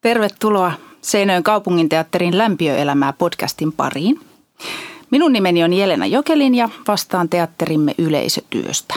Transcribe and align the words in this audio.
Tervetuloa 0.00 0.72
Seinöön 1.00 1.42
kaupunginteatterin 1.42 2.38
Lämpiöelämää 2.38 3.12
podcastin 3.12 3.72
pariin. 3.72 4.20
Minun 5.10 5.32
nimeni 5.32 5.64
on 5.64 5.72
Jelena 5.72 6.06
Jokelin 6.06 6.54
ja 6.54 6.68
vastaan 6.88 7.28
teatterimme 7.28 7.94
yleisötyöstä. 7.98 8.94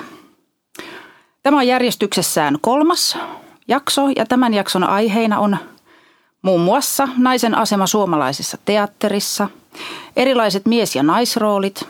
Tämä 1.44 1.58
on 1.58 1.68
järjestyksessään 1.68 2.58
kolmas 2.62 3.18
jakso 3.68 4.02
ja 4.16 4.26
tämän 4.26 4.54
jakson 4.54 4.84
aiheina 4.84 5.40
on 5.40 5.58
muun 6.42 6.62
muassa 6.62 7.08
naisen 7.18 7.56
asema 7.56 7.88
suomalaisessa 7.88 8.58
teatterissa, 8.66 9.50
erilaiset 10.16 10.66
mies- 10.66 10.96
ja 10.96 11.04
naisroolit 11.04 11.88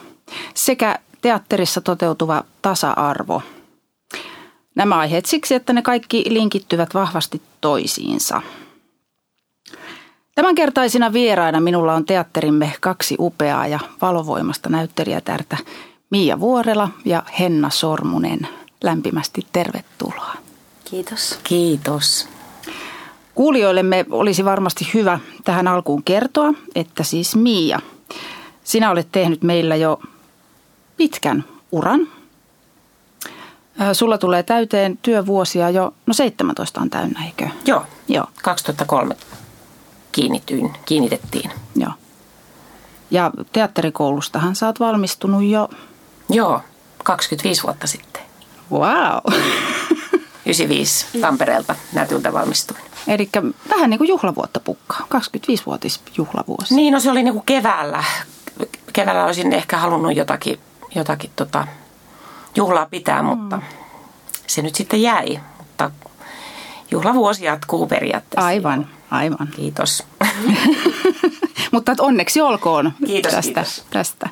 sekä 0.53 0.99
teatterissa 1.21 1.81
toteutuva 1.81 2.43
tasa-arvo. 2.61 3.41
Nämä 4.75 4.97
aiheet 4.97 5.25
siksi, 5.25 5.55
että 5.55 5.73
ne 5.73 5.81
kaikki 5.81 6.25
linkittyvät 6.29 6.93
vahvasti 6.93 7.41
toisiinsa– 7.61 8.41
Tämänkertaisina 10.39 11.13
vieraina 11.13 11.59
minulla 11.59 11.93
on 11.93 12.05
teatterimme 12.05 12.73
kaksi 12.79 13.15
upeaa 13.19 13.67
ja 13.67 13.79
valovoimasta 14.01 14.69
näyttelijätärtä 14.69 15.57
Mia 16.09 16.39
Vuorela 16.39 16.89
ja 17.05 17.23
Henna 17.39 17.69
Sormunen. 17.69 18.47
Lämpimästi 18.83 19.47
tervetuloa. 19.51 20.33
Kiitos. 20.85 21.39
Kiitos. 21.43 22.27
Kuulijoillemme 23.35 24.05
olisi 24.11 24.45
varmasti 24.45 24.89
hyvä 24.93 25.19
tähän 25.43 25.67
alkuun 25.67 26.03
kertoa, 26.03 26.53
että 26.75 27.03
siis 27.03 27.35
Mia, 27.35 27.79
sinä 28.63 28.91
olet 28.91 29.07
tehnyt 29.11 29.43
meillä 29.43 29.75
jo 29.75 30.01
pitkän 30.97 31.43
uran. 31.71 32.07
Sulla 33.93 34.17
tulee 34.17 34.43
täyteen 34.43 34.99
työvuosia 35.01 35.69
jo, 35.69 35.93
no 36.05 36.13
17 36.13 36.81
on 36.81 36.89
täynnä, 36.89 37.25
eikö? 37.25 37.47
Joo, 37.65 37.85
Joo. 38.07 38.25
2003 38.41 39.15
kiinnityin, 40.11 40.73
kiinnitettiin. 40.85 41.51
Joo. 41.75 41.91
Ja 43.11 43.31
teatterikoulustahan 43.51 44.55
sä 44.55 44.65
oot 44.65 44.79
valmistunut 44.79 45.43
jo... 45.43 45.69
Joo, 46.29 46.61
25 47.03 47.63
vuotta 47.63 47.87
sitten. 47.87 48.21
Wow. 48.71 49.41
95 50.45 51.05
Tampereelta 51.21 51.75
nätyltä 51.93 52.33
valmistuin. 52.33 52.79
Eli 53.07 53.29
vähän 53.69 53.89
niin 53.89 53.97
kuin 53.97 54.07
juhlavuotta 54.07 54.59
pukkaa, 54.59 55.07
25-vuotis 55.15 56.01
juhlavuosi. 56.17 56.75
Niin, 56.75 56.93
no 56.93 56.99
se 56.99 57.11
oli 57.11 57.23
niin 57.23 57.33
kuin 57.33 57.45
keväällä. 57.45 58.03
Keväällä 58.93 59.25
olisin 59.25 59.53
ehkä 59.53 59.77
halunnut 59.77 60.15
jotakin, 60.15 60.59
jotakin 60.95 61.31
tota, 61.35 61.67
juhlaa 62.55 62.85
pitää, 62.85 63.23
mutta 63.23 63.57
mm. 63.57 63.63
se 64.47 64.61
nyt 64.61 64.75
sitten 64.75 65.01
jäi. 65.01 65.39
Mutta 65.57 65.91
juhlavuosi 66.91 67.45
jatkuu 67.45 67.87
periaatteessa. 67.87 68.47
Aivan. 68.47 68.87
Aivan. 69.11 69.47
Kiitos. 69.55 70.03
Mutta 71.71 71.95
onneksi 71.99 72.41
olkoon 72.41 72.91
kiitos, 73.05 73.31
tästä, 73.31 73.53
kiitos. 73.53 73.83
tästä. 73.89 74.29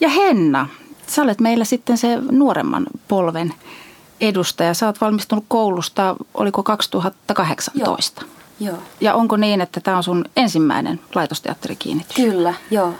Ja 0.00 0.08
Henna, 0.08 0.68
sä 1.06 1.22
olet 1.22 1.40
meillä 1.40 1.64
sitten 1.64 1.98
se 1.98 2.18
nuoremman 2.30 2.86
polven 3.08 3.54
edustaja. 4.20 4.74
Sä 4.74 4.86
oot 4.86 5.00
valmistunut 5.00 5.44
koulusta, 5.48 6.16
oliko 6.34 6.62
2018? 6.62 8.22
Joo. 8.22 8.30
Joo. 8.60 8.82
Ja 9.00 9.14
onko 9.14 9.36
niin, 9.36 9.60
että 9.60 9.80
tämä 9.80 9.96
on 9.96 10.02
sun 10.02 10.24
ensimmäinen 10.36 11.00
laitosteatterikiinnitys? 11.14 12.16
Kyllä, 12.16 12.54
joo. 12.70 12.94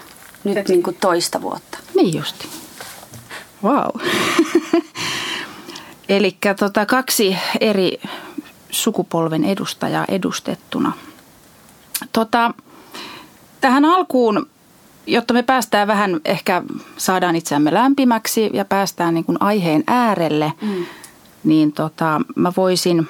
Nyt 0.44 0.68
niin 0.68 0.82
kuin 0.82 0.96
toista 1.00 1.42
vuotta. 1.42 1.78
Niin 1.94 2.18
justi. 2.18 2.48
Wow. 3.64 4.00
Eli 6.08 6.36
tota, 6.58 6.86
kaksi 6.86 7.36
eri 7.60 8.00
sukupolven 8.70 9.44
edustajaa 9.44 10.04
edustettuna. 10.08 10.92
Tota, 12.12 12.54
tähän 13.60 13.84
alkuun, 13.84 14.46
jotta 15.06 15.34
me 15.34 15.42
päästään 15.42 15.88
vähän, 15.88 16.20
ehkä 16.24 16.62
saadaan 16.96 17.36
itseämme 17.36 17.74
lämpimäksi 17.74 18.50
ja 18.52 18.64
päästään 18.64 19.14
niin 19.14 19.24
kuin 19.24 19.42
aiheen 19.42 19.84
äärelle, 19.86 20.52
mm. 20.62 20.86
niin 21.44 21.72
tota, 21.72 22.20
mä 22.36 22.52
voisin 22.56 23.08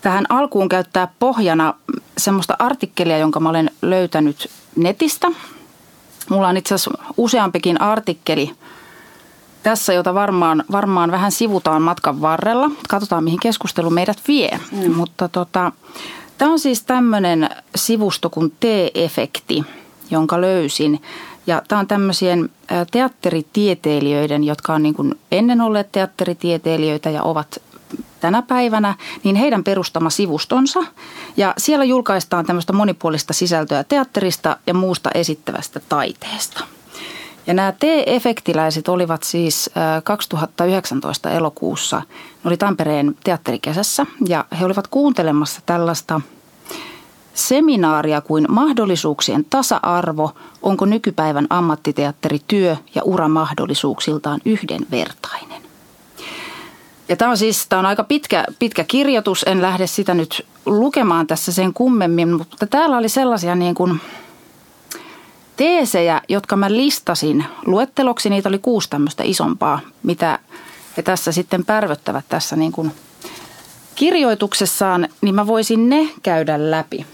tähän 0.00 0.26
alkuun 0.28 0.68
käyttää 0.68 1.08
pohjana 1.18 1.74
semmoista 2.18 2.56
artikkelia, 2.58 3.18
jonka 3.18 3.40
mä 3.40 3.48
olen 3.48 3.70
löytänyt 3.82 4.50
netistä. 4.76 5.28
Mulla 6.30 6.48
on 6.48 6.56
itse 6.56 6.74
asiassa 6.74 7.04
useampikin 7.16 7.80
artikkeli– 7.80 8.50
tässä, 9.64 9.92
jota 9.92 10.14
varmaan, 10.14 10.64
varmaan 10.72 11.10
vähän 11.10 11.32
sivutaan 11.32 11.82
matkan 11.82 12.20
varrella. 12.20 12.70
Katsotaan, 12.88 13.24
mihin 13.24 13.40
keskustelu 13.40 13.90
meidät 13.90 14.18
vie. 14.28 14.60
Mm. 14.72 14.94
Mutta 14.94 15.28
tota, 15.28 15.72
tämä 16.38 16.50
on 16.50 16.58
siis 16.58 16.82
tämmöinen 16.82 17.50
sivusto 17.76 18.30
kuin 18.30 18.52
T-efekti, 18.60 19.64
jonka 20.10 20.40
löysin. 20.40 21.02
Ja 21.46 21.62
tämä 21.68 21.80
on 21.80 21.86
tämmöisien 21.86 22.50
teatteritieteilijöiden, 22.90 24.44
jotka 24.44 24.74
on 24.74 24.82
niin 24.82 24.94
kuin 24.94 25.14
ennen 25.32 25.60
olleet 25.60 25.92
teatteritieteilijöitä 25.92 27.10
ja 27.10 27.22
ovat 27.22 27.62
tänä 28.20 28.42
päivänä, 28.42 28.94
niin 29.24 29.36
heidän 29.36 29.64
perustama 29.64 30.10
sivustonsa. 30.10 30.80
Ja 31.36 31.54
siellä 31.58 31.84
julkaistaan 31.84 32.46
tämmöistä 32.46 32.72
monipuolista 32.72 33.32
sisältöä 33.32 33.84
teatterista 33.84 34.56
ja 34.66 34.74
muusta 34.74 35.10
esittävästä 35.14 35.80
taiteesta– 35.88 36.64
ja 37.46 37.54
nämä 37.54 37.72
T-efektiläiset 37.72 38.88
olivat 38.88 39.22
siis 39.22 39.70
2019 40.04 41.30
elokuussa, 41.30 41.96
ne 42.44 42.48
oli 42.48 42.56
Tampereen 42.56 43.16
teatterikesässä 43.24 44.06
ja 44.28 44.44
he 44.60 44.64
olivat 44.64 44.86
kuuntelemassa 44.86 45.60
tällaista 45.66 46.20
seminaaria 47.34 48.20
kuin 48.20 48.46
mahdollisuuksien 48.48 49.44
tasa-arvo, 49.50 50.32
onko 50.62 50.84
nykypäivän 50.84 51.46
ammattiteatteri 51.50 52.40
työ 52.46 52.76
ja 52.94 53.02
ura 53.04 53.28
mahdollisuuksiltaan 53.28 54.40
yhdenvertainen. 54.44 55.62
Ja 57.08 57.16
tämä 57.16 57.30
on 57.30 57.36
siis 57.36 57.66
tämä 57.68 57.80
on 57.80 57.86
aika 57.86 58.04
pitkä, 58.04 58.44
pitkä 58.58 58.84
kirjoitus, 58.84 59.44
en 59.46 59.62
lähde 59.62 59.86
sitä 59.86 60.14
nyt 60.14 60.46
lukemaan 60.66 61.26
tässä 61.26 61.52
sen 61.52 61.74
kummemmin, 61.74 62.32
mutta 62.32 62.66
täällä 62.66 62.96
oli 62.96 63.08
sellaisia 63.08 63.54
niin 63.54 63.74
kuin– 63.74 64.00
teesejä, 65.56 66.20
jotka 66.28 66.56
mä 66.56 66.72
listasin 66.72 67.44
luetteloksi. 67.66 68.30
Niitä 68.30 68.48
oli 68.48 68.58
kuusi 68.58 68.90
tämmöistä 68.90 69.22
isompaa, 69.26 69.80
mitä 70.02 70.38
he 70.96 71.02
tässä 71.02 71.32
sitten 71.32 71.64
pärvöttävät 71.64 72.24
tässä 72.28 72.56
niin 72.56 72.72
kuin 72.72 72.92
kirjoituksessaan, 73.94 75.08
niin 75.20 75.34
mä 75.34 75.46
voisin 75.46 75.90
ne 75.90 76.08
käydä 76.22 76.70
läpi. 76.70 77.06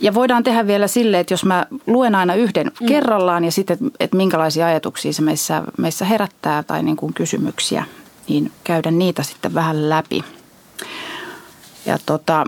Ja 0.00 0.14
voidaan 0.14 0.42
tehdä 0.42 0.66
vielä 0.66 0.88
sille, 0.88 1.20
että 1.20 1.34
jos 1.34 1.44
mä 1.44 1.66
luen 1.86 2.14
aina 2.14 2.34
yhden 2.34 2.70
mm. 2.80 2.86
kerrallaan 2.86 3.44
ja 3.44 3.52
sitten, 3.52 3.78
että 4.00 4.16
minkälaisia 4.16 4.66
ajatuksia 4.66 5.12
se 5.12 5.22
meissä, 5.22 5.62
meissä 5.78 6.04
herättää 6.04 6.62
tai 6.62 6.82
niin 6.82 6.96
kuin 6.96 7.14
kysymyksiä, 7.14 7.84
niin 8.28 8.52
käydä 8.64 8.90
niitä 8.90 9.22
sitten 9.22 9.54
vähän 9.54 9.88
läpi. 9.88 10.24
Ja 11.86 11.98
tota, 12.06 12.44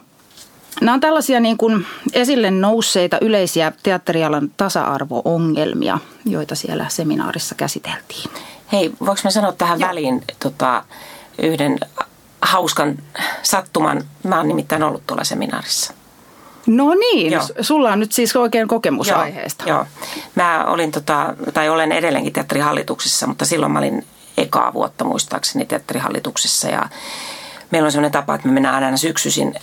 Nämä 0.81 0.95
on 0.95 1.01
tällaisia 1.01 1.41
niin 1.41 1.57
kuin 1.57 1.87
esille 2.13 2.51
nousseita 2.51 3.19
yleisiä 3.21 3.73
teatterialan 3.83 4.51
tasa-arvo-ongelmia, 4.57 5.99
joita 6.25 6.55
siellä 6.55 6.87
seminaarissa 6.89 7.55
käsiteltiin. 7.55 8.31
Hei, 8.73 8.93
voiko 9.01 9.21
mä 9.25 9.31
sanoa 9.31 9.53
tähän 9.53 9.81
Joo. 9.81 9.89
väliin 9.89 10.23
tota, 10.39 10.85
yhden 11.43 11.79
hauskan 12.43 12.99
sattuman? 13.43 14.05
Mä 14.23 14.37
oon 14.37 14.49
nimittäin 14.49 14.83
ollut 14.83 15.07
tuolla 15.07 15.25
seminaarissa. 15.25 15.95
No 16.67 16.95
niin, 16.95 17.33
Joo. 17.33 17.43
sulla 17.61 17.93
on 17.93 18.01
nyt 18.01 18.13
siis 18.13 18.37
oikein 18.37 18.69
kokemus 18.69 19.09
joo, 19.09 19.19
aiheesta. 19.19 19.65
Joo, 19.67 19.87
mä 20.35 20.65
olin 20.65 20.93
tota, 20.93 21.35
tai 21.55 21.69
olen 21.69 21.93
edelleenkin 21.93 22.33
teatterihallituksessa, 22.33 23.27
mutta 23.27 23.45
silloin 23.45 23.73
mä 23.73 23.79
olin 23.79 24.07
ekaa 24.37 24.73
vuotta 24.73 25.05
muistaakseni 25.05 25.65
teatterihallituksessa 25.65 26.69
ja 26.69 26.89
meillä 27.71 27.87
on 27.87 27.93
sellainen 27.93 28.13
tapa, 28.13 28.35
että 28.35 28.49
me 28.49 28.55
mennään 28.55 28.85
aina 28.85 28.97
syksyisin 28.97 29.55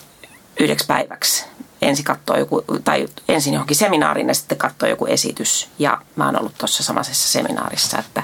yhdeksi 0.59 0.85
päiväksi 0.88 1.45
ensin 1.81 2.05
katsoo 2.05 2.37
joku, 2.37 2.64
tai 2.84 3.08
ensin 3.29 3.53
johonkin 3.53 3.78
seminaariin 3.78 4.28
ja 4.28 4.34
sitten 4.34 4.58
katsoo 4.58 4.90
joku 4.90 5.05
esitys. 5.05 5.70
Ja 5.79 6.02
mä 6.16 6.25
oon 6.25 6.40
ollut 6.40 6.58
tuossa 6.58 6.84
samaisessa 6.84 7.29
seminaarissa, 7.29 7.99
että 7.99 8.23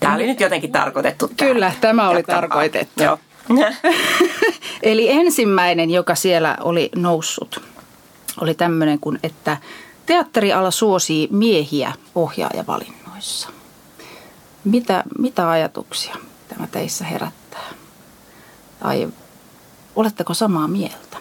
tämä 0.00 0.14
oli 0.14 0.26
nyt 0.26 0.40
jotenkin 0.40 0.72
tarkoitettu. 0.72 1.30
Kyllä, 1.36 1.72
tämä 1.80 2.08
oli 2.08 2.22
tarkoitettu. 2.22 3.02
Joo. 3.02 3.18
Eli 4.82 5.10
ensimmäinen, 5.10 5.90
joka 5.90 6.14
siellä 6.14 6.56
oli 6.60 6.90
noussut, 6.96 7.62
oli 8.40 8.54
tämmöinen 8.54 8.98
kuin, 8.98 9.18
että 9.22 9.56
teatteriala 10.06 10.70
suosii 10.70 11.28
miehiä 11.30 11.92
ohjaajavalinnoissa. 12.14 13.48
Mitä, 14.64 15.04
mitä 15.18 15.50
ajatuksia 15.50 16.16
tämä 16.48 16.66
teissä 16.66 17.04
herättää? 17.04 17.64
Tai 18.80 19.08
oletteko 19.96 20.34
samaa 20.34 20.68
mieltä? 20.68 21.11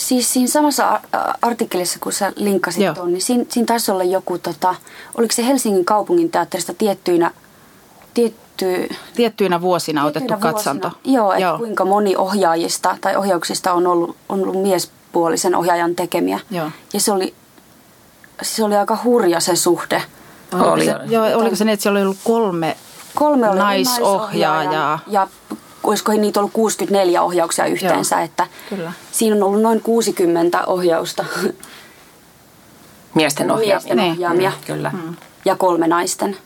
Siis 0.00 0.32
siinä 0.32 0.48
samassa 0.48 1.00
artikkelissa, 1.42 1.98
kun 2.02 2.12
sä 2.12 2.32
linkkasit 2.36 2.82
Joo. 2.82 2.94
tuon, 2.94 3.12
niin 3.12 3.22
siinä, 3.22 3.44
siinä 3.48 3.66
taisi 3.66 3.90
olla 3.90 4.04
joku, 4.04 4.38
tota, 4.38 4.74
oliko 5.18 5.32
se 5.32 5.46
Helsingin 5.46 5.84
kaupungin 5.84 6.30
teatterista 6.30 6.74
tiettyinä, 6.74 7.30
tiet, 8.14 8.34
tietty, 8.60 8.94
Tiettyinä 9.14 9.60
vuosina 9.60 10.04
otettu 10.04 10.28
tiettyinä 10.28 10.52
katsanto. 10.52 10.88
Vuosina, 10.88 11.14
joo, 11.14 11.32
että 11.32 11.54
kuinka 11.58 11.84
moni 11.84 12.16
ohjaajista 12.16 12.96
tai 13.00 13.16
ohjauksista 13.16 13.72
on 13.72 13.86
ollut, 13.86 14.16
on 14.28 14.42
ollut 14.42 14.62
miespuolisen 14.62 15.54
ohjaajan 15.54 15.94
tekemiä. 15.94 16.40
Joo. 16.50 16.70
Ja 16.92 17.00
se 17.00 17.12
oli, 17.12 17.34
se 18.42 18.64
oli 18.64 18.76
aika 18.76 18.98
hurja 19.04 19.40
se 19.40 19.56
suhde. 19.56 20.02
Oliko 20.52 20.70
Oli, 20.70 20.84
se, 20.84 20.96
oli. 20.96 21.12
joo, 21.12 21.24
oliko 21.34 21.56
se 21.56 21.64
niin, 21.64 21.72
että 21.72 21.82
siellä 21.82 21.98
oli 21.98 22.04
ollut 22.04 22.18
kolme 22.24 22.76
Kolme 23.14 23.50
oli 23.50 23.58
naisohjaajaa? 23.58 24.98
Ja 25.06 25.28
olisiko 25.82 26.12
niitä 26.12 26.40
ollut 26.40 26.52
64 26.52 27.22
ohjauksia 27.22 27.66
yhteensä, 27.66 28.16
Joo, 28.16 28.24
että 28.24 28.46
kyllä. 28.68 28.92
siinä 29.12 29.36
on 29.36 29.42
ollut 29.42 29.62
noin 29.62 29.80
60 29.80 30.64
ohjausta 30.66 31.24
Miesten 33.14 33.50
ohjaamia. 33.50 33.74
miesten 33.74 33.96
Niin. 33.96 34.12
ohjaamia 34.12 34.50
Mm, 34.50 34.64
Kyllä. 34.66 34.92
ja 35.44 35.56
kolme 35.56 35.86
naisten. 35.86 36.36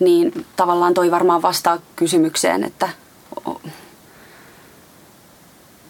Niin 0.00 0.46
tavallaan 0.56 0.94
toi 0.94 1.10
varmaan 1.10 1.42
vastaa 1.42 1.78
kysymykseen, 1.96 2.64
että 2.64 2.88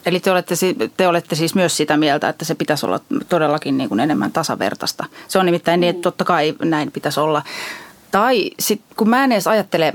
Eli 0.06 0.20
te 0.20 0.30
olette, 0.30 0.54
te 0.96 1.08
olette 1.08 1.34
siis 1.34 1.54
myös 1.54 1.76
sitä 1.76 1.96
mieltä, 1.96 2.28
että 2.28 2.44
se 2.44 2.54
pitäisi 2.54 2.86
olla 2.86 3.00
todellakin 3.28 3.78
niin 3.78 3.88
kuin 3.88 4.00
enemmän 4.00 4.32
tasavertaista. 4.32 5.04
Se 5.28 5.38
on 5.38 5.46
nimittäin 5.46 5.80
niin, 5.80 5.90
että 5.90 6.02
totta 6.02 6.24
kai 6.24 6.54
näin 6.64 6.92
pitäisi 6.92 7.20
olla. 7.20 7.42
Tai 8.10 8.50
sit, 8.60 8.82
kun 8.96 9.08
mä 9.10 9.24
en 9.24 9.32
edes 9.32 9.46
ajattele, 9.46 9.92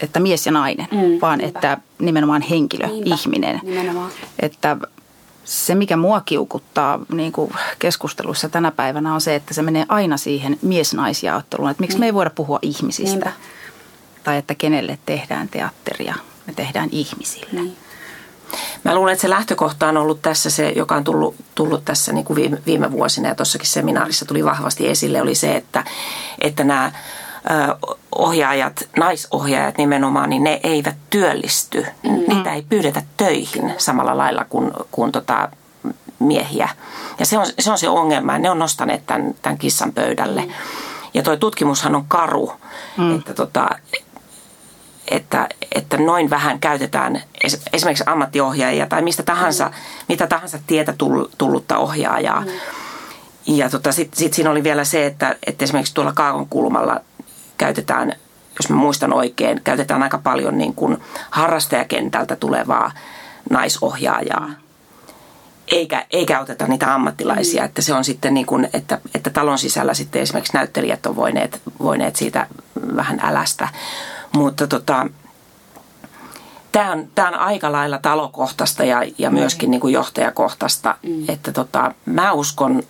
että 0.00 0.20
mies 0.20 0.46
ja 0.46 0.52
nainen, 0.52 0.88
Mm, 0.92 1.18
vaan 1.22 1.38
niinpä. 1.38 1.58
että 1.58 1.78
nimenomaan 1.98 2.42
henkilö, 2.42 2.86
Niinpä, 2.86 3.14
ihminen. 3.14 3.60
nimenomaan. 3.62 4.10
Että 4.40 4.76
se, 5.44 5.74
mikä 5.74 5.96
mua 5.96 6.20
kiukuttaa 6.20 6.98
niin 7.12 7.32
kuin 7.32 7.52
keskusteluissa 7.78 8.48
tänä 8.48 8.70
päivänä 8.70 9.14
on 9.14 9.20
se, 9.20 9.34
että 9.34 9.54
se 9.54 9.62
menee 9.62 9.84
aina 9.88 10.16
siihen 10.16 10.58
mies-naisjaotteluun. 10.62 11.70
Että 11.70 11.80
miksi 11.80 11.98
me 11.98 12.06
ei 12.06 12.14
voida 12.14 12.30
puhua 12.30 12.58
ihmisistä? 12.62 13.10
Niinpä. 13.10 13.32
Tai 14.24 14.36
että 14.36 14.54
kenelle 14.54 14.98
tehdään 15.06 15.48
teatteria. 15.48 16.14
Me 16.46 16.52
tehdään 16.52 16.88
ihmisille. 16.92 17.60
niin. 17.60 17.76
Mä 18.84 18.94
luulen, 18.94 19.12
että 19.12 19.22
se 19.22 19.30
lähtökohta 19.30 19.88
on 19.88 19.96
ollut 19.96 20.22
tässä 20.22 20.50
se, 20.50 20.68
joka 20.76 20.94
on 20.94 21.04
tullut, 21.04 21.34
tullut 21.54 21.84
tässä 21.84 22.12
niin 22.12 22.24
kuin 22.24 22.36
viime, 22.36 22.58
viime 22.66 22.92
vuosina 22.92 23.28
ja 23.28 23.34
tuossakin 23.34 23.68
seminaarissa 23.68 24.24
tuli 24.26 24.44
vahvasti 24.44 24.88
esille, 24.88 25.22
oli 25.22 25.34
se, 25.34 25.56
että, 25.56 25.84
että 26.40 26.64
nämä 26.64 26.92
ohjaajat, 28.14 28.88
naisohjaajat 28.96 29.78
nimenomaan, 29.78 30.30
niin 30.30 30.44
ne 30.44 30.60
eivät 30.62 30.96
työllisty. 31.10 31.86
Mm. 32.02 32.24
Niitä 32.28 32.52
ei 32.52 32.62
pyydetä 32.62 33.02
töihin 33.16 33.74
samalla 33.78 34.16
lailla 34.16 34.44
kuin, 34.44 34.72
kuin 34.90 35.12
tota 35.12 35.48
miehiä. 36.18 36.68
Ja 37.18 37.26
se 37.26 37.38
on, 37.38 37.46
se 37.58 37.70
on 37.70 37.78
se 37.78 37.88
ongelma. 37.88 38.38
Ne 38.38 38.50
on 38.50 38.58
nostaneet 38.58 39.06
tämän, 39.06 39.34
tämän 39.42 39.58
kissan 39.58 39.92
pöydälle. 39.92 40.40
Mm. 40.40 40.52
Ja 41.14 41.22
tuo 41.22 41.36
tutkimushan 41.36 41.94
on 41.94 42.04
karu, 42.08 42.52
mm. 42.96 43.16
että 43.16 43.34
tota, 43.34 43.68
että, 45.08 45.48
että 45.74 45.96
noin 45.96 46.30
vähän 46.30 46.60
käytetään 46.60 47.22
es- 47.46 47.62
esimerkiksi 47.72 48.04
ammattiohjaajia 48.06 48.86
tai 48.86 49.02
mistä 49.02 49.22
tahansa, 49.22 49.64
mm. 49.64 49.72
mitä 50.08 50.26
tahansa 50.26 50.58
tietä 50.66 50.92
tull- 50.92 51.30
tullutta 51.38 51.78
ohjaajaa. 51.78 52.40
Mm. 52.40 52.48
Ja 53.46 53.70
tota, 53.70 53.92
sitten 53.92 54.18
sit 54.18 54.34
siinä 54.34 54.50
oli 54.50 54.62
vielä 54.62 54.84
se, 54.84 55.06
että, 55.06 55.36
että 55.46 55.64
esimerkiksi 55.64 55.94
tuolla 55.94 56.12
Kaakon 56.12 56.48
kulmalla 56.48 57.00
käytetään, 57.58 58.12
jos 58.60 58.70
mä 58.70 58.76
muistan 58.76 59.12
oikein, 59.12 59.60
käytetään 59.64 60.02
aika 60.02 60.18
paljon 60.18 60.58
niin 60.58 60.74
kuin 60.74 60.98
harrastajakentältä 61.30 62.36
tulevaa 62.36 62.92
naisohjaajaa. 63.50 64.50
Eikä, 65.68 66.06
eikä 66.10 66.40
oteta 66.40 66.66
niitä 66.66 66.94
ammattilaisia, 66.94 67.62
mm. 67.62 67.66
että 67.66 67.82
se 67.82 67.94
on 67.94 68.04
sitten 68.04 68.34
niin 68.34 68.46
kuin, 68.46 68.68
että, 68.72 69.00
että 69.14 69.30
talon 69.30 69.58
sisällä 69.58 69.94
sitten 69.94 70.22
esimerkiksi 70.22 70.54
näyttelijät 70.54 71.06
on 71.06 71.16
voineet, 71.16 71.62
voineet 71.82 72.16
siitä 72.16 72.46
vähän 72.96 73.20
älästä. 73.22 73.68
Mutta 74.32 74.66
tota, 74.66 75.06
tämä 76.72 76.92
on, 76.92 77.08
tämä 77.14 77.28
on 77.28 77.34
aika 77.34 77.72
lailla 77.72 77.98
talokohtaista 77.98 78.84
ja, 78.84 79.02
ja 79.18 79.30
myöskin 79.30 79.70
niin 79.70 79.80
kuin 79.80 79.94
johtajakohtaista. 79.94 80.96
Mm. 81.02 81.24
Että 81.28 81.52
tota, 81.52 81.94
mä 82.06 82.32
uskon, 82.32 82.82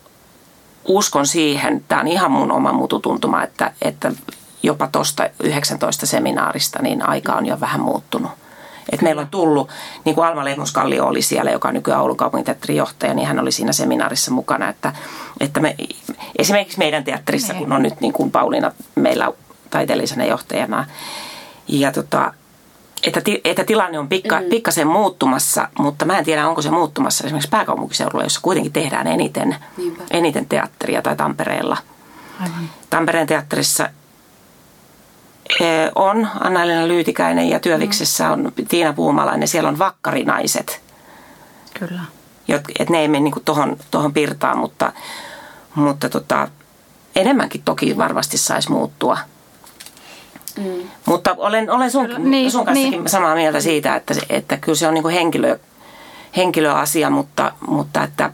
uskon 0.84 1.26
siihen, 1.26 1.84
tämä 1.88 2.00
on 2.00 2.08
ihan 2.08 2.30
mun 2.30 2.52
oma 2.52 2.72
mututuntuma, 2.72 3.42
että, 3.42 3.72
että 3.82 4.12
jopa 4.64 4.88
tuosta 4.92 5.28
19 5.42 6.06
seminaarista 6.06 6.82
niin 6.82 7.08
aika 7.08 7.32
on 7.32 7.46
jo 7.46 7.60
vähän 7.60 7.80
muuttunut. 7.80 8.30
Et 8.92 9.02
meillä 9.02 9.20
on 9.20 9.28
tullut, 9.28 9.70
niin 10.04 10.14
kuin 10.14 10.26
Alma 10.26 10.44
Lehmuskallio 10.44 11.06
oli 11.06 11.22
siellä, 11.22 11.50
joka 11.50 11.68
on 11.68 11.74
nykyään 11.74 12.00
Oulun 12.00 12.16
kaupunginteatterin 12.16 12.76
johtaja, 12.76 13.14
niin 13.14 13.28
hän 13.28 13.38
oli 13.38 13.52
siinä 13.52 13.72
seminaarissa 13.72 14.30
mukana. 14.30 14.68
Että, 14.68 14.92
että 15.40 15.60
me, 15.60 15.76
esimerkiksi 16.38 16.78
meidän 16.78 17.04
teatterissa, 17.04 17.54
kun 17.54 17.72
on 17.72 17.82
nyt 17.82 18.00
niin 18.00 18.12
kuin 18.12 18.30
Pauliina 18.30 18.72
meillä 18.94 19.32
taiteellisena 19.70 20.24
johtajana, 20.24 20.86
ja 21.68 21.92
tota, 21.92 22.34
että, 23.02 23.20
että 23.44 23.64
tilanne 23.64 23.98
on 23.98 24.08
pikka, 24.08 24.40
mm. 24.40 24.46
pikkasen 24.46 24.86
muuttumassa, 24.86 25.68
mutta 25.78 26.04
mä 26.04 26.18
en 26.18 26.24
tiedä, 26.24 26.48
onko 26.48 26.62
se 26.62 26.70
muuttumassa 26.70 27.24
esimerkiksi 27.24 27.50
pääkaupunkiseudulla, 27.50 28.24
jossa 28.24 28.40
kuitenkin 28.42 28.72
tehdään 28.72 29.06
eniten, 29.06 29.56
Niinpä. 29.76 30.02
eniten 30.10 30.46
teatteria 30.46 31.02
tai 31.02 31.16
Tampereella. 31.16 31.76
Aivan. 32.40 32.70
Tampereen 32.90 33.26
teatterissa 33.26 33.88
on 35.94 36.28
Anna-Elina 36.40 36.88
Lyytikäinen 36.88 37.48
ja 37.48 37.60
Työviksessä 37.60 38.30
on 38.30 38.52
Tiina 38.68 38.92
Puumalainen. 38.92 39.48
Siellä 39.48 39.68
on 39.68 39.78
vakkarinaiset, 39.78 40.80
Kyllä. 41.78 42.00
jot- 42.52 42.72
et 42.78 42.90
ne 42.90 42.98
ei 42.98 43.08
mene 43.08 43.20
niinku 43.24 43.40
tohon, 43.40 43.76
tohon 43.90 44.12
pirtaan, 44.12 44.58
mutta, 44.58 44.92
mutta 45.74 46.08
tota, 46.08 46.48
enemmänkin 47.16 47.62
toki 47.64 47.96
varmasti 47.96 48.38
saisi 48.38 48.70
muuttua. 48.70 49.18
Mm. 50.58 50.88
Mutta 51.06 51.34
olen, 51.38 51.70
olen 51.70 51.90
sun, 51.90 52.06
Kyllä, 52.06 52.18
niin, 52.18 52.50
sun 52.50 52.64
kanssakin 52.64 52.90
niin. 52.90 53.08
samaa 53.08 53.34
mieltä 53.34 53.60
siitä, 53.60 53.96
että, 53.96 54.14
se- 54.14 54.26
että 54.28 54.56
kyllä 54.56 54.76
se 54.76 54.88
on 54.88 54.94
niin 54.94 55.08
henkilö, 55.08 55.58
henkilöasia, 56.36 57.10
mutta, 57.10 57.52
mutta 57.66 58.02
että 58.02 58.32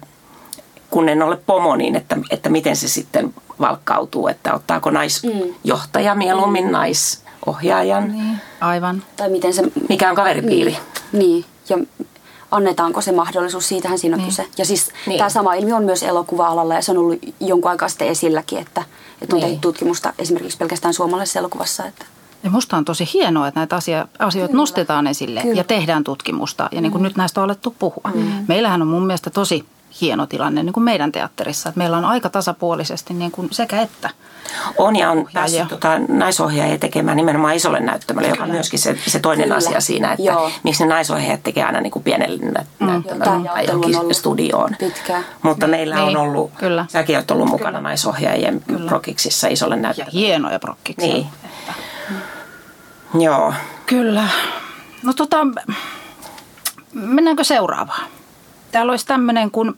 kun 0.91 1.09
en 1.09 1.23
ole 1.23 1.37
pomo, 1.37 1.77
niin 1.77 1.97
että, 1.97 2.17
että 2.31 2.49
miten 2.49 2.77
se 2.77 2.89
sitten 2.89 3.35
valkkautuu, 3.61 4.29
että 4.29 4.55
ottaako 4.55 4.91
naisjohtaja 4.91 6.15
mieluummin 6.15 6.65
Mm. 6.65 6.71
naisohjaajan, 6.73 8.13
Niin. 8.13 8.37
Aivan. 8.61 9.03
Tai 9.17 9.29
miten 9.31 9.55
se... 9.55 9.63
mikä 9.89 10.11
on 10.11 10.17
kaveripiiri. 10.17 10.77
Niin, 11.13 11.21
niin. 11.29 11.45
ja 11.69 11.79
annetaanko 12.51 13.01
se 13.01 13.13
mahdollisuus, 13.13 13.69
siitähän 13.69 13.99
siinä 13.99 14.15
on 14.15 14.19
Niin. 14.19 14.29
kyse. 14.29 14.47
Ja 14.59 14.65
siis 14.65 14.89
Niin. 15.07 15.19
tämä 15.19 15.29
sama 15.31 15.55
ilmiö 15.55 15.77
on 15.77 15.85
myös 15.85 16.03
elokuva-alalla 16.03 16.75
ja 16.75 16.83
se 16.83 16.91
on 16.93 16.99
ollut 16.99 17.19
jonkun 17.41 17.71
aikaa 17.71 17.89
sitten 17.89 18.09
esilläkin, 18.09 18.59
että, 18.59 18.83
että 19.23 19.37
on 19.37 19.41
Niin. 19.41 19.49
tehty 19.51 19.61
tutkimusta 19.61 20.13
esimerkiksi 20.19 20.59
pelkästään 20.59 20.95
suomalaisessa 20.95 21.39
elokuvassa. 21.39 21.87
Että, 21.87 22.05
Ja 22.45 22.51
musta 22.51 22.77
on 22.77 22.85
tosi 22.85 23.09
hienoa, 23.15 23.49
että 23.49 23.61
näitä 23.61 23.77
asia, 23.77 24.09
asioita 24.19 24.49
Kyllä. 24.51 24.63
nostetaan 24.63 25.07
esille 25.07 25.43
Kyllä. 25.43 25.55
ja 25.55 25.65
tehdään 25.65 26.05
tutkimusta. 26.05 26.69
Ja 26.73 26.81
niin 26.81 26.93
kuin 26.93 27.03
nyt 27.03 27.17
näistä 27.17 27.41
on 27.41 27.45
alettu 27.45 27.75
puhua. 27.79 28.11
Mm. 28.15 28.23
Meillähän 28.49 28.83
on 28.83 28.89
mun 28.89 29.07
mielestä 29.07 29.31
tosi 29.31 29.65
hieno 30.01 30.27
tilanne 30.27 30.63
niin 30.63 30.73
kuin 30.73 30.85
meidän 30.85 31.13
teatterissa. 31.13 31.69
Että 31.69 31.79
meillä 31.79 31.97
on 31.97 32.05
aika 32.05 32.31
tasapuolisesti 32.31 33.15
niin 33.15 33.31
kuin 33.31 33.49
sekä 33.51 33.81
että. 33.83 34.11
On 34.79 34.97
ja 34.97 35.11
on 35.11 35.19
Ohjaajia. 35.19 35.33
päässyt 35.35 35.69
tota, 35.69 35.99
naisohjaajia 36.09 36.79
tekemään 36.79 37.17
nimenomaan 37.17 37.55
isolle 37.55 37.81
näyttämölle, 37.81 38.29
joka 38.29 38.43
on 38.43 38.47
Kyllä. 38.47 38.55
myöskin 38.55 38.79
se, 38.79 38.99
se 39.07 39.21
toinen 39.21 39.45
Kyllä. 39.45 39.57
asia 39.57 39.81
siinä, 39.81 40.13
että 40.13 40.23
Joo. 40.27 40.51
miksi 40.63 40.83
ne 40.85 40.89
naisohjaajat 40.89 41.43
tekee 41.43 41.65
aina 41.65 41.81
niin 41.81 41.91
kuin 41.91 42.03
pienelle 42.03 42.39
nä- 42.51 42.65
näyttämölle 42.81 43.45
Joo, 43.47 43.55
tai 43.55 43.67
johonkin 43.67 44.15
studioon. 44.15 44.77
pitkään. 44.79 45.25
Mutta 45.43 45.67
meillä 45.67 45.97
on 46.03 46.07
Niin, 46.09 46.17
ollut, 46.17 46.51
kyllä. 46.59 46.87
säkin 46.89 47.17
olet 47.17 47.31
ollut 47.31 47.49
mukana 47.49 47.71
Kyllä. 47.71 47.81
naisohjaajien 47.89 48.61
Kyllä. 48.67 48.89
prokiksissa 48.89 49.49
isolle 49.49 49.75
Ja 49.77 49.83
näyttämölle. 49.83 50.13
hienoja 50.13 50.59
prokkiksia. 50.59 51.13
Niin. 51.15 51.27
Joo. 53.15 53.55
Kyllä. 53.87 54.25
No 55.03 55.13
tota, 55.13 55.37
mennäänkö 56.93 57.45
seuraavaan? 57.45 58.11
Täällä 58.73 58.91
olisi 58.91 59.07
tämmöinen, 59.07 59.51
kun 59.51 59.77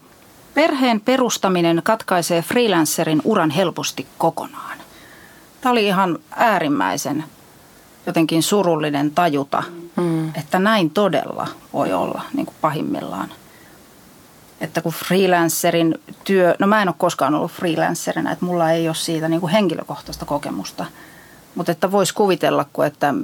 perheen 0.55 1.01
perustaminen 1.01 1.81
katkaisee 1.85 2.43
freelancerin 2.43 3.23
uran 3.25 3.51
helposti 3.51 4.07
kokonaan. 4.19 4.79
Tämä 5.61 5.73
oli 5.73 5.87
ihan 5.87 6.19
äärimmäisen 6.37 7.25
jotenkin 8.07 8.43
surullinen 8.43 9.11
tajuta, 9.11 9.63
mm. 9.97 10.29
että 10.29 10.59
näin 10.59 10.91
todella 10.91 11.49
voi 11.73 11.93
olla 11.93 12.23
niin 12.35 12.47
kuin 12.47 12.57
pahimmillaan. 12.61 13.29
Että 14.61 14.81
kun 14.81 14.93
freelancerin 14.93 15.95
työ, 16.25 16.55
no 16.59 16.67
mä 16.67 16.83
en 16.83 16.89
ole 16.89 16.95
koskaan 16.99 17.35
ollut 17.35 17.53
freelancerina, 17.53 18.33
että 18.33 18.45
mulla 18.45 18.71
ei 18.71 18.89
ole 18.89 18.95
siitä 18.95 19.29
niin 19.29 19.41
kuin 19.41 19.53
henkilökohtaista 19.53 20.25
kokemusta. 20.25 20.87
Mutta 21.55 21.73
että 21.73 21.93
voisi 21.93 22.15
kuvitella, 22.15 22.67
kun, 22.73 22.87
että 22.87 23.15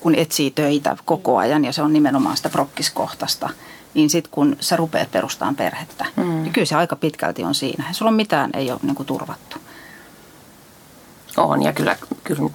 kun 0.00 0.14
etsii 0.14 0.50
töitä 0.50 0.96
koko 1.04 1.38
ajan 1.38 1.64
ja 1.64 1.72
se 1.72 1.82
on 1.82 1.92
nimenomaan 1.92 2.36
sitä 2.36 2.48
prokkiskohtaista, 2.48 3.50
niin 3.98 4.10
sitten 4.10 4.30
kun 4.30 4.56
sä 4.60 4.76
rupeat 4.76 5.10
perustamaan 5.10 5.56
perhettä, 5.56 6.06
mm. 6.16 6.42
niin 6.42 6.52
kyllä 6.52 6.64
se 6.64 6.76
aika 6.76 6.96
pitkälti 6.96 7.44
on 7.44 7.54
siinä. 7.54 7.84
Sulla 7.92 8.10
mitään 8.10 8.50
ei 8.54 8.70
ole 8.70 8.80
niin 8.82 8.94
kuin 8.94 9.06
turvattu. 9.06 9.56
On 11.36 11.62
ja 11.62 11.72
kyllä, 11.72 11.96
kyllä 12.24 12.50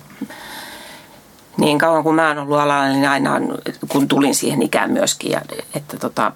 niin 1.57 1.77
kauan 1.79 2.03
kuin 2.03 2.15
mä 2.15 2.27
oon 2.27 2.37
ollut 2.37 2.57
alalla, 2.57 2.87
niin 2.87 3.09
aina 3.09 3.33
on, 3.33 3.57
kun 3.87 4.07
tulin 4.07 4.35
siihen 4.35 4.61
ikään 4.61 4.91
myöskin, 4.91 5.31
ja, 5.31 5.41
että, 5.75 5.97
tota, 5.97 6.31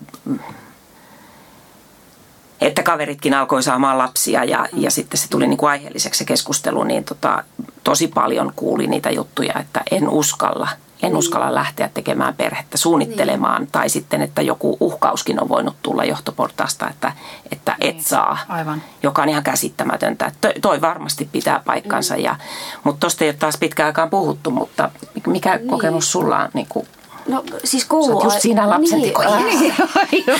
että 2.62 2.84
kaveritkin 2.84 3.34
alkoi 3.34 3.64
saamaan 3.64 3.98
lapsia 3.98 4.44
ja, 4.44 4.68
ja 4.74 4.92
sitten 4.92 5.18
se 5.18 5.30
tuli 5.30 5.48
niin 5.48 5.58
kuin 5.58 5.70
aiheelliseksi 5.70 6.18
se 6.18 6.26
keskustelu, 6.26 6.84
niin 6.84 7.04
tota, 7.04 7.44
tosi 7.84 8.08
paljon 8.08 8.54
kuuli 8.56 8.88
niitä 8.88 9.10
juttuja, 9.10 9.60
että 9.60 9.82
en 9.92 10.10
uskalla– 10.10 10.70
en 11.04 11.18
uskalla 11.18 11.56
lähteä 11.56 11.90
tekemään 11.94 12.34
perhettä, 12.34 12.78
suunnittelemaan. 12.78 13.62
Niin. 13.62 13.72
Tai 13.72 13.90
sitten, 13.90 14.22
että 14.22 14.42
joku 14.42 14.78
uhkauskin 14.80 15.42
on 15.42 15.50
voinut 15.50 15.76
tulla 15.84 16.04
johtoportaasta, 16.04 16.90
että, 16.90 17.12
että 17.52 17.76
et 17.82 17.96
niin. 17.96 18.04
saa. 18.04 18.38
Aivan. 18.50 18.82
Joka 19.04 19.22
on 19.22 19.30
ihan 19.30 19.44
käsittämätöntä. 19.44 20.32
Toi, 20.42 20.54
toi 20.62 20.82
varmasti 20.82 21.30
pitää 21.32 21.62
paikkansa. 21.66 22.16
Mm. 22.16 22.22
Ja, 22.22 22.36
mutta 22.84 23.00
tuosta 23.00 23.24
ei 23.24 23.30
ole 23.30 23.38
taas 23.40 23.58
pitkään 23.58 23.88
aikaan 23.88 24.10
puhuttu, 24.10 24.52
mutta 24.52 24.92
mikä 25.28 25.56
niin. 25.58 25.68
kokemus 25.68 26.12
sulla 26.12 26.40
on 26.40 26.50
niin 26.54 26.68
kuin 26.70 26.88
No 27.28 27.44
siis 27.64 27.86
koulu... 27.86 28.24
just 28.24 28.42
siinä 28.42 28.70
lapsen 28.70 29.00
niin, 29.02 29.14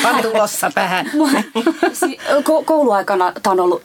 Aivan 0.06 0.24
tulossa 0.32 0.72
tähän. 0.76 1.12
Kouluaikana 2.66 3.34
tämä 3.44 3.52
on 3.52 3.60
ollut 3.60 3.82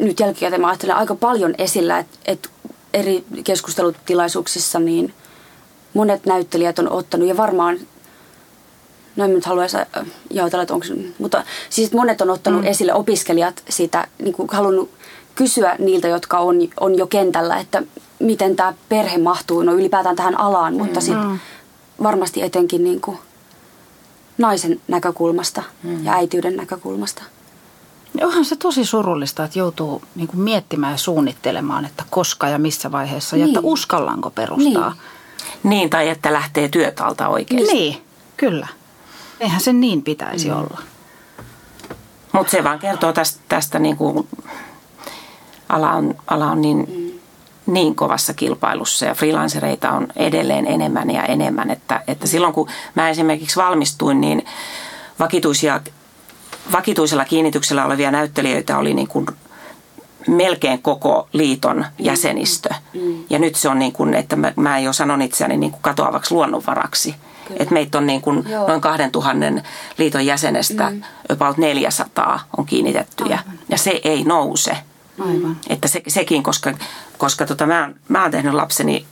nyt 0.00 0.20
jälkikäteen 0.20 0.60
mä 0.60 0.68
ajattelen 0.68 0.96
aika 0.96 1.14
paljon 1.14 1.54
esillä, 1.58 1.98
että, 1.98 2.18
että 2.24 2.48
eri 2.94 3.24
keskustelutilaisuuksissa 3.44 4.78
niin– 4.78 5.14
monet 5.96 6.26
näyttelijät 6.26 6.78
on 6.78 6.92
ottanut 6.92 7.28
ja 7.28 7.36
varmaan 7.36 7.78
no 9.16 9.24
en 9.24 9.34
nyt 9.34 9.44
haluaisi 9.44 9.76
jaotella, 10.30 10.62
että 10.62 10.74
onko 10.74 10.86
mutta 11.18 11.44
siis 11.70 11.92
monet 11.92 12.20
on 12.20 12.30
ottanut 12.30 12.60
mm. 12.60 12.66
esille 12.66 12.94
opiskelijat 12.94 13.62
sitä, 13.68 14.06
niin 14.22 14.34
kuin 14.34 14.48
halunnut 14.52 14.90
kysyä 15.34 15.76
niiltä, 15.78 16.08
jotka 16.08 16.38
on, 16.38 16.56
on 16.80 16.98
jo 16.98 17.06
kentällä, 17.06 17.56
että 17.56 17.82
miten 18.18 18.56
tämä 18.56 18.74
perhe 18.88 19.18
mahtuu, 19.18 19.62
no 19.62 19.74
ylipäätään 19.74 20.16
tähän 20.16 20.40
alaan, 20.40 20.74
mm. 20.74 20.78
mutta 20.78 21.00
sitten 21.00 21.26
mm. 21.26 21.38
varmasti 22.02 22.42
etenkin 22.42 22.84
niin 22.84 23.00
kuin 23.00 23.18
naisen 24.38 24.80
näkökulmasta 24.88 25.62
mm. 25.82 26.04
ja 26.04 26.12
äitiyden 26.12 26.56
näkökulmasta. 26.56 27.22
Onhan 28.22 28.44
se 28.44 28.56
tosi 28.56 28.84
surullista, 28.84 29.44
että 29.44 29.58
joutuu 29.58 30.02
niin 30.14 30.28
kuin 30.28 30.40
miettimään 30.40 30.92
ja 30.92 30.98
suunnittelemaan, 30.98 31.84
että 31.84 32.04
koska 32.10 32.48
ja 32.48 32.58
missä 32.58 32.92
vaiheessa 32.92 33.36
niin. 33.36 33.40
ja 33.40 33.46
että 33.46 33.60
niin. 33.60 33.72
uskallanko 33.72 34.30
perustaa. 34.30 34.90
Niin. 34.90 35.15
Niin, 35.62 35.90
tai 35.90 36.08
että 36.08 36.32
lähtee 36.32 36.68
työtalta 36.68 37.28
oikeasti. 37.28 37.72
Niin, 37.72 38.02
kyllä. 38.36 38.68
Eihän 39.40 39.60
se 39.60 39.72
niin 39.72 40.02
pitäisi 40.02 40.48
mm. 40.48 40.56
olla. 40.56 40.80
Mutta 42.32 42.50
se 42.50 42.64
vaan 42.64 42.78
kertoo 42.78 43.12
tästä, 43.12 43.40
tästä 43.48 43.78
niin 43.78 43.96
kuin, 43.96 44.28
ala 45.68 45.92
on, 45.92 46.14
ala 46.26 46.46
on 46.46 46.60
niin, 46.60 46.76
mm. 46.76 47.72
niin 47.72 47.94
kovassa 47.94 48.34
kilpailussa 48.34 49.06
ja 49.06 49.14
freelancereita 49.14 49.90
on 49.90 50.08
edelleen 50.16 50.66
enemmän 50.66 51.10
ja 51.10 51.24
enemmän. 51.24 51.70
Että, 51.70 52.02
että 52.06 52.26
silloin 52.26 52.52
kun 52.52 52.68
mä 52.94 53.08
esimerkiksi 53.08 53.56
valmistuin, 53.56 54.20
niin 54.20 54.44
vakituisia, 55.18 55.80
vakituisella 56.72 57.24
kiinnityksellä 57.24 57.84
olevia 57.84 58.10
näyttelijöitä 58.10 58.78
oli 58.78 58.94
niin 58.94 59.08
kuin 59.08 59.26
melkein 60.26 60.82
koko 60.82 61.28
liiton 61.32 61.76
mm. 61.76 61.84
jäsenistö. 61.98 62.68
Mm. 62.94 63.24
Ja 63.30 63.38
nyt 63.38 63.54
se 63.54 63.68
on 63.68 63.78
niin 63.78 63.92
kuin, 63.92 64.14
että 64.14 64.36
mä, 64.36 64.52
mä 64.56 64.78
jo 64.78 64.92
sanon 64.92 65.22
itseäni 65.22 65.56
niin 65.56 65.70
kuin 65.70 65.82
katoavaksi 65.82 66.34
luonnonvaraksi. 66.34 67.14
Että 67.56 67.74
meitä 67.74 67.98
on 67.98 68.06
niin 68.06 68.20
kuin 68.20 68.48
noin 68.68 68.80
2000 68.80 69.30
liiton 69.98 70.26
jäsenestä 70.26 70.90
mm. 70.90 71.02
about 71.32 71.58
400 71.58 72.40
on 72.56 72.66
kiinnitettyjä. 72.66 73.38
Aivan. 73.38 73.58
Ja 73.68 73.78
se 73.78 74.00
ei 74.04 74.24
nouse. 74.24 74.76
Aivan. 75.18 75.56
Että 75.68 75.88
se, 75.88 76.02
sekin, 76.08 76.42
koska, 76.42 76.74
koska 77.18 77.46
tota, 77.46 77.66
mä, 77.66 77.90
mä 78.08 78.22
oon 78.22 78.30
tehnyt 78.30 78.54
lapseni, 78.54 79.06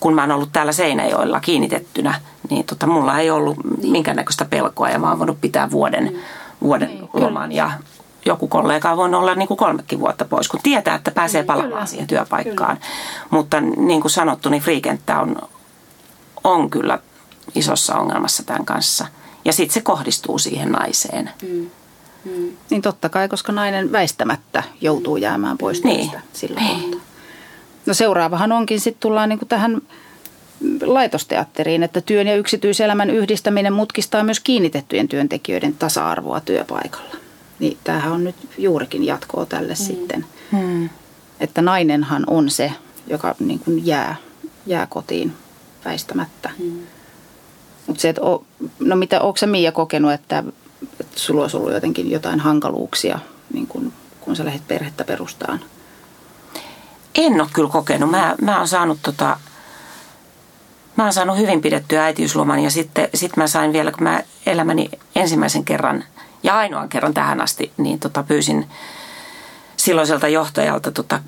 kun 0.00 0.14
mä 0.14 0.22
oon 0.22 0.32
ollut 0.32 0.52
täällä 0.52 0.72
Seinäjoella 0.72 1.40
kiinnitettynä, 1.40 2.20
niin 2.50 2.64
tota, 2.64 2.86
mulla 2.86 3.18
ei 3.18 3.30
ollut 3.30 3.56
niin. 3.78 3.92
minkäännäköistä 3.92 4.44
pelkoa 4.44 4.88
ja 4.88 4.98
mä 4.98 5.08
oon 5.08 5.18
voinut 5.18 5.40
pitää 5.40 5.70
vuoden, 5.70 6.04
mm. 6.04 6.18
vuoden 6.62 6.88
niin, 6.88 7.08
loman 7.12 7.52
ja 7.52 7.70
joku 8.24 8.48
kollega 8.48 8.90
on 8.90 8.96
voinut 8.96 9.20
olla 9.20 9.34
niin 9.34 9.48
kuin 9.48 9.58
kolmekin 9.58 10.00
vuotta 10.00 10.24
pois, 10.24 10.48
kun 10.48 10.60
tietää, 10.62 10.94
että 10.94 11.10
pääsee 11.10 11.40
niin, 11.40 11.46
palaamaan 11.46 11.72
kyllä, 11.72 11.86
siihen 11.86 12.06
työpaikkaan. 12.06 12.76
Kyllä. 12.76 12.90
Mutta 13.30 13.60
niin 13.60 14.00
kuin 14.00 14.10
sanottu, 14.10 14.48
niin 14.48 14.62
friikenttä 14.62 15.20
on, 15.20 15.36
on 16.44 16.70
kyllä 16.70 16.98
isossa 17.54 17.94
ongelmassa 17.98 18.42
tämän 18.42 18.64
kanssa. 18.64 19.06
Ja 19.44 19.52
sitten 19.52 19.74
se 19.74 19.80
kohdistuu 19.80 20.38
siihen 20.38 20.72
naiseen. 20.72 21.30
Mm. 21.42 21.70
Mm. 22.24 22.56
Niin 22.70 22.82
totta 22.82 23.08
kai, 23.08 23.28
koska 23.28 23.52
nainen 23.52 23.92
väistämättä 23.92 24.62
joutuu 24.80 25.16
jäämään 25.16 25.58
pois 25.58 25.84
niin. 25.84 26.10
työstä 26.10 26.28
silloin. 26.32 26.66
Niin. 26.66 27.00
No 27.86 27.94
seuraavahan 27.94 28.52
onkin, 28.52 28.80
sitten 28.80 29.00
tullaan 29.00 29.28
niin 29.28 29.38
kuin 29.38 29.48
tähän 29.48 29.82
laitosteatteriin, 30.82 31.82
että 31.82 32.00
työn 32.00 32.26
ja 32.26 32.36
yksityiselämän 32.36 33.10
yhdistäminen 33.10 33.72
mutkistaa 33.72 34.22
myös 34.22 34.40
kiinnitettyjen 34.40 35.08
työntekijöiden 35.08 35.74
tasa-arvoa 35.74 36.40
työpaikalla. 36.40 37.23
Niin 37.58 37.78
tämähän 37.84 38.12
on 38.12 38.24
nyt 38.24 38.36
juurikin 38.58 39.04
jatkoa 39.04 39.46
tälle 39.46 39.72
mm. 39.72 39.76
sitten. 39.76 40.26
Mm. 40.52 40.88
Että 41.40 41.62
nainenhan 41.62 42.24
on 42.26 42.50
se, 42.50 42.72
joka 43.06 43.34
niin 43.40 43.58
kuin 43.58 43.86
jää, 43.86 44.16
jää 44.66 44.86
kotiin 44.86 45.32
väistämättä. 45.84 46.50
Mm. 46.58 46.78
Mutta 47.86 48.02
se, 48.02 48.08
että 48.08 48.22
o, 48.22 48.44
no 48.80 48.96
mitä, 48.96 49.20
onko 49.20 49.36
sä 49.36 49.46
Mia 49.46 49.72
kokenut, 49.72 50.12
että, 50.12 50.44
että 51.00 51.20
sulla 51.20 51.42
olisi 51.42 51.56
ollut 51.56 51.72
jotenkin 51.72 52.10
jotain 52.10 52.40
hankaluuksia, 52.40 53.18
niin 53.52 53.66
kun, 53.66 53.92
kun 54.20 54.36
sä 54.36 54.44
lähdet 54.44 54.68
perhettä 54.68 55.04
perustaan? 55.04 55.60
En 57.14 57.40
ole 57.40 57.48
kyllä 57.52 57.68
kokenut. 57.68 58.10
Mä, 58.10 58.34
mä 58.40 58.58
oon 58.58 58.68
saanut 58.68 58.98
tota, 59.02 59.36
Mä 60.96 61.04
oon 61.04 61.12
saanut 61.12 61.36
hyvin 61.36 61.60
pidettyä 61.60 62.04
äitiysloman 62.04 62.60
ja 62.60 62.70
sitten 62.70 63.08
sit 63.14 63.36
mä 63.36 63.46
sain 63.46 63.72
vielä, 63.72 63.92
kun 63.92 64.02
mä 64.02 64.22
elämäni 64.46 64.90
ensimmäisen 65.16 65.64
kerran 65.64 66.04
ja 66.44 66.58
ainoan 66.58 66.88
kerran 66.88 67.14
tähän 67.14 67.40
asti, 67.40 67.72
niin 67.76 68.00
tota, 68.00 68.22
pyysin 68.22 68.68
silloiselta 69.76 70.28
johtajalta, 70.28 70.92
tota, 70.92 71.20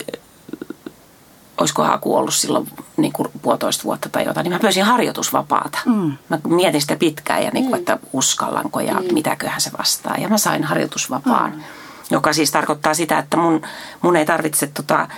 olisiko 1.59 1.85
haku 1.85 2.17
ollut 2.17 2.35
silloin 2.35 2.69
niin 2.97 3.13
kuin 3.13 3.29
puolitoista 3.43 3.85
vuotta 3.85 4.09
tai 4.09 4.25
jotain, 4.25 4.45
niin 4.45 4.53
mä 4.53 4.59
pyysin 4.59 4.85
harjoitusvapaata. 4.85 5.79
Mm. 5.87 6.13
Mä 6.29 6.39
mietin 6.49 6.81
sitä 6.81 6.97
pitkään 6.97 7.45
ja 7.45 7.51
niin 7.51 7.65
kuin, 7.65 7.75
mm. 7.75 7.79
että 7.79 7.99
uskallanko 8.13 8.81
ja 8.81 8.95
mm. 8.95 9.15
mitäköhän 9.15 9.61
se 9.61 9.71
vastaa. 9.79 10.15
Ja 10.19 10.29
mä 10.29 10.39
sain 10.39 10.65
harjoitusvapaan, 10.65 11.51
mm. 11.51 11.63
joka 12.11 12.33
siis 12.33 12.51
tarkoittaa 12.51 12.95
sitä, 12.95 13.19
että 13.19 13.37
mun, 13.37 13.63
mun 14.03 14.17
ei 14.17 14.27
tarvitse, 14.27 14.67
tota, 14.67 15.09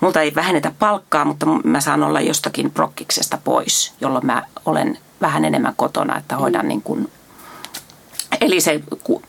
multa 0.00 0.20
ei 0.20 0.34
vähennetä 0.34 0.72
palkkaa, 0.78 1.24
mutta 1.24 1.46
mä 1.46 1.80
saan 1.80 2.02
olla 2.02 2.20
jostakin 2.20 2.70
prokkiksesta 2.70 3.38
pois, 3.44 3.94
jolloin 4.00 4.26
mä 4.26 4.42
olen 4.64 4.98
vähän 5.20 5.44
enemmän 5.44 5.74
kotona, 5.76 6.16
että 6.18 6.36
hoidan 6.36 6.64
mm. 6.64 6.68
niin 6.68 6.82
kuin 6.82 7.12
Eli 8.40 8.60
se 8.60 8.80
ku, 9.02 9.22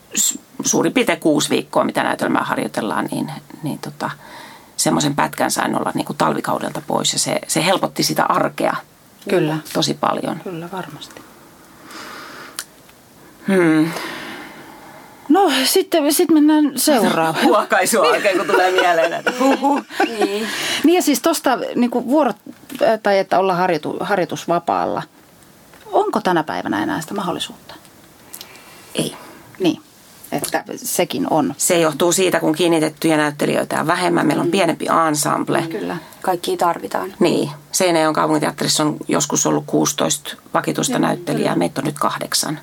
suurin 0.66 0.94
piirtein 0.94 1.20
kuusi 1.20 1.50
viikkoa, 1.50 1.84
mitä 1.84 2.04
näytelmää 2.04 2.44
harjoitellaan, 2.44 3.06
niin, 3.12 3.32
niin 3.64 3.80
tota, 3.80 4.10
semmoisen 4.78 5.16
pätkän 5.16 5.52
sain 5.52 5.76
olla 5.76 5.92
niin 5.94 6.06
kuin 6.06 6.18
talvikaudelta 6.18 6.82
pois 6.88 7.14
ja 7.14 7.20
se, 7.20 7.40
se 7.48 7.66
helpotti 7.66 8.04
sitä 8.04 8.24
arkea 8.24 8.76
Kyllä. 9.30 9.58
tosi 9.74 9.94
paljon. 9.94 10.40
Kyllä, 10.44 10.70
varmasti. 10.72 11.22
Hmm. 13.48 13.92
No 15.30 15.52
sitten 15.64 16.14
sit 16.14 16.32
mennään 16.32 16.72
seuraavaan. 16.76 17.46
Huokaisu 17.52 18.02
oikein, 18.02 18.38
kun 18.38 18.48
tulee 18.48 18.72
mieleen, 18.72 19.14
että 19.14 19.34
huhu. 19.40 19.82
niin. 20.20 20.48
niin 20.84 20.96
ja 20.96 21.02
siis 21.02 21.22
tuosta 21.22 21.58
niin 21.76 21.92
vuorot, 21.92 22.36
tai 23.04 23.20
että 23.20 23.40
olla 23.40 23.56
harjoitu, 23.56 23.98
harjoitusvapaalla. 24.00 25.04
Onko 25.92 26.22
tänä 26.22 26.44
päivänä 26.44 26.84
enää 26.84 27.02
sitä 27.02 27.14
mahdollisuutta? 27.14 27.76
Ei. 28.98 29.16
Niin, 29.60 29.82
että 30.32 30.64
sekin 30.76 31.28
on. 31.30 31.56
Se 31.58 31.80
johtuu 31.80 32.12
siitä, 32.12 32.40
kun 32.40 32.56
kiinnitettyjä 32.56 33.18
näyttelijöitä 33.18 33.80
on 33.80 33.88
vähemmän. 33.88 34.28
Meillä 34.28 34.42
on 34.42 34.48
mm. 34.48 34.52
pienempi 34.52 34.86
ensemble. 35.08 35.62
Kyllä, 35.62 35.98
kaikki 36.22 36.58
tarvitaan. 36.58 37.14
Niin. 37.20 37.50
Seinäjoen 37.72 38.14
kaupunginteatterissa 38.14 38.84
on 38.84 38.98
joskus 39.08 39.46
ollut 39.46 39.64
16 39.68 40.38
vakituista 40.54 40.94
Joo, 40.94 41.02
näyttelijää. 41.02 41.54
Kyllä. 41.54 41.56
Meitä 41.56 41.82
on 41.82 41.86
nyt 41.86 42.00
kahdeksan. 42.00 42.60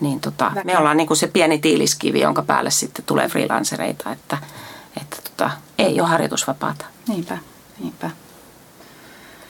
Niin 0.00 0.20
tota, 0.20 0.52
me 0.64 0.78
ollaan 0.78 0.96
niin 0.96 1.06
kuin 1.06 1.16
se 1.16 1.26
pieni 1.26 1.58
tiiliskivi, 1.58 2.20
jonka 2.20 2.42
päälle 2.42 2.70
sitten 2.70 3.04
tulee 3.04 3.28
freelancereita, 3.28 4.12
että, 4.12 4.38
että 5.00 5.16
tota, 5.30 5.50
ei 5.78 6.00
ole 6.00 6.08
harjoitusvapaata. 6.08 6.84
Niinpä, 7.08 7.38
niinpä. 7.78 8.10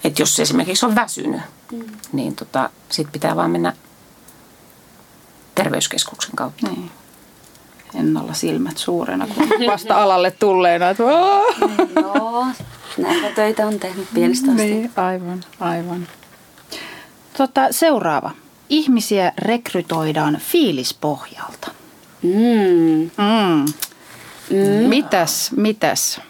Et 0.04 0.18
jos 0.18 0.40
esimerkiksi 0.40 0.86
on 0.86 0.94
väsynyt, 0.94 1.40
mm. 1.72 1.84
niin 2.12 2.36
tota, 2.36 2.70
sitten 2.90 3.12
pitää 3.12 3.36
vaan 3.36 3.50
mennä 3.50 3.72
terveyskeskuksen 5.54 6.36
kautta. 6.36 6.66
Niin. 6.66 6.90
Ennalla 7.94 8.34
silmät 8.34 8.78
suurena, 8.78 9.26
kun 9.26 9.48
vasta 9.72 10.02
alalle 10.02 10.30
tulleena. 10.30 10.90
Että, 10.90 11.02
Joo, 12.00 12.46
näitä 12.98 13.28
töitä 13.34 13.66
on 13.66 13.78
tehnyt 13.78 14.08
pienestä 14.14 14.50
asti. 14.50 14.64
Niin, 14.64 14.92
aivan, 14.96 15.44
aivan. 15.60 16.08
Tota, 17.36 17.60
seuraava. 17.70 18.30
Ihmisiä 18.68 19.32
rekrytoidaan 19.38 20.36
fiilispohjalta. 20.36 21.70
Mm. 22.22 23.10
Mm. 23.16 23.64
Mm. 24.50 24.88
Mitäs, 24.88 25.50
mitäs 25.56 26.20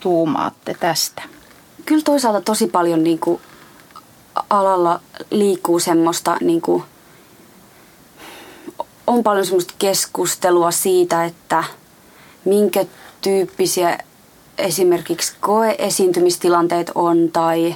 tuumaatte 0.00 0.76
tästä? 0.80 1.22
Kyllä 1.84 2.02
toisaalta 2.02 2.40
tosi 2.40 2.66
paljon 2.66 3.04
niin 3.04 3.18
kuin, 3.18 3.40
alalla 4.50 5.00
liikkuu 5.30 5.78
semmoista 5.78 6.36
niin 6.40 6.60
kuin, 6.60 6.84
on 9.06 9.22
paljon 9.22 9.46
semmoista 9.46 9.74
keskustelua 9.78 10.70
siitä, 10.70 11.24
että 11.24 11.64
minkä 12.44 12.84
tyyppisiä 13.20 13.98
esimerkiksi 14.58 15.36
koeesiintymistilanteet 15.40 16.90
on 16.94 17.30
tai 17.32 17.74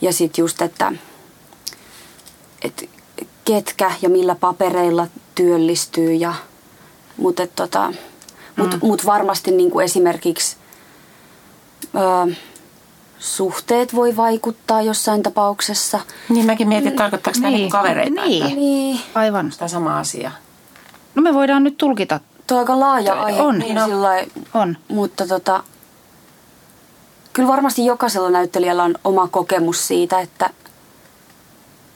ja 0.00 0.12
sitten 0.12 0.42
just, 0.42 0.62
että, 0.62 0.92
että 2.62 2.84
ketkä 3.44 3.92
ja 4.02 4.08
millä 4.08 4.34
papereilla 4.34 5.06
työllistyy 5.34 6.12
ja 6.12 6.34
mutta 7.16 7.46
tota, 7.46 7.92
mut, 8.56 8.72
mm. 8.72 8.78
mut 8.82 9.06
varmasti 9.06 9.50
niin 9.50 9.70
kuin 9.70 9.84
esimerkiksi 9.84 10.56
ö, 11.94 12.34
suhteet 13.20 13.94
voi 13.94 14.16
vaikuttaa 14.16 14.82
jossain 14.82 15.22
tapauksessa. 15.22 16.00
Niin 16.28 16.46
mäkin 16.46 16.68
mietin, 16.68 16.88
että 16.88 17.02
tarkoittaako 17.02 17.34
niin. 17.38 17.42
tämä 17.42 17.56
niin 17.56 17.70
kavereita. 17.70 18.24
Niin. 18.24 18.42
Että 18.42 18.54
Niin. 18.56 19.00
Aivan. 19.14 19.52
Tämä 19.58 19.68
sama 19.68 19.98
asia. 19.98 20.30
No 21.14 21.22
me 21.22 21.34
voidaan 21.34 21.64
nyt 21.64 21.76
tulkita. 21.78 22.20
Tuo 22.46 22.56
on 22.56 22.60
aika 22.60 22.80
laaja 22.80 23.14
aihe. 23.22 23.42
On. 23.42 23.58
Niin 23.58 23.74
No. 23.74 23.86
sillai, 23.86 24.26
On. 24.54 24.76
mutta 24.88 25.26
tota, 25.26 25.64
kyllä 27.32 27.48
varmasti 27.48 27.86
jokaisella 27.86 28.30
näyttelijällä 28.30 28.82
on 28.84 28.94
oma 29.04 29.28
kokemus 29.28 29.86
siitä, 29.88 30.20
että 30.20 30.50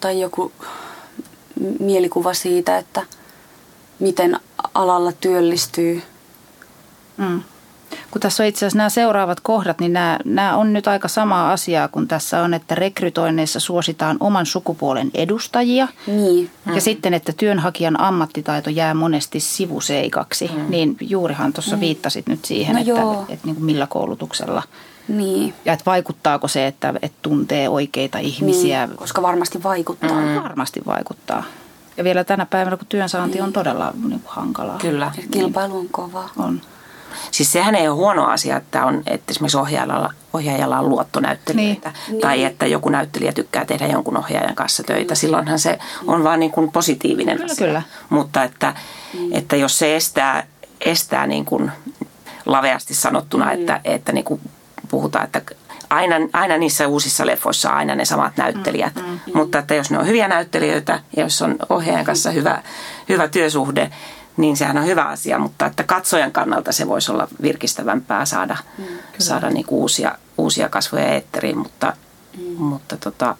tai 0.00 0.20
joku 0.20 0.52
mielikuva 1.80 2.34
siitä, 2.34 2.78
että 2.78 3.02
miten 3.98 4.40
alalla 4.74 5.12
työllistyy. 5.12 6.02
Mm. 7.16 7.42
Kun 8.10 8.20
tässä 8.20 8.42
on 8.42 8.46
itse 8.46 8.58
asiassa 8.58 8.76
nämä 8.76 8.88
seuraavat 8.88 9.40
kohdat, 9.40 9.80
niin 9.80 9.92
nämä, 9.92 10.18
nämä 10.24 10.56
on 10.56 10.72
nyt 10.72 10.88
aika 10.88 11.08
samaa 11.08 11.52
asiaa 11.52 11.88
kuin 11.88 12.08
tässä 12.08 12.42
on, 12.42 12.54
että 12.54 12.74
rekrytoinneissa 12.74 13.60
suositaan 13.60 14.16
oman 14.20 14.46
sukupuolen 14.46 15.10
edustajia. 15.14 15.88
Niin. 16.06 16.50
Ja 16.74 16.80
sitten, 16.80 17.14
että 17.14 17.32
työnhakijan 17.32 18.00
ammattitaito 18.00 18.70
jää 18.70 18.94
monesti 18.94 19.40
sivuseikaksi. 19.40 20.50
Niin 20.68 20.96
juurihan 21.00 21.52
tuossa 21.52 21.80
viittasit 21.80 22.26
nyt 22.26 22.44
siihen, 22.44 22.74
No 22.74 22.80
että, 22.80 22.90
joo. 22.90 23.24
että 23.28 23.46
niin 23.46 23.56
kuin 23.56 23.64
millä 23.64 23.86
koulutuksella. 23.86 24.62
Niin. 25.08 25.54
Ja 25.64 25.72
että 25.72 25.84
vaikuttaako 25.86 26.48
se, 26.48 26.66
että, 26.66 26.94
että 27.02 27.18
tuntee 27.22 27.68
oikeita 27.68 28.18
ihmisiä. 28.18 28.86
niin. 28.86 28.96
Koska 28.96 29.22
varmasti 29.22 29.62
vaikuttaa. 29.62 30.20
Mm. 30.20 30.42
Varmasti 30.42 30.82
vaikuttaa. 30.86 31.42
Ja 31.96 32.04
vielä 32.04 32.24
tänä 32.24 32.46
päivänä, 32.46 32.76
kun 32.76 32.86
työnsaanti 32.88 33.40
on 33.40 33.52
todella 33.52 33.92
niin 34.08 34.20
kuin 34.20 34.22
hankalaa. 34.26 34.78
Kyllä. 34.78 35.12
Ja 35.16 35.22
kilpailu 35.30 35.78
on 35.78 35.88
kovaa. 35.88 36.30
On. 36.36 36.60
Siis 37.30 37.52
sehän 37.52 37.74
ei 37.74 37.88
ole 37.88 37.96
huono 37.96 38.24
asia, 38.26 38.56
että, 38.56 38.84
on, 38.84 39.02
että 39.06 39.30
esimerkiksi 39.30 39.56
ohjaajalla, 39.58 40.12
ohjaajalla 40.32 40.78
on 40.78 40.88
luottonäyttelijöitä. 40.88 41.92
Niin. 42.08 42.20
Tai 42.20 42.36
Niin. 42.36 42.46
että 42.46 42.66
joku 42.66 42.88
näyttelijä 42.88 43.32
tykkää 43.32 43.64
tehdä 43.64 43.86
jonkun 43.86 44.16
ohjaajan 44.16 44.54
kanssa 44.54 44.82
töitä. 44.82 45.14
Silloinhan 45.14 45.58
se 45.58 45.78
on 46.06 46.24
vaan 46.24 46.40
niin 46.40 46.50
kuin 46.52 46.72
positiivinen 46.72 47.36
Kyllä, 47.36 47.52
asia. 47.52 47.66
kyllä. 47.66 47.82
Mutta 48.08 48.42
että, 48.44 48.74
että 49.32 49.56
jos 49.56 49.78
se 49.78 49.96
estää, 49.96 50.46
estää 50.80 51.26
niin 51.26 51.44
kuin 51.44 51.72
laveasti 52.46 52.94
sanottuna, 52.94 53.52
että, 53.52 53.80
että 53.84 54.12
niin 54.12 54.24
kuin 54.24 54.40
puhutaan, 54.88 55.24
että 55.24 55.42
aina, 55.90 56.16
aina 56.32 56.56
niissä 56.58 56.88
uusissa 56.88 57.26
leffoissa 57.26 57.70
on 57.70 57.76
aina 57.76 57.94
ne 57.94 58.04
samat 58.04 58.36
näyttelijät. 58.36 58.94
Mm, 58.94 59.20
Mutta 59.34 59.58
että 59.58 59.74
jos 59.74 59.90
ne 59.90 59.98
on 59.98 60.06
hyviä 60.06 60.28
näyttelijöitä 60.28 61.00
ja 61.16 61.22
jos 61.22 61.42
on 61.42 61.56
ohjaajan 61.68 62.04
kanssa 62.04 62.30
hyvä, 62.30 62.62
hyvä 63.08 63.28
työsuhde, 63.28 63.90
niin 64.36 64.56
sehän 64.56 64.78
on 64.78 64.86
hyvä 64.86 65.04
asia, 65.04 65.38
mutta 65.38 65.66
että 65.66 65.82
katsojan 65.84 66.32
kannalta 66.32 66.72
se 66.72 66.88
voisi 66.88 67.12
olla 67.12 67.28
virkistävämpää 67.42 68.24
saada, 68.24 68.56
mm, 68.78 68.84
saada 69.18 69.50
niin 69.50 69.66
kuin 69.66 69.80
uusia, 69.80 70.18
uusia 70.38 70.68
kasvoja 70.68 71.08
eetteriin, 71.08 71.58
mutta, 71.58 71.92
mm. 72.38 72.62
mutta 72.62 72.96
tota, 72.96 73.36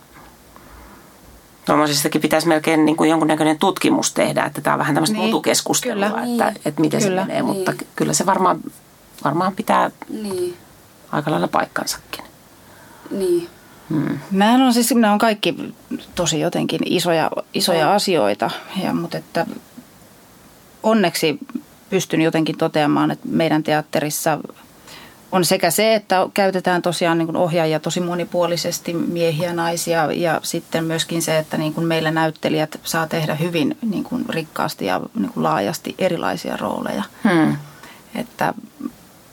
Tuommoisestakin 1.64 2.20
pitäisi 2.20 2.48
melkein 2.48 2.84
niin 2.84 2.96
kuin 2.96 3.10
jonkunnäköinen 3.10 3.58
tutkimus 3.58 4.12
tehdä, 4.14 4.44
että 4.44 4.60
tämä 4.60 4.74
on 4.74 4.78
vähän 4.78 4.94
tämmöistä 4.94 5.16
Niin, 5.16 5.26
mutukeskustelua, 5.26 5.94
kyllä. 6.10 6.24
että, 6.32 6.50
Niin. 6.50 6.60
että 6.64 6.80
miten 6.80 7.02
Kyllä. 7.02 7.22
se 7.22 7.26
menee, 7.26 7.42
mutta 7.42 7.72
Niin. 7.72 7.86
kyllä 7.96 8.12
se 8.12 8.26
varmaan, 8.26 8.60
varmaan 9.24 9.56
pitää 9.56 9.90
Niin. 10.08 10.56
aika 11.12 11.30
lailla 11.30 11.48
paikkansakin. 11.48 12.24
Niin. 13.10 13.48
Nämä 14.30 14.66
on 14.66 14.74
siis 14.74 14.94
nämä 14.94 15.12
on 15.12 15.18
kaikki 15.18 15.74
tosi 16.14 16.40
jotenkin 16.40 16.80
isoja, 16.84 17.30
isoja 17.54 17.94
asioita, 17.94 18.50
ja, 18.84 18.94
mutta 18.94 19.18
että 19.18 19.46
onneksi 20.84 21.38
pystyn 21.90 22.20
jotenkin 22.20 22.58
toteamaan, 22.58 23.10
että 23.10 23.28
meidän 23.28 23.62
teatterissa 23.62 24.38
on 25.32 25.44
sekä 25.44 25.70
se, 25.70 25.94
että 25.94 26.28
käytetään 26.35 26.82
tosiaan 26.82 27.18
niin 27.18 27.37
ohjaajia 27.37 27.80
tosi 27.80 28.00
monipuolisesti, 28.00 28.92
miehiä, 28.92 29.52
naisia, 29.52 30.12
ja 30.12 30.40
sitten 30.42 30.85
myöskin 30.85 31.22
se, 31.22 31.38
että 31.38 31.56
niin 31.56 31.74
kuin 31.74 31.87
meillä 31.87 32.11
näyttelijät 32.11 32.80
saa 32.82 33.06
tehdä 33.06 33.35
hyvin 33.35 33.76
niin 33.90 34.04
kuin 34.04 34.24
rikkaasti 34.28 34.87
ja 34.87 35.00
niin 35.14 35.32
kuin 35.32 35.44
laajasti 35.44 35.94
erilaisia 35.98 36.56
rooleja. 36.56 37.02
Hmm. 37.24 37.56
Että 38.14 38.54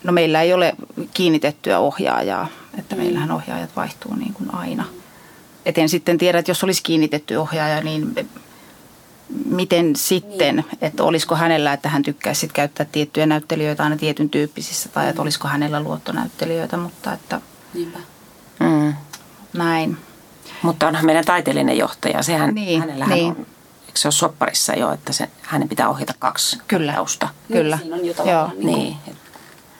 no 0.03 0.11
meillä 0.11 0.41
ei 0.41 0.53
ole 0.53 0.73
kiinnitettyä 1.13 1.79
ohjaajaa, 1.79 2.47
että 2.79 2.95
meillähän 2.95 3.31
ohjaajat 3.31 3.75
vaihtuu 3.75 4.15
niin 4.15 4.33
kuin 4.33 4.53
aina. 4.53 4.85
Et 5.65 5.77
en 5.77 5.89
sitten 5.89 6.17
tiedä, 6.17 6.39
että 6.39 6.51
jos 6.51 6.63
olisi 6.63 6.83
kiinnitetty 6.83 7.35
ohjaaja, 7.35 7.81
niin 7.81 8.29
miten 9.45 9.95
sitten, 9.95 10.65
että 10.81 11.03
olisiko 11.03 11.35
hänellä, 11.35 11.73
että 11.73 11.89
hän 11.89 12.03
tykkäisi 12.03 12.41
sit 12.41 12.51
käyttää 12.51 12.85
tiettyjä 12.91 13.25
näyttelijöitä 13.25 13.83
aina 13.83 13.97
tietyn 13.97 14.29
tyyppisissä, 14.29 14.89
tai 14.89 15.09
että 15.09 15.21
olisiko 15.21 15.47
hänellä 15.47 15.79
luottonäyttelijöitä, 15.79 16.77
mutta 16.77 17.13
että 17.13 17.41
Niinpä. 17.73 17.99
Hmm. 18.63 18.93
näin. 19.53 19.97
Mutta 20.61 20.87
onhan 20.87 21.05
meidän 21.05 21.25
taiteellinen 21.25 21.77
johtaja, 21.77 22.23
sehän 22.23 22.55
Niin, 22.55 22.79
hänellähän 22.79 23.17
niin. 23.17 23.31
on, 23.31 23.45
eikö 23.87 23.99
se 23.99 24.07
ole 24.07 24.11
sopparissa 24.13 24.73
jo, 24.73 24.91
että 24.91 25.13
se, 25.13 25.29
hänen 25.41 25.69
pitää 25.69 25.89
ohjata 25.89 26.13
kaksi 26.19 26.57
Kyllä. 26.67 26.91
ohjausta. 26.91 27.29
Kyllä. 27.51 27.75
Niin, 27.75 27.83
siinä 27.83 27.95
on 27.95 28.05
jo 28.05 28.13
tavallaan 28.13 28.51
Joo. 28.57 28.63
niin, 28.65 28.77
Niin, 28.77 28.97
niin. 29.05 29.15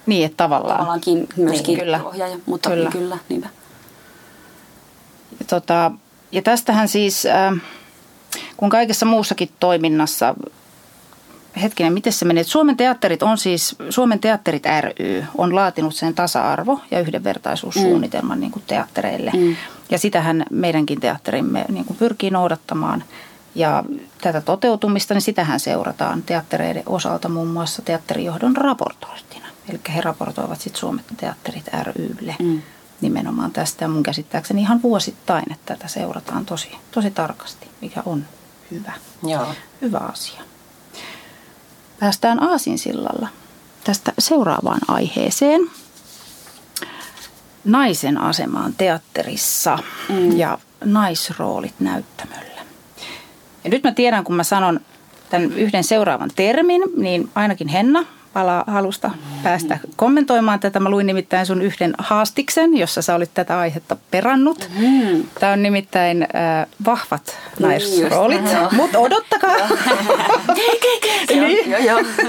Niin, 0.06 0.26
että 0.26 0.38
tavallaan. 0.38 0.72
tavallaankin 0.78 1.28
myöskin 1.38 1.66
Niin, 1.68 1.80
kyllä. 1.80 2.04
ohjaaja, 2.04 2.38
mutta 2.46 2.70
Kyllä. 2.70 2.90
kyllä, 2.90 3.04
kyllä 3.04 3.18
niinpä. 3.30 3.50
Ja, 5.40 5.46
tota, 5.46 5.92
ja 6.32 6.42
tästähän 6.42 6.88
siis, 6.88 7.26
äh, 7.26 7.54
kun 8.62 8.70
kaikessa 8.70 9.06
muussakin 9.06 9.50
toiminnassa, 9.60 10.36
hetkinen, 11.62 11.94
miten 11.94 12.14
se 12.14 12.26
menee? 12.26 12.44
Suomen 12.44 12.78
teatterit 12.78 13.24
on 13.24 13.38
siis, 13.38 13.76
Suomen 13.90 14.20
teatterit 14.20 14.64
ry 14.82 15.24
on 15.38 15.56
laatinut 15.56 15.96
sen 15.96 16.16
tasa-arvo- 16.16 16.82
ja 16.92 17.00
yhdenvertaisuussuunnitelman 17.00 18.38
mm. 18.38 18.42
niin 18.42 18.52
kuin 18.52 18.64
teattereille. 18.68 19.32
Mm. 19.34 19.56
Ja 19.90 19.98
sitähän 19.98 20.46
meidänkin 20.52 21.00
teatterimme 21.00 21.66
niin 21.70 21.86
kuin 21.86 21.98
pyrkii 21.98 22.30
noudattamaan. 22.30 23.04
Ja 23.56 23.84
tätä 24.22 24.42
toteutumista, 24.42 25.14
niin 25.14 25.22
sitähän 25.22 25.60
seurataan 25.60 26.22
teattereiden 26.22 26.84
osalta 26.86 27.30
muun 27.30 27.48
muassa 27.48 27.82
teatterijohdon 27.82 28.58
raportointina. 28.58 29.48
Eli 29.70 29.80
he 29.96 30.02
raportoivat 30.02 30.62
sitten 30.62 30.80
Suomen 30.80 31.06
teatterit 31.18 31.66
rylle 31.84 32.36
Mm. 32.40 32.62
nimenomaan 33.02 33.52
tästä. 33.52 33.86
Ja 33.86 33.90
mun 33.90 34.04
käsittääkseni 34.04 34.62
ihan 34.62 34.82
vuosittain, 34.82 35.52
että 35.52 35.76
tätä 35.76 35.88
seurataan 35.88 36.46
tosi, 36.46 36.72
tosi 36.92 37.12
tarkasti, 37.12 37.68
mikä 37.82 38.04
on 38.06 38.26
hyvä, 38.72 38.94
joo. 39.24 39.48
hyvä 39.82 39.98
asia. 39.98 40.42
Päästään 42.00 42.44
Aasinsillalla 42.44 43.28
tästä 43.84 44.14
seuraavaan 44.20 44.80
aiheeseen. 44.88 45.62
Naisen 47.66 48.18
asemaan 48.18 48.74
teatterissa 48.74 49.80
mm. 50.10 50.38
ja 50.38 50.58
naisroolit 50.84 51.80
näyttämöllä. 51.80 52.62
Ja 53.64 53.70
nyt 53.70 53.84
mä 53.84 53.92
tiedän, 53.92 54.24
kun 54.24 54.36
mä 54.36 54.44
sanon 54.44 54.80
tämän 55.30 55.54
yhden 55.54 55.84
seuraavan 55.84 56.32
termin, 56.36 56.82
niin 56.98 57.30
ainakin 57.36 57.68
Henna 57.68 58.06
palaa 58.34 58.64
halusta 58.68 59.12
päästä 59.44 59.80
kommentoimaan 59.96 60.60
tätä. 60.60 60.80
Mä 60.80 60.90
luin 60.90 61.08
nimittäin 61.08 61.46
sun 61.46 61.62
yhden 61.62 61.94
haastiksen, 61.98 62.78
jossa 62.78 63.02
sä 63.02 63.16
olit 63.16 63.34
tätä 63.34 63.60
aihetta 63.60 63.98
perannut. 64.12 64.70
Mm. 64.80 65.24
Tämä 65.40 65.54
on 65.54 65.64
nimittäin 65.64 66.22
äh, 66.22 66.68
vahvat 66.86 67.38
Niin 67.60 67.68
naisroolit, 67.68 68.52
joo. 68.52 68.70
mutta 68.72 69.00
odottakaa. 69.00 69.56
niin. 71.30 71.76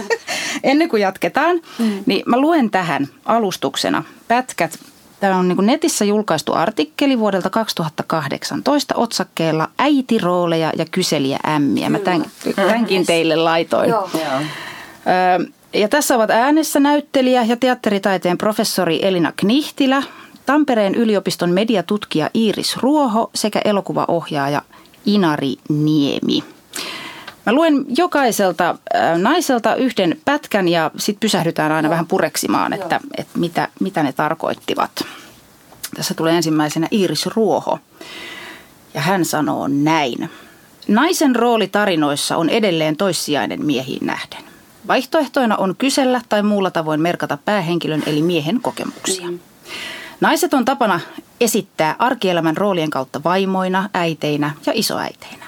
Ennen 0.63 0.89
kuin 0.89 1.03
jatketaan, 1.03 1.61
mm. 1.79 2.03
niin 2.07 2.23
mä 2.27 2.39
luen 2.39 2.71
tähän 2.71 3.09
alustuksena 3.25 4.05
pätkät. 4.29 4.79
Tämä 5.21 5.37
on 5.37 5.49
niin 5.49 5.67
netissä 5.67 6.05
julkaistu 6.05 6.53
artikkeli 6.53 7.19
vuodelta 7.19 7.51
2018 7.51 8.95
otsakkeella 8.97 9.69
Äitirooleja 9.79 10.73
ja 10.79 10.85
kyselijä 10.91 11.39
ämmiä. 11.49 11.91
Mä 11.91 11.99
tämän, 11.99 12.25
tämänkin 12.57 13.07
teille 13.07 13.37
laitoin. 13.37 13.91
Joo. 13.91 14.11
joo. 14.15 14.41
Ja 15.75 15.89
tässä 15.89 16.15
ovat 16.15 16.31
äänessä 16.31 16.81
näyttelijä 16.81 17.43
ja 17.43 17.57
teatteritaiteen 17.57 18.39
professori 18.39 18.99
Elina 19.03 19.33
Knihtilä, 19.37 20.03
Tampereen 20.47 20.95
yliopiston 20.95 21.51
mediatutkija 21.51 22.31
Iiris 22.35 22.77
Ruoho 22.77 23.31
sekä 23.35 23.61
elokuvaohjaaja 23.65 24.63
Inari 25.07 25.57
Niemi. 25.69 26.45
Mä 27.47 27.53
luen 27.53 27.85
jokaiselta 27.97 28.71
äh, 28.71 29.19
naiselta 29.19 29.75
yhden 29.75 30.21
pätkän 30.25 30.69
ja 30.69 30.91
sitten 30.97 31.21
pysähdytään 31.21 31.73
aina 31.73 31.91
vähän 31.91 32.07
pureksimaan, 32.07 32.73
että, 32.73 33.01
että 33.17 33.39
mitä, 33.39 33.69
mitä 33.81 34.03
ne 34.03 34.13
tarkoittivat. 34.13 35.05
Tässä 35.97 36.15
tulee 36.15 36.37
ensimmäisenä 36.37 36.89
Iiris 36.93 37.27
Ruoho 37.27 37.79
ja 38.95 39.01
hän 39.01 39.25
sanoo 39.25 39.69
näin. 39.69 40.31
Naisen 40.89 41.37
rooli 41.37 41.69
tarinoissa 41.69 42.37
on 42.37 42.49
edelleen 42.49 42.97
toissijainen 42.97 43.65
miehiin 43.65 44.07
nähden. 44.07 44.52
Vaihtoehtoina 44.89 45.57
on 45.57 45.77
kysellä 45.79 46.21
tai 46.29 46.43
muulla 46.43 46.71
tavoin 46.71 47.01
merkata 47.01 47.39
päähenkilön 47.45 48.03
eli 48.07 48.23
miehen 48.23 48.61
kokemuksia. 48.61 49.31
Mm. 49.31 49.39
Naiset 50.21 50.55
on 50.55 50.65
tapana 50.65 51.01
esittää 51.41 51.97
arkielämän 51.99 52.57
roolien 52.57 52.91
kautta 52.91 53.25
vaimoina, 53.25 53.89
äiteinä 53.95 54.51
ja 54.67 54.73
isoäiteinä. 54.77 55.47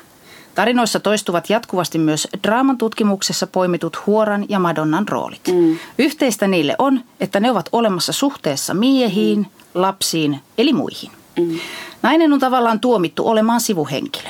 Tarinoissa 0.55 1.01
toistuvat 1.01 1.51
jatkuvasti 1.51 1.99
myös 1.99 2.29
draaman 2.43 2.79
tutkimuksessa 2.79 3.47
poimitut 3.47 4.07
Huoran 4.07 4.47
ja 4.49 4.59
Madonnan 4.59 5.09
roolit. 5.09 5.49
Mm. 5.53 5.79
Yhteistä 5.99 6.47
niille 6.47 6.77
on, 6.79 7.01
että 7.21 7.41
ne 7.41 7.51
ovat 7.51 7.69
olemassa 7.73 8.13
suhteessa 8.13 8.75
miehiin, 8.75 9.39
mm. 9.39 9.47
lapsiin 9.75 10.41
eli 10.59 10.73
muihin. 10.73 11.11
Mm. 11.41 11.59
Nainen 12.03 12.33
on 12.33 12.41
tavallaan 12.41 12.81
tuomittu 12.81 13.29
olemaan 13.29 13.61
sivuhenkilö. 13.61 14.29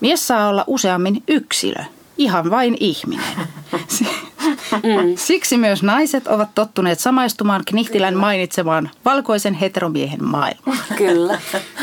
Mies 0.00 0.26
saa 0.26 0.48
olla 0.48 0.64
useammin 0.66 1.22
yksilö, 1.28 1.84
ihan 2.18 2.50
vain 2.50 2.76
ihminen. 2.80 3.26
Mm. 4.72 5.16
Siksi 5.16 5.56
myös 5.56 5.82
naiset 5.82 6.26
ovat 6.26 6.48
tottuneet 6.54 7.00
samaistumaan 7.00 7.62
Knihtilän 7.66 8.12
Kyllä. 8.12 8.20
mainitsemaan 8.20 8.90
valkoisen 9.04 9.54
heteromiehen 9.54 10.24
maailmaan. 10.24 10.78
Kyllä. 10.96 11.40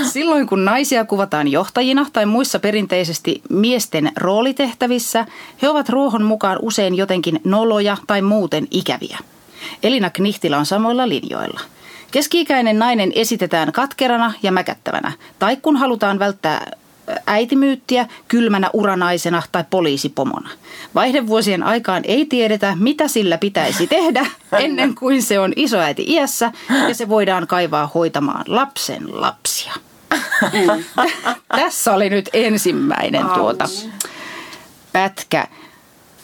Silloin 0.10 0.48
kun 0.48 0.66
naisia 0.66 1.06
kuvataan 1.06 1.48
johtajina 1.48 2.06
tai 2.14 2.26
muissa 2.26 2.60
perinteisesti 2.60 3.42
miesten 3.50 4.12
roolitehtävissä, 4.16 5.26
he 5.62 5.70
ovat 5.70 5.90
ruohon 5.90 6.24
mukaan 6.24 6.60
usein 6.62 6.96
jotenkin 6.96 7.42
noloja 7.44 7.98
tai 8.08 8.22
muuten 8.22 8.68
ikäviä. 8.72 9.18
Elina 9.84 10.10
Knihtilä 10.10 10.58
on 10.58 10.66
samoilla 10.66 11.10
linjoilla. 11.10 11.60
Keski-ikäinen 12.12 12.80
nainen 12.80 13.12
esitetään 13.16 13.72
katkerana 13.72 14.34
ja 14.44 14.52
mäkättävänä, 14.52 15.12
tai 15.40 15.56
kun 15.56 15.78
halutaan 15.78 16.20
välttää 16.20 16.72
äitimyyttiä 17.28 18.08
kylmänä 18.28 18.70
uranaisena 18.74 19.44
tai 19.52 19.64
poliisipomona. 19.70 20.50
Vaihdevuosien 20.96 21.64
aikaan 21.64 22.04
ei 22.06 22.26
tiedetä, 22.26 22.78
mitä 22.80 23.08
sillä 23.08 23.38
pitäisi 23.38 23.88
tehdä 23.88 24.26
ennen 24.60 24.96
kuin 24.96 25.24
se 25.24 25.40
on 25.40 25.54
isoäiti 25.56 26.06
iässä 26.08 26.52
ja 26.88 26.96
se 26.96 27.10
voidaan 27.10 27.48
kaivaa 27.48 27.92
hoitamaan 27.94 28.44
lapsen 28.48 29.22
lapsia. 29.22 29.74
Tässä 31.58 31.94
oli 31.94 32.10
nyt 32.10 32.30
ensimmäinen 32.34 33.26
tuota 33.26 33.66
pätkä. 34.94 35.48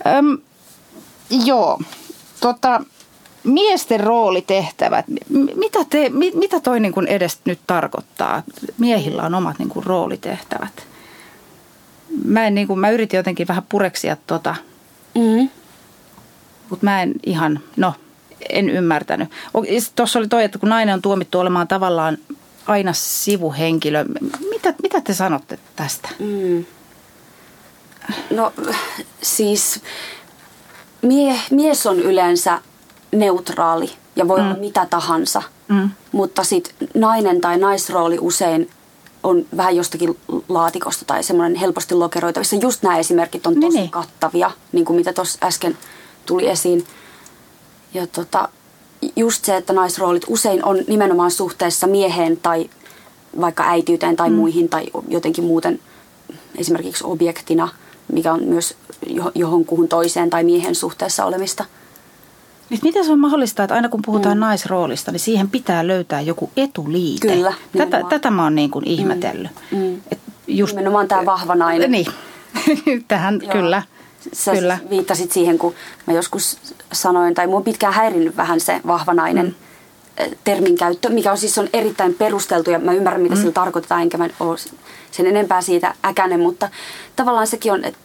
Öm, 0.08 0.38
joo, 1.46 1.82
tota, 2.42 2.82
miesten 3.50 4.00
roolitehtävät, 4.00 5.06
mitä, 5.56 5.80
te, 5.90 6.10
mitä 6.34 6.60
toi 6.60 6.80
niin 6.80 6.94
kuin 6.94 7.08
edes 7.08 7.40
nyt 7.46 7.60
tarkoittaa? 7.68 8.44
Miehillä 8.78 9.24
on 9.24 9.36
omat 9.36 9.60
niin 9.60 9.70
kuin 9.70 9.86
roolitehtävät. 9.86 10.88
Mä, 12.24 12.48
en, 12.48 12.56
niin 12.56 12.68
kuin, 12.68 12.80
mä 12.80 12.90
yritin 12.90 13.18
jotenkin 13.18 13.48
vähän 13.48 13.64
pureksia 13.70 14.18
tota, 14.28 14.56
mm. 15.16 15.50
mutta 16.70 16.86
mä 16.86 17.02
en 17.02 17.14
ihan, 17.26 17.60
no 17.78 17.94
en 18.50 18.70
ymmärtänyt. 18.70 19.30
Tuossa 19.96 20.20
oli 20.20 20.28
toi, 20.28 20.44
että 20.44 20.60
kun 20.60 20.70
nainen 20.70 20.94
on 20.94 21.02
tuomittu 21.02 21.40
olemaan 21.40 21.68
tavallaan 21.68 22.18
aina 22.66 22.94
sivuhenkilö. 22.94 24.06
Mitä, 24.50 24.74
mitä 24.82 25.02
te 25.02 25.14
sanotte 25.14 25.60
tästä? 25.76 26.10
Mm. 26.20 26.66
No 28.30 28.54
siis 29.22 29.82
mie, 31.02 31.36
mies 31.52 31.88
on 31.88 32.00
yleensä 32.00 32.62
neutraali 33.12 33.92
ja 34.16 34.28
voi 34.28 34.40
mm. 34.40 34.46
olla 34.46 34.60
mitä 34.60 34.88
tahansa. 34.90 35.42
Mm. 35.68 35.90
Mutta 36.12 36.44
sitten 36.44 36.90
nainen 36.94 37.42
tai 37.42 37.58
naisrooli 37.58 38.18
usein 38.22 38.70
on 39.24 39.46
vähän 39.58 39.76
jostakin 39.76 40.18
laatikosta 40.50 41.06
tai 41.06 41.24
semmoinen 41.24 41.56
helposti 41.56 41.96
lokeroitavissa. 41.96 42.56
Just 42.56 42.84
nämä 42.84 42.98
esimerkit 42.98 43.48
on 43.48 43.60
tosi 43.60 43.78
niin. 43.78 43.90
kattavia, 43.90 44.52
niin 44.72 44.86
kuin 44.86 44.98
mitä 44.98 45.14
tuossa 45.14 45.40
äsken 45.44 45.78
tuli 46.26 46.48
esiin. 46.48 46.86
Ja 47.94 48.08
tota, 48.08 48.50
just 49.16 49.46
se, 49.46 49.58
että 49.58 49.74
naisroolit 49.74 50.26
usein 50.28 50.66
on 50.66 50.78
nimenomaan 50.88 51.32
suhteessa 51.32 51.88
mieheen 51.88 52.38
tai 52.38 52.70
vaikka 53.42 53.64
äitiyteen 53.64 54.16
tai 54.16 54.30
mm. 54.30 54.36
muihin 54.36 54.70
tai 54.70 54.86
jotenkin 55.08 55.44
muuten 55.44 55.80
esimerkiksi 56.56 57.04
objektina, 57.04 57.70
mikä 58.14 58.34
on 58.34 58.44
myös 58.44 58.76
johonkuhun 59.36 59.88
toiseen 59.88 60.30
tai 60.30 60.44
miehen 60.44 60.76
suhteessa 60.76 61.26
olemista– 61.26 61.66
niin 62.70 62.80
miten 62.84 63.06
se 63.06 63.12
on 63.12 63.20
mahdollista, 63.20 63.64
että 63.64 63.76
aina 63.76 63.90
kun 63.90 64.02
puhutaan 64.06 64.38
mm. 64.38 64.42
naisroolista, 64.42 65.12
niin 65.12 65.20
siihen 65.20 65.50
pitää 65.50 65.88
löytää 65.88 66.22
joku 66.22 66.50
etuliite? 66.58 67.28
Kyllä. 67.28 67.54
Tätä, 67.78 68.04
tätä 68.10 68.32
mä 68.32 68.44
oon 68.44 68.56
niin 68.56 68.72
kuin 68.72 68.88
ihmetellyt. 68.88 69.52
Mm. 69.72 69.78
Mm. 69.78 70.02
Et 70.12 70.20
just, 70.48 70.76
nimenomaan 70.76 71.08
tämä 71.08 71.26
vahva 71.26 71.56
nainen. 71.56 71.92
Niin, 71.92 72.06
tähän 73.08 73.40
Joo. 73.44 73.52
kyllä. 73.52 73.84
Sä 74.34 74.52
kyllä. 74.52 74.78
viittasit 74.90 75.32
siihen, 75.32 75.58
kun 75.58 75.74
mä 76.08 76.14
joskus 76.14 76.58
sanoin, 76.94 77.34
tai 77.34 77.48
mua 77.48 77.58
on 77.58 77.64
pitkään 77.64 77.94
häirinnyt 77.94 78.38
vähän 78.38 78.60
se 78.60 78.82
vahva 78.88 79.14
nainen 79.14 79.46
mm. 79.46 80.36
termin 80.44 80.78
käyttö, 80.78 81.10
mikä 81.10 81.32
on 81.32 81.38
siis 81.38 81.58
on 81.58 81.70
erittäin 81.74 82.14
perusteltu 82.14 82.72
ja 82.72 82.80
mä 82.80 82.94
ymmärrän, 82.94 83.22
mitä 83.22 83.36
mm. 83.36 83.40
sillä 83.40 83.54
tarkoitetaan, 83.54 84.02
enkä 84.02 84.18
mä 84.18 84.30
ole 84.40 84.58
sen 85.12 85.28
enempää 85.28 85.62
siitä 85.62 85.96
äkänen, 86.06 86.40
mutta 86.40 86.70
tavallaan 87.16 87.48
sekin 87.48 87.72
on, 87.72 87.86
että 87.86 88.00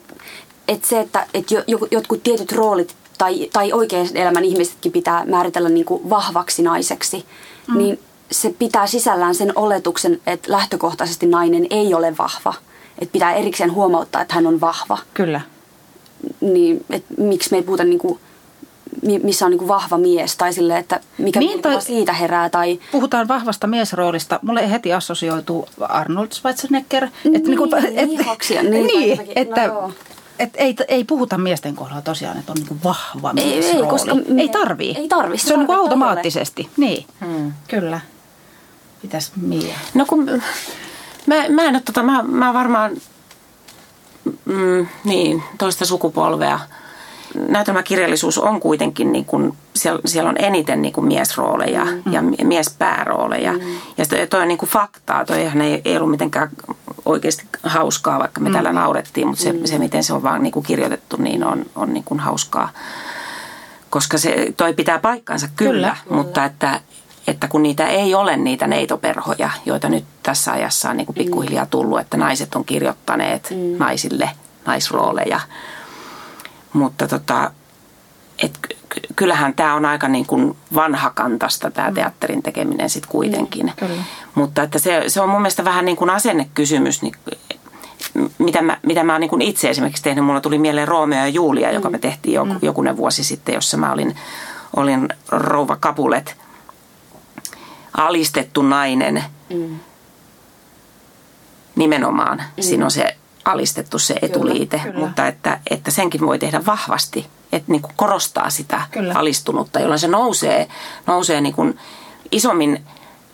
et 0.69 0.85
se, 0.85 1.01
että 1.01 1.27
et 1.35 1.47
jotkut 1.91 2.23
tietyt 2.23 2.53
roolit 2.53 2.97
tai, 3.19 3.49
tai 3.53 3.73
oikean 3.73 4.07
elämän 4.15 4.45
ihmisetkin 4.45 4.93
pitää 4.93 5.25
määritellä 5.25 5.69
niin 5.69 5.87
kuin 5.87 6.11
vahvaksi 6.11 6.63
naiseksi, 6.63 7.25
mm. 7.67 7.79
niin 7.79 7.99
se 8.31 8.55
pitää 8.59 8.87
sisällään 8.87 9.35
sen 9.35 9.53
oletuksen, 9.57 10.21
että 10.27 10.53
lähtökohtaisesti 10.53 11.27
nainen 11.27 11.67
ei 11.71 11.95
ole 11.95 12.15
vahva. 12.19 12.55
Että 12.99 13.13
pitää 13.13 13.35
erikseen 13.35 13.73
huomauttaa, 13.73 14.23
että 14.23 14.35
hän 14.35 14.47
on 14.47 14.61
vahva. 14.61 14.99
Kyllä. 15.15 15.41
Niin, 16.41 16.85
että 16.91 17.15
miksi 17.19 17.51
me 17.51 17.57
ei 17.57 17.63
puhuta 17.63 17.85
niin 17.85 17.99
kuin, 17.99 18.19
missä 19.23 19.45
on 19.47 19.51
niin 19.51 19.69
vahva 19.69 19.99
mies 19.99 20.37
tai 20.37 20.53
sille, 20.53 20.79
että 20.79 21.01
mikä 21.19 21.41
niin, 21.41 21.63
toi, 21.63 21.83
siitä 21.83 22.13
herää. 22.13 22.51
Tai... 22.51 22.81
Puhutaan 22.93 23.29
vahvasta 23.29 23.67
miesroolista. 23.67 24.41
Mulle 24.43 24.71
heti 24.71 24.93
assosioituu 24.93 25.69
Arnold 25.81 26.33
Schwarzenegger. 26.33 27.09
Niin, 27.25 27.37
että, 27.37 27.49
niin, 27.49 27.59
kuin, 27.59 27.71
niin, 27.71 27.99
et, 27.99 28.71
niin, 28.71 28.87
niin, 28.87 29.21
että, 29.37 29.67
no 29.67 29.93
et 30.39 30.51
ei, 30.55 30.77
ei 30.89 31.05
puhuta 31.05 31.39
miesten 31.39 31.77
kohdalla 31.77 32.03
tosiaan, 32.03 32.39
että 32.39 32.53
on 32.53 32.59
niin 32.59 32.81
vahva 32.85 33.33
ei, 33.37 33.67
ei, 33.67 33.83
koska 33.83 34.15
me, 34.15 34.43
ei 34.43 34.49
tarvii. 34.49 34.95
Ei 34.99 35.09
tarvii. 35.09 35.39
Se, 35.39 35.47
se 35.47 35.55
on 35.55 35.61
niin 35.61 35.79
automaattisesti. 35.79 36.63
Ole. 36.63 36.71
Niin, 36.77 37.07
hmm. 37.21 37.53
kyllä. 37.69 38.01
Mitäs 39.03 39.33
Mia? 39.37 39.75
No 39.95 40.07
kun 40.09 40.25
mä, 41.27 41.49
mä 41.49 41.63
en 41.63 41.75
ole 41.75 41.83
tota, 41.85 42.03
mä, 42.03 42.23
mä 42.23 42.55
varmaan 42.55 42.93
mm, 44.45 44.87
niin, 45.05 45.43
toista 45.59 45.87
sukupolvea. 45.87 46.61
Näytelmäkirjallisuus 47.49 48.39
on 48.39 48.61
kuitenkin, 48.61 49.13
niin 49.13 49.25
kuin, 49.25 49.57
siellä, 49.77 50.01
siellä 50.05 50.31
on 50.31 50.37
eniten 50.39 50.83
niin 50.83 50.93
kuin 50.93 51.07
miesrooleja 51.07 51.85
mm. 51.85 52.13
ja 52.13 52.23
miespäärooleja. 52.45 53.53
Mm. 53.53 53.59
Ja 53.99 54.27
toi 54.31 54.43
on 54.43 54.49
niin 54.49 54.59
kuin 54.59 54.69
faktaa, 54.69 55.25
toi 55.25 55.39
ei, 55.41 55.83
ei 55.85 55.97
ollut 55.97 56.11
mitenkään 56.11 56.51
oikeasti 57.07 57.47
hauskaa, 57.63 58.19
vaikka 58.19 58.41
me 58.41 58.49
mm. 58.49 58.53
täällä 58.53 58.73
naurettiin, 58.73 59.29
mutta 59.29 59.43
se, 59.43 59.53
mm. 59.53 59.65
se 59.65 59.79
miten 59.79 60.05
se 60.05 60.13
on 60.13 60.23
vaan 60.23 60.43
niin 60.43 60.53
kuin 60.53 60.67
kirjoitettu, 60.67 61.17
niin 61.17 61.45
on, 61.45 61.67
on 61.75 61.93
niin 61.93 62.05
kuin 62.05 62.21
hauskaa. 62.21 62.71
Koska 63.91 64.19
se, 64.19 64.53
toi 64.57 64.75
pitää 64.75 64.99
paikkansa 64.99 65.49
kyllä, 65.57 65.97
kyllä. 66.05 66.17
mutta 66.17 66.45
että, 66.45 66.81
että 67.27 67.49
kun 67.49 67.63
niitä 67.63 67.87
ei 67.87 68.15
ole 68.15 68.37
niitä 68.37 68.67
neitoperhoja, 68.67 69.51
joita 69.67 69.89
nyt 69.89 70.05
tässä 70.23 70.53
ajassa 70.53 70.91
on 70.91 70.97
niin 70.97 71.07
kuin 71.07 71.17
pikkuhiljaa 71.17 71.67
tullut, 71.67 72.01
että 72.01 72.17
naiset 72.17 72.55
on 72.55 72.65
kirjoittaneet 72.65 73.51
mm. 73.51 73.79
naisille 73.79 74.31
naisrooleja. 74.67 75.41
Mutta 76.73 77.09
tota, 77.09 77.51
et 78.39 78.59
kyllähän 79.17 79.55
tämä 79.55 79.75
on 79.75 79.85
aika 79.85 80.09
niin 80.09 80.27
kuin 80.27 80.57
vanhakantasta 80.75 81.71
tämä 81.71 81.89
mm. 81.89 81.95
teatterin 81.95 82.43
tekeminen 82.43 82.91
sitten 82.91 83.11
kuitenkin. 83.11 83.73
Mm, 83.81 83.89
Mutta 84.35 84.63
että 84.63 84.79
se, 84.79 85.05
se 85.07 85.21
on 85.21 85.29
mun 85.29 85.43
mielestä 85.43 85.65
vähän 85.65 85.85
niin 85.85 85.97
kuin 85.97 86.11
asennekysymys, 86.11 87.03
niin, 87.03 87.15
mitä 88.39 88.63
mä, 88.63 88.79
mitä 88.83 89.05
mä 89.05 89.13
oon 89.13 89.21
niin 89.21 89.31
kuin 89.31 89.43
itse 89.43 89.71
esimerkiksi 89.71 90.03
tehnyt. 90.03 90.25
Mulla 90.25 90.41
tuli 90.41 90.59
mieleen 90.59 90.89
Romeo 90.89 91.19
ja 91.19 91.29
Julia, 91.29 91.69
mm. 91.69 91.75
joka 91.75 91.91
me 91.91 91.99
tehtiin 91.99 92.35
joku, 92.35 92.53
mm. 92.53 92.59
jokunen 92.63 92.97
vuosi 92.97 93.25
sitten, 93.25 93.55
jossa 93.55 93.77
mä 93.77 93.93
olin, 93.93 94.17
olin 94.77 95.09
rouva 95.29 95.77
Kapulet, 95.77 96.37
alistettu 97.97 98.63
nainen. 98.63 99.25
Mm. 99.55 99.79
Nimenomaan. 101.77 102.39
Mm. 102.39 102.63
Siinä 102.63 102.85
on 102.85 102.91
se 102.91 103.17
alistettu 103.45 103.99
se 103.99 104.15
etuliite, 104.23 104.79
kyllä, 104.79 104.93
kyllä. 104.93 105.07
mutta 105.07 105.27
että, 105.27 105.61
että 105.71 105.91
senkin 105.91 106.21
voi 106.21 106.39
tehdä 106.39 106.67
vahvasti, 106.67 107.27
että 107.53 107.73
niin 107.73 107.83
kuin 107.83 107.93
korostaa 107.97 108.51
sitä 108.51 108.83
kyllä. 108.91 109.15
alistunutta, 109.17 109.81
jolloin 109.81 110.01
se 110.01 110.09
nousee, 110.09 110.69
nousee 111.07 111.41
niin 111.41 111.55
kuin 111.55 111.79
isommin, 112.33 112.85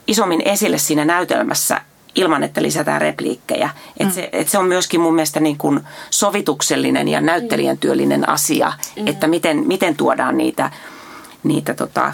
isommin 0.07 0.42
esille 0.44 0.79
siinä 0.79 1.05
näytelmässä 1.05 1.81
ilman, 2.14 2.42
että 2.42 2.62
lisätään 2.62 3.01
repliikkejä. 3.01 3.66
Mm. 3.66 4.07
Että 4.07 4.14
se, 4.14 4.29
että 4.33 4.51
se 4.51 4.59
on 4.59 4.66
myöskin 4.66 5.01
mun 5.01 5.14
mielestä 5.14 5.40
niin 5.40 5.59
kuin 5.59 5.81
sovituksellinen 6.11 7.09
ja 7.09 7.20
näyttelijän 7.20 7.79
työllinen 7.79 8.29
asia, 8.29 8.73
mm. 8.96 9.07
että 9.07 9.27
miten, 9.27 9.66
miten 9.66 9.96
tuodaan 9.96 10.37
niitä, 10.37 10.70
niitä 11.42 11.75
tota, 11.75 12.12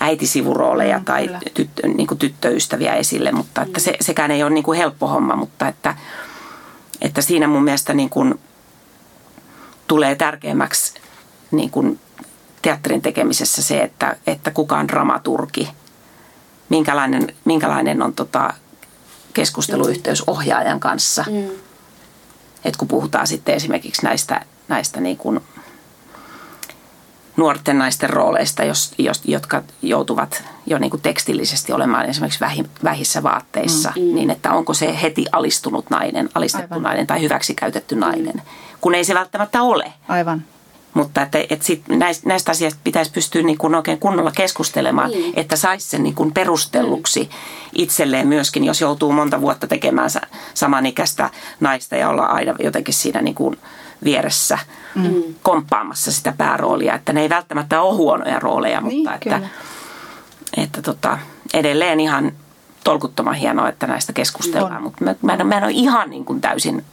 äitisivurooleja 0.00 0.98
mm, 0.98 1.04
tai 1.04 1.30
tyttö, 1.54 1.88
niin 1.88 2.06
kuin 2.06 2.18
tyttöystäviä 2.18 2.94
esille, 2.94 3.32
mutta 3.32 3.62
että 3.62 3.80
se, 3.80 3.96
sekään 4.00 4.30
ei 4.30 4.42
ole 4.42 4.50
niin 4.50 4.64
kuin 4.64 4.78
helppo 4.78 5.08
homma, 5.08 5.36
mutta 5.36 5.68
että 5.68 5.94
että 7.04 7.22
siinä 7.22 7.48
mun 7.48 7.64
mielestä 7.64 7.94
niin 7.94 8.10
kuin 8.10 8.40
tulee 9.86 10.14
tärkeämmäksi 10.14 10.94
niin 11.50 11.70
kuin 11.70 12.00
teatterin 12.62 13.02
tekemisessä 13.02 13.62
se, 13.62 13.80
että, 13.80 14.16
että 14.26 14.50
kuka 14.50 14.78
on 14.78 14.88
dramaturgi, 14.88 15.68
minkälainen, 16.68 17.34
minkälainen 17.44 18.02
on 18.02 18.14
tota 18.14 18.54
keskusteluyhteys 19.34 20.22
ohjaajan 20.26 20.80
kanssa. 20.80 21.24
Mm. 21.30 21.50
Et 22.64 22.76
kun 22.76 22.88
puhutaan 22.88 23.26
sitten 23.26 23.54
esimerkiksi 23.54 24.04
näistä, 24.04 24.40
näistä 24.68 25.00
niin 25.00 25.16
kuin 25.16 25.40
nuorten 27.36 27.78
naisten 27.78 28.10
rooleista, 28.10 28.64
jos, 28.64 28.92
jos, 28.98 29.22
jotka 29.24 29.62
joutuvat 29.82 30.44
jo 30.66 30.78
niin 30.78 30.90
kuin 30.90 31.02
tekstillisesti 31.02 31.72
olemaan 31.72 32.06
esimerkiksi 32.06 32.40
vähi, 32.40 32.64
vähissä 32.84 33.22
vaatteissa, 33.22 33.92
mm. 33.96 34.02
mm. 34.02 34.14
niin 34.14 34.30
että 34.30 34.52
onko 34.52 34.74
se 34.74 35.02
heti 35.02 35.26
alistunut 35.32 35.90
nainen, 35.90 36.28
alistettu 36.34 36.74
Aivan. 36.74 36.82
nainen 36.82 37.06
tai 37.06 37.20
hyväksikäytetty 37.20 37.96
nainen, 37.96 38.42
kun 38.80 38.94
ei 38.94 39.04
se 39.04 39.14
välttämättä 39.14 39.62
ole. 39.62 39.92
Aivan. 40.08 40.44
Mutta 40.94 41.22
että, 41.22 41.38
että 41.50 41.64
sit 41.64 41.88
näistä, 41.88 42.28
näistä 42.28 42.50
asioista 42.50 42.80
pitäisi 42.84 43.12
pystyä 43.12 43.42
niin 43.42 43.58
kuin 43.58 43.74
oikein 43.74 43.98
kunnolla 43.98 44.30
keskustelemaan, 44.30 45.10
niin. 45.10 45.32
että 45.36 45.56
saisi 45.56 45.90
sen 45.90 46.02
niin 46.02 46.14
kuin 46.14 46.32
perustelluksi 46.32 47.22
mm. 47.22 47.28
itselleen 47.74 48.28
myöskin, 48.28 48.64
jos 48.64 48.80
joutuu 48.80 49.12
monta 49.12 49.40
vuotta 49.40 49.66
tekemään 49.66 50.10
samanikäistä 50.54 51.30
naista 51.60 51.96
ja 51.96 52.08
olla 52.08 52.22
aina 52.22 52.54
jotenkin 52.58 52.94
siinä 52.94 53.22
niin 53.22 53.34
kuin 53.34 53.58
vieressä 54.04 54.58
mm. 54.94 55.34
komppaamassa 55.42 56.12
sitä 56.12 56.34
pääroolia. 56.36 56.94
Että 56.94 57.12
ne 57.12 57.20
ei 57.20 57.28
välttämättä 57.28 57.80
ole 57.80 57.94
huonoja 57.94 58.38
rooleja, 58.38 58.80
niin, 58.80 58.96
mutta 58.96 59.14
että, 59.14 59.40
että 60.56 60.82
tota, 60.82 61.18
edelleen 61.54 62.00
ihan 62.00 62.32
tolkuttoman 62.84 63.34
hienoa, 63.34 63.68
että 63.68 63.86
näistä 63.86 64.12
keskustellaan. 64.12 64.82
Mutta 64.82 65.04
mä, 65.04 65.14
mä, 65.22 65.32
en, 65.32 65.46
mä 65.46 65.56
en 65.56 65.64
ole 65.64 65.72
ihan 65.72 66.10
niin 66.10 66.24
kuin 66.24 66.40
täysin 66.40 66.84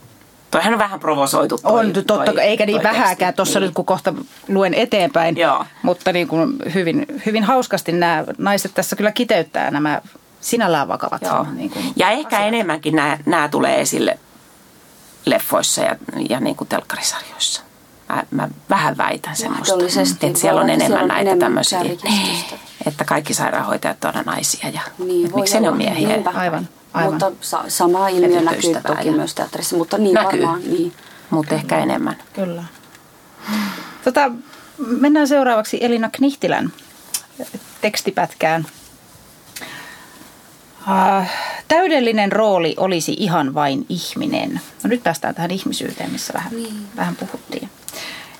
Toihan 0.52 0.72
on 0.72 0.78
vähän 0.78 1.00
provosoitu. 1.00 1.58
Toi, 1.58 1.80
on, 1.80 1.92
totta, 1.92 2.24
toi, 2.24 2.40
eikä 2.40 2.66
niin 2.66 2.82
toi 2.82 2.92
vähäkään 2.92 3.34
tuossa 3.34 3.60
niin. 3.60 3.66
nyt, 3.66 3.74
kun 3.74 3.84
kohta 3.84 4.14
luen 4.48 4.74
eteenpäin. 4.74 5.36
Joo. 5.36 5.64
Mutta 5.82 6.12
niin 6.12 6.28
kuin 6.28 6.56
hyvin, 6.74 7.06
hyvin 7.26 7.44
hauskasti 7.44 7.92
nämä 7.92 8.24
naiset 8.38 8.74
tässä 8.74 8.96
kyllä 8.96 9.12
kiteyttää 9.12 9.70
nämä 9.70 10.00
sinällään 10.40 10.88
vakavat. 10.88 11.22
Joo. 11.22 11.46
Niin 11.52 11.70
kuin 11.70 11.84
ja 11.96 12.10
ehkä 12.10 12.36
asiat. 12.36 12.48
enemmänkin 12.48 12.96
nämä, 12.96 13.18
nämä 13.26 13.48
tulee 13.48 13.80
esille 13.80 14.18
leffoissa 15.26 15.82
ja, 15.82 15.96
ja 16.28 16.40
niin 16.40 16.56
kuin 16.56 16.68
telkkarisarjoissa. 16.68 17.62
Mä, 18.12 18.22
mä 18.30 18.48
vähän 18.70 18.96
väitän 18.96 19.36
semmoista, 19.36 19.74
että 20.26 20.40
siellä 20.40 20.60
on 20.60 20.70
enemmän 20.70 20.86
siellä 20.86 21.02
on 21.02 21.08
näitä 21.08 21.20
enemmän 21.20 21.38
tämmöisiä. 21.38 21.82
Niin, 21.82 22.44
että 22.86 23.04
kaikki 23.04 23.34
sairaanhoitajat 23.34 24.04
on 24.04 24.12
naisia 24.26 24.68
ja 24.68 24.80
niin, 24.98 25.30
miksi 25.34 25.60
ne 25.60 25.68
on 25.68 25.76
miehiä. 25.76 26.08
Niinpä. 26.08 26.30
Aivan. 26.34 26.68
Aivan. 26.94 27.12
Mutta 27.12 27.32
sa- 27.40 27.64
sama 27.68 28.08
ilmiö 28.08 28.40
näkyy 28.40 28.74
toki 28.86 29.06
ja... 29.06 29.12
myös 29.12 29.34
teatterissa, 29.34 29.76
mutta 29.76 29.98
niin 29.98 30.14
näkyy. 30.14 30.40
varmaan. 30.42 30.60
Niin. 30.60 30.92
Mutta 31.30 31.54
ehkä 31.54 31.78
enemmän. 31.78 32.16
Kyllä. 32.32 32.64
Tota, 34.04 34.30
mennään 34.78 35.28
seuraavaksi 35.28 35.78
Elina 35.80 36.10
Knihtilän 36.12 36.72
tekstipätkään. 37.80 38.66
Uh, 40.80 41.26
täydellinen 41.68 42.32
rooli 42.32 42.74
olisi 42.76 43.16
ihan 43.18 43.54
vain 43.54 43.86
ihminen. 43.88 44.60
No 44.82 44.88
nyt 44.88 45.02
päästään 45.02 45.34
tähän 45.34 45.50
ihmisyyteen, 45.50 46.10
missä 46.10 46.32
vähän, 46.34 46.52
niin. 46.52 46.88
vähän 46.96 47.16
puhuttiin. 47.16 47.70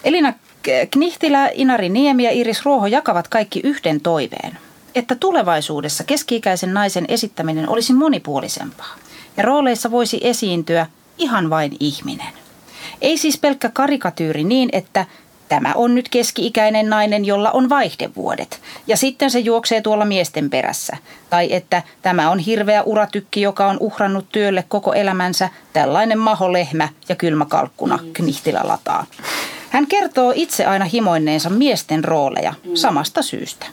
Elina 0.04 0.32
Knihtilä, 0.90 1.50
Inari 1.54 1.88
Niemi 1.88 2.24
ja 2.24 2.30
Iris 2.30 2.64
Ruoho 2.64 2.86
jakavat 2.86 3.28
kaikki 3.28 3.60
yhden 3.64 4.00
toiveen– 4.00 4.58
että 4.94 5.14
tulevaisuudessa 5.14 6.04
keski-ikäisen 6.04 6.74
naisen 6.74 7.04
esittäminen 7.08 7.68
olisi 7.68 7.92
monipuolisempaa 7.92 8.94
ja 9.36 9.42
rooleissa 9.42 9.90
voisi 9.90 10.20
esiintyä 10.22 10.86
ihan 11.18 11.50
vain 11.50 11.76
ihminen. 11.80 12.32
Ei 13.00 13.18
siis 13.18 13.38
pelkkä 13.38 13.70
karikatyyri 13.72 14.44
niin, 14.44 14.68
että 14.72 15.06
tämä 15.48 15.72
on 15.74 15.94
nyt 15.94 16.08
keski-ikäinen 16.08 16.90
nainen, 16.90 17.24
jolla 17.24 17.50
on 17.50 17.68
vaihdevuodet, 17.68 18.60
ja 18.86 18.96
sitten 18.96 19.30
se 19.30 19.38
juoksee 19.38 19.80
tuolla 19.80 20.04
miesten 20.04 20.50
perässä. 20.50 20.96
Tai 21.30 21.52
että 21.52 21.82
tämä 22.02 22.30
on 22.30 22.38
hirveä 22.38 22.82
uratykki, 22.82 23.40
joka 23.40 23.66
on 23.66 23.76
uhrannut 23.80 24.26
työlle 24.32 24.64
koko 24.68 24.92
elämänsä, 24.92 25.48
tällainen 25.72 26.18
maholehmä 26.18 26.88
ja 27.08 27.14
kylmäkalkkuna. 27.14 27.98
Knihtilä 28.12 28.60
lataa. 28.64 29.06
Hän 29.72 29.86
kertoo 29.86 30.32
itse 30.36 30.66
aina 30.66 30.84
himoinneensa 30.84 31.50
miesten 31.50 32.04
rooleja, 32.04 32.54
mm. 32.64 32.74
samasta 32.74 33.22
syystä. 33.22 33.66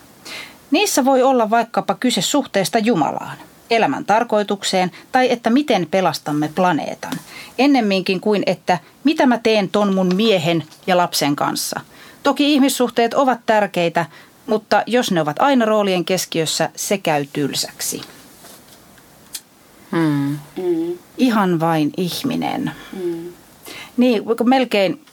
Niissä 0.72 1.06
voi 1.06 1.24
olla 1.24 1.50
vaikkapa 1.50 1.96
kyse 1.96 2.22
suhteesta 2.22 2.80
Jumalaan, 2.80 3.38
elämän 3.70 4.06
tarkoitukseen 4.06 4.92
tai 5.12 5.32
että 5.32 5.50
miten 5.50 5.88
pelastamme 5.92 6.50
planeetan. 6.56 7.14
Ennemminkin 7.58 8.22
kuin 8.22 8.44
että 8.46 8.80
mitä 9.04 9.26
mä 9.26 9.38
teen 9.38 9.70
ton 9.70 9.96
mun 9.96 10.16
miehen 10.16 10.64
ja 10.88 10.98
lapsen 10.98 11.36
kanssa. 11.36 11.80
Toki 12.24 12.54
ihmissuhteet 12.54 13.14
ovat 13.14 13.40
tärkeitä, 13.46 14.06
mutta 14.48 14.84
jos 14.86 15.12
ne 15.12 15.22
ovat 15.22 15.40
aina 15.40 15.66
roolien 15.66 16.06
keskiössä, 16.06 16.70
se 16.76 16.98
käy 16.98 17.26
tylsäksi. 17.34 18.02
Hmm. 19.92 20.40
Mm. 20.58 20.98
Ihan 21.18 21.60
vain 21.60 21.92
ihminen. 21.98 22.72
Mm. 22.94 23.34
Niin, 23.98 24.24
melkein 24.44 25.06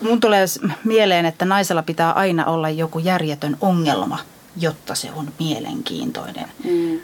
mun 0.00 0.20
tulee 0.20 0.44
mieleen, 0.84 1.26
että 1.26 1.44
naisella 1.44 1.82
pitää 1.82 2.12
aina 2.12 2.44
olla 2.46 2.70
joku 2.70 2.98
järjetön 2.98 3.56
ongelma– 3.60 4.18
jotta 4.56 4.94
se 4.94 5.12
on 5.12 5.32
mielenkiintoinen. 5.38 6.48
Mm. 6.64 7.00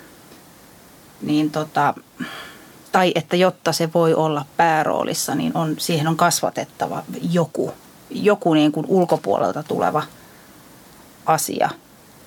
Niin 1.23 1.51
tota, 1.51 1.95
tai 2.93 3.13
että 3.15 3.37
jotta 3.37 3.73
se 3.73 3.89
voi 3.95 4.15
olla 4.15 4.45
pääroolissa, 4.57 5.35
niin 5.35 5.57
on, 5.57 5.75
siihen 5.79 6.09
on 6.09 6.17
kasvatettava 6.17 7.03
joku, 7.31 7.73
joku 8.11 8.55
niin 8.55 8.73
kuin 8.73 8.87
ulkopuolelta 8.89 9.63
tuleva 9.63 10.03
asia. 11.27 11.71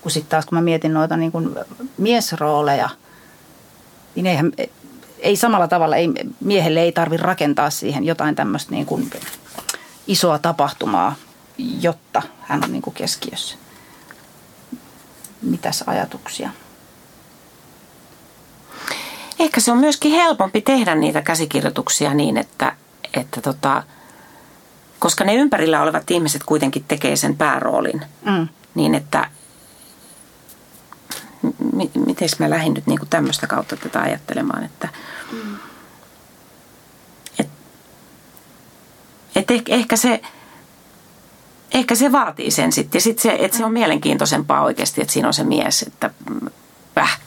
Kun 0.02 0.12
sitten 0.12 0.30
taas 0.30 0.46
kun 0.46 0.58
mä 0.58 0.62
mietin 0.62 0.94
noita 0.94 1.18
niin 1.18 1.32
kuin 1.32 1.56
miesrooleja, 1.98 2.90
niin 4.16 4.26
eihän, 4.26 4.52
ei 5.20 5.36
samalla 5.36 5.68
tavalla, 5.68 5.96
ei, 5.96 6.10
miehelle 6.40 6.82
ei 6.82 6.92
tarvi 6.92 7.18
rakentaa 7.18 7.70
siihen 7.70 8.04
jotain 8.04 8.36
tämmöistä 8.36 8.72
niin 8.72 8.86
kuin 8.86 9.10
isoa 10.08 10.40
tapahtumaa, 10.40 11.16
jotta 11.58 12.22
hän 12.42 12.64
on 12.64 12.72
niin 12.72 12.82
kuin 12.82 12.94
keskiössä 12.94 13.58
mitäs 15.44 15.84
ajatuksia? 15.88 16.50
Ehkä 19.40 19.62
se 19.62 19.72
on 19.72 19.78
myöskin 19.78 20.12
helpompi 20.12 20.62
tehdä 20.62 20.96
niitä 20.96 21.22
käsikirjoituksia 21.22 22.14
niin, 22.14 22.38
että, 22.38 22.76
että 23.14 23.42
tota, 23.42 23.84
koska 25.00 25.24
ne 25.24 25.36
ympärillä 25.36 25.82
olevat 25.82 26.12
ihmiset 26.12 26.44
kuitenkin 26.44 26.86
tekee 26.88 27.16
sen 27.16 27.38
pääroolin, 27.38 28.02
mm. 28.26 28.48
niin 28.76 28.96
että 28.96 29.30
m- 31.42 32.06
miten 32.06 32.30
mä 32.40 32.50
lähdin 32.50 32.74
nyt 32.74 32.88
niinku 32.88 33.06
tämmöistä 33.06 33.48
kautta 33.48 33.78
tätä 33.78 34.02
ajattelemaan, 34.02 34.64
että 34.64 34.90
mm. 35.32 35.56
et, 37.40 37.50
et 39.36 39.48
ehkä, 39.68 39.96
se 39.96 40.22
ehkä 41.74 41.96
se 41.96 42.12
vaatii 42.12 42.52
sen 42.52 42.72
sitten. 42.72 42.98
Ja 42.98 43.02
sitten 43.02 43.22
se, 43.22 43.46
että 43.46 43.58
se 43.58 43.66
on 43.66 43.74
mielenkiintoisempaa 43.74 44.64
oikeasti, 44.64 45.02
että 45.02 45.14
siinä 45.14 45.28
on 45.28 45.34
se 45.34 45.44
mies, 45.44 45.82
että 45.82 46.10
väh. 46.96 47.20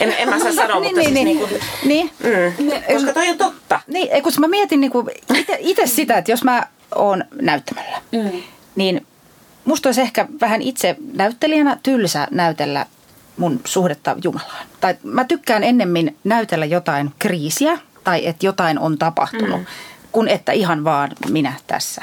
En, 0.00 0.14
en 0.18 0.28
mä 0.28 0.38
saa 0.38 0.52
sanoa, 0.52 0.80
niin, 0.80 0.96
mutta 0.96 1.10
niin, 1.10 1.38
siis 1.38 1.50
niin, 1.84 2.10
niin, 2.24 2.58
niin. 2.58 2.78
Mm, 2.88 2.94
koska 2.94 3.12
toi 3.12 3.28
on 3.28 3.38
totta. 3.38 3.80
Niin, 3.86 4.22
kun 4.22 4.32
mä 4.38 4.48
mietin 4.48 4.80
niin 4.80 4.92
itse 5.58 5.86
sitä, 5.86 6.18
että 6.18 6.30
jos 6.30 6.44
mä 6.44 6.66
oon 6.94 7.24
näyttämällä, 7.40 8.02
mm. 8.12 8.42
niin 8.76 9.06
musta 9.64 9.88
olisi 9.88 10.00
ehkä 10.00 10.26
vähän 10.40 10.62
itse 10.62 10.96
näyttelijänä 11.12 11.78
tylsä 11.82 12.28
näytellä 12.30 12.86
mun 13.36 13.60
suhdetta 13.64 14.16
Jumalaan. 14.24 14.66
Tai 14.80 14.96
mä 15.02 15.24
tykkään 15.24 15.64
ennemmin 15.64 16.16
näytellä 16.24 16.64
jotain 16.64 17.10
kriisiä 17.18 17.78
tai 18.04 18.26
että 18.26 18.46
jotain 18.46 18.78
on 18.78 18.98
tapahtunut, 18.98 19.60
mm. 19.60 19.66
Kuin 20.12 20.28
että 20.28 20.52
ihan 20.52 20.84
vaan 20.84 21.10
minä 21.30 21.52
tässä 21.66 22.02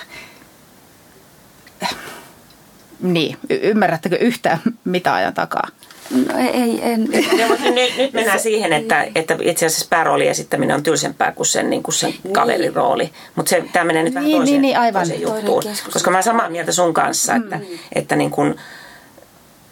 niin, 3.01 3.37
y- 3.49 3.59
ymmärrättekö 3.61 4.15
yhtään 4.15 4.59
mitä 4.83 5.13
ajan 5.13 5.33
takaa? 5.33 5.67
No 6.11 6.39
ei, 6.53 6.79
en. 6.81 7.09
Ja, 7.37 7.47
mutta 7.47 7.71
nyt, 7.71 7.97
nyt 7.97 8.13
mennään 8.19 8.39
siihen, 8.39 8.73
että, 8.73 9.07
että 9.15 9.37
itse 9.41 9.65
asiassa 9.65 9.87
pääroolin 9.89 10.29
esittäminen 10.29 10.75
on 10.75 10.83
tylsempää 10.83 11.31
kuin 11.31 11.47
sen, 11.47 11.69
niin 11.69 11.83
kuin 11.83 11.95
sen 11.95 12.13
niin. 12.23 12.33
kaverin 12.33 12.75
rooli. 12.75 13.09
Mutta 13.35 13.55
tämä 13.73 13.85
menee 13.85 14.03
nyt 14.03 14.13
vähän 14.13 14.25
niin, 14.25 14.37
toiseen, 14.37 14.53
niin, 14.53 14.61
niin, 14.61 14.79
aivan. 14.79 15.01
toiseen 15.01 15.21
juttuun. 15.21 15.63
Koska 15.93 16.11
mä 16.11 16.15
olen 16.15 16.23
samaa 16.23 16.49
mieltä 16.49 16.71
sun 16.71 16.93
kanssa, 16.93 17.35
että, 17.35 17.55
mm. 17.55 17.65
että 17.95 18.15
niin 18.15 18.31
kuin, 18.31 18.55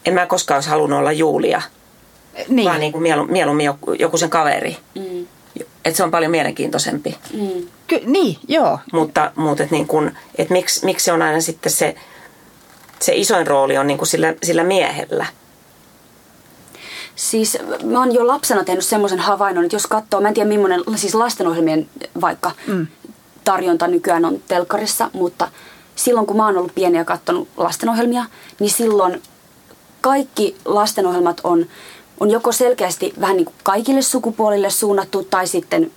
en 0.06 0.14
mä 0.14 0.26
koskaan 0.26 0.56
olisi 0.58 0.70
halunnut 0.70 1.00
olla 1.00 1.12
Julia, 1.12 1.62
niin. 2.48 2.70
vaan 2.70 2.80
niin 2.80 2.92
kuin 2.92 3.04
mieluummin 3.30 3.66
joku, 3.66 3.94
joku 3.94 4.18
sen 4.18 4.30
kaveri. 4.30 4.78
Mm. 4.96 5.28
Että 5.86 5.98
se 5.98 6.04
on 6.04 6.12
paljon 6.12 6.32
mielenkiintoisempi. 6.32 7.18
Mm. 7.34 7.68
Ky- 7.88 8.02
niin, 8.06 8.38
joo. 8.48 8.80
Mutta, 8.94 9.32
mutta 9.36 9.64
et 9.64 9.72
niin 9.72 9.88
kun, 9.88 10.12
et 10.36 10.50
miksi, 10.50 10.86
miksi 10.86 11.06
se 11.06 11.12
on 11.12 11.22
aina 11.22 11.42
sitten 11.42 11.72
se, 11.72 11.96
se 13.00 13.16
isoin 13.16 13.48
rooli 13.48 13.78
on 13.78 13.88
niin 13.88 13.98
kuin 13.98 14.08
sillä, 14.08 14.34
sillä 14.44 14.64
miehellä? 14.64 15.26
Siis 17.16 17.58
mä 17.84 18.00
oon 18.00 18.14
jo 18.14 18.28
lapsena 18.28 18.64
tehnyt 18.64 18.86
semmoisen 18.86 19.20
havainnon, 19.20 19.66
että 19.66 19.76
jos 19.76 19.88
katsoo, 19.88 20.22
mä 20.22 20.28
en 20.28 20.34
tiedä 20.34 20.50
millainen 20.50 20.84
siis 20.96 21.16
lastenohjelmien 21.16 21.90
vaikka 22.22 22.52
mm. 22.68 22.88
tarjonta 23.44 23.88
nykyään 23.88 24.26
on 24.26 24.42
telkkarissa, 24.48 25.10
mutta 25.14 25.52
silloin 25.96 26.28
kun 26.28 26.38
mä 26.38 26.46
oon 26.46 26.58
ollut 26.58 26.76
pieni 26.76 26.98
ja 26.98 27.06
katsonut 27.06 27.48
lastenohjelmia, 27.58 28.26
niin 28.60 28.70
silloin 28.70 29.22
kaikki 30.02 30.56
lastenohjelmat 30.66 31.42
on, 31.44 31.66
on 32.20 32.32
joko 32.32 32.52
selkeästi 32.52 33.14
vähän 33.22 33.38
niin 33.38 33.46
kuin 33.46 33.56
kaikille 33.64 34.02
sukupuolille 34.02 34.70
suunnattu 34.70 35.24
tai 35.24 35.48
sitten 35.48 35.92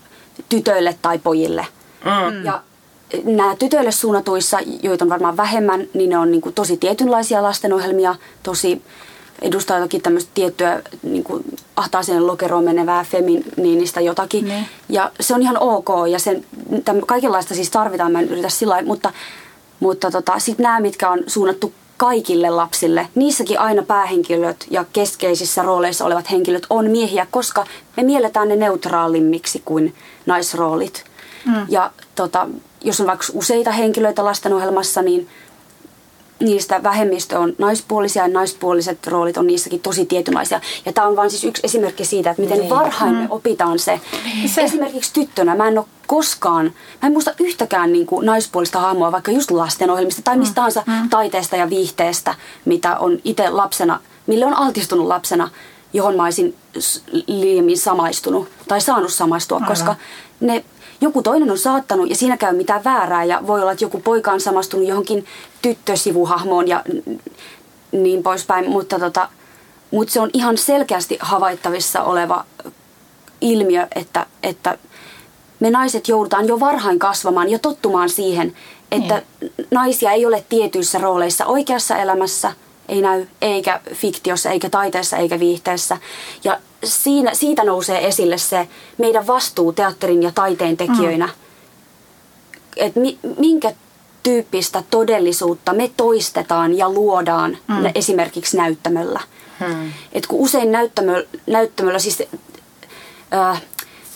tytöille 0.48 0.96
tai 1.02 1.18
pojille. 1.18 1.66
Mm. 2.04 2.44
Ja 2.44 2.62
nämä 3.24 3.56
tytöille 3.56 3.92
suunnatuissa, 3.92 4.58
joita 4.82 5.04
on 5.04 5.08
varmaan 5.08 5.36
vähemmän, 5.36 5.86
niin 5.94 6.10
ne 6.10 6.18
on 6.18 6.30
niin 6.30 6.40
kuin 6.40 6.54
tosi 6.54 6.76
tietynlaisia 6.76 7.42
lastenohjelmia, 7.42 8.14
tosi 8.42 8.82
edustaa 9.42 9.78
jotakin 9.78 10.02
tämmöistä 10.02 10.30
tiettyä 10.34 10.82
niin 11.02 11.24
kuin 11.24 11.44
ahtaaseen 11.76 12.26
lokeroon 12.26 12.64
menevää 12.64 13.04
feminiinistä 13.04 14.00
jotakin. 14.00 14.48
Ne. 14.48 14.68
Ja 14.88 15.12
se 15.20 15.34
on 15.34 15.42
ihan 15.42 15.58
ok 15.60 15.88
ja 16.10 16.18
sen, 16.18 16.44
täm, 16.84 17.00
kaikenlaista 17.06 17.54
siis 17.54 17.70
tarvitaan, 17.70 18.12
mä 18.12 18.20
en 18.20 18.28
yritä 18.28 18.48
sillä 18.48 18.82
mutta, 18.82 19.12
mutta 19.80 20.10
tota, 20.10 20.38
sitten 20.38 20.64
nämä, 20.64 20.80
mitkä 20.80 21.10
on 21.10 21.18
suunnattu 21.26 21.72
kaikille 22.00 22.50
lapsille, 22.50 23.08
niissäkin 23.14 23.60
aina 23.60 23.82
päähenkilöt 23.82 24.66
ja 24.70 24.84
keskeisissä 24.92 25.62
rooleissa 25.62 26.04
olevat 26.04 26.30
henkilöt 26.30 26.66
on 26.70 26.90
miehiä, 26.90 27.26
koska 27.30 27.66
me 27.96 28.02
mielletään 28.02 28.48
ne 28.48 28.56
neutraalimmiksi 28.56 29.62
kuin 29.64 29.94
naisroolit. 30.26 31.04
Mm. 31.46 31.66
Ja 31.68 31.90
tota, 32.14 32.48
jos 32.84 33.00
on 33.00 33.06
vaikka 33.06 33.26
useita 33.32 33.72
henkilöitä 33.72 34.24
lastenohjelmassa, 34.24 35.02
niin 35.02 35.28
niistä 36.40 36.82
vähemmistö 36.82 37.38
on 37.38 37.52
naispuolisia 37.58 38.22
ja 38.22 38.28
naispuoliset 38.28 39.06
roolit 39.06 39.36
on 39.36 39.46
niissäkin 39.46 39.80
tosi 39.80 40.06
tietynlaisia. 40.06 40.60
Ja 40.84 40.92
tämä 40.92 41.06
on 41.06 41.16
vain 41.16 41.30
siis 41.30 41.44
yksi 41.44 41.62
esimerkki 41.64 42.04
siitä, 42.04 42.30
että 42.30 42.42
miten 42.42 42.58
niin. 42.58 42.70
varhain 42.70 43.14
me 43.14 43.20
mm. 43.20 43.26
opitaan 43.30 43.78
se. 43.78 44.00
se. 44.46 44.62
Esimerkiksi 44.62 45.12
tyttönä 45.12 45.54
mä 45.54 45.68
en 45.68 45.78
ole 45.78 45.86
koskaan, 46.06 46.64
mä 47.02 47.06
en 47.06 47.12
muista 47.12 47.34
yhtäkään 47.40 47.92
niin 47.92 48.06
kuin 48.06 48.26
naispuolista 48.26 48.80
hahmoa, 48.80 49.12
vaikka 49.12 49.30
just 49.30 49.50
lastenohjelmista 49.50 50.22
tai 50.22 50.36
mistä 50.36 50.52
mm. 50.52 50.54
tahansa 50.54 50.82
mm. 50.86 51.10
taiteesta 51.10 51.56
ja 51.56 51.70
viihteestä, 51.70 52.34
mitä 52.64 52.98
on 52.98 53.18
itse 53.24 53.50
lapsena, 53.50 54.00
mille 54.26 54.46
on 54.46 54.54
altistunut 54.54 55.06
lapsena, 55.06 55.48
johon 55.92 56.16
mä 56.16 56.24
olisin 56.24 56.56
liiemmin 57.26 57.78
samaistunut 57.78 58.48
tai 58.68 58.80
saanut 58.80 59.12
samaistua, 59.12 59.56
Aivan. 59.56 59.68
koska 59.68 59.96
ne 60.40 60.64
joku 61.00 61.22
toinen 61.22 61.50
on 61.50 61.58
saattanut 61.58 62.10
ja 62.10 62.16
siinä 62.16 62.36
käy 62.36 62.56
mitään 62.56 62.84
väärää 62.84 63.24
ja 63.24 63.46
voi 63.46 63.60
olla, 63.60 63.72
että 63.72 63.84
joku 63.84 64.00
poika 64.00 64.32
on 64.32 64.40
samastunut 64.40 64.88
johonkin 64.88 65.26
tyttösivuhahmoon 65.62 66.68
ja 66.68 66.84
niin 67.92 68.22
poispäin, 68.22 68.70
mutta, 68.70 68.98
tota, 68.98 69.28
mutta 69.90 70.12
se 70.12 70.20
on 70.20 70.30
ihan 70.32 70.58
selkeästi 70.58 71.18
havaittavissa 71.20 72.02
oleva 72.02 72.44
ilmiö, 73.40 73.86
että, 73.94 74.26
että 74.42 74.78
me 75.60 75.70
naiset 75.70 76.08
joudutaan 76.08 76.48
jo 76.48 76.60
varhain 76.60 76.98
kasvamaan 76.98 77.50
ja 77.50 77.58
tottumaan 77.58 78.08
siihen, 78.08 78.56
että 78.92 79.22
niin. 79.40 79.52
naisia 79.70 80.12
ei 80.12 80.26
ole 80.26 80.44
tietyissä 80.48 80.98
rooleissa 80.98 81.46
oikeassa 81.46 81.96
elämässä, 81.96 82.52
ei 82.88 83.02
näy 83.02 83.26
eikä 83.40 83.80
fiktiossa, 83.94 84.50
eikä 84.50 84.70
taiteessa, 84.70 85.16
eikä 85.16 85.40
viihteessä. 85.40 85.98
Ja 86.44 86.58
siinä, 86.84 87.34
siitä 87.34 87.64
nousee 87.64 88.06
esille 88.06 88.38
se 88.38 88.68
meidän 88.98 89.26
vastuu 89.26 89.72
teatterin 89.72 90.22
ja 90.22 90.32
taiteen 90.34 90.76
tekijöinä. 90.76 91.26
Mm. 91.26 91.32
Että 92.76 93.00
mi, 93.00 93.18
minkä 93.38 93.72
tyyppistä 94.22 94.82
todellisuutta 94.90 95.72
me 95.72 95.90
toistetaan 95.96 96.78
ja 96.78 96.90
luodaan 96.90 97.58
mm. 97.68 97.90
esimerkiksi 97.94 98.56
näyttämöllä. 98.56 99.20
Hmm. 99.60 99.92
Et 100.12 100.26
kun 100.26 100.40
usein 100.40 100.72
näyttämö, 100.72 101.24
näyttämöllä, 101.46 101.98
siis 101.98 102.22
äh, 103.34 103.62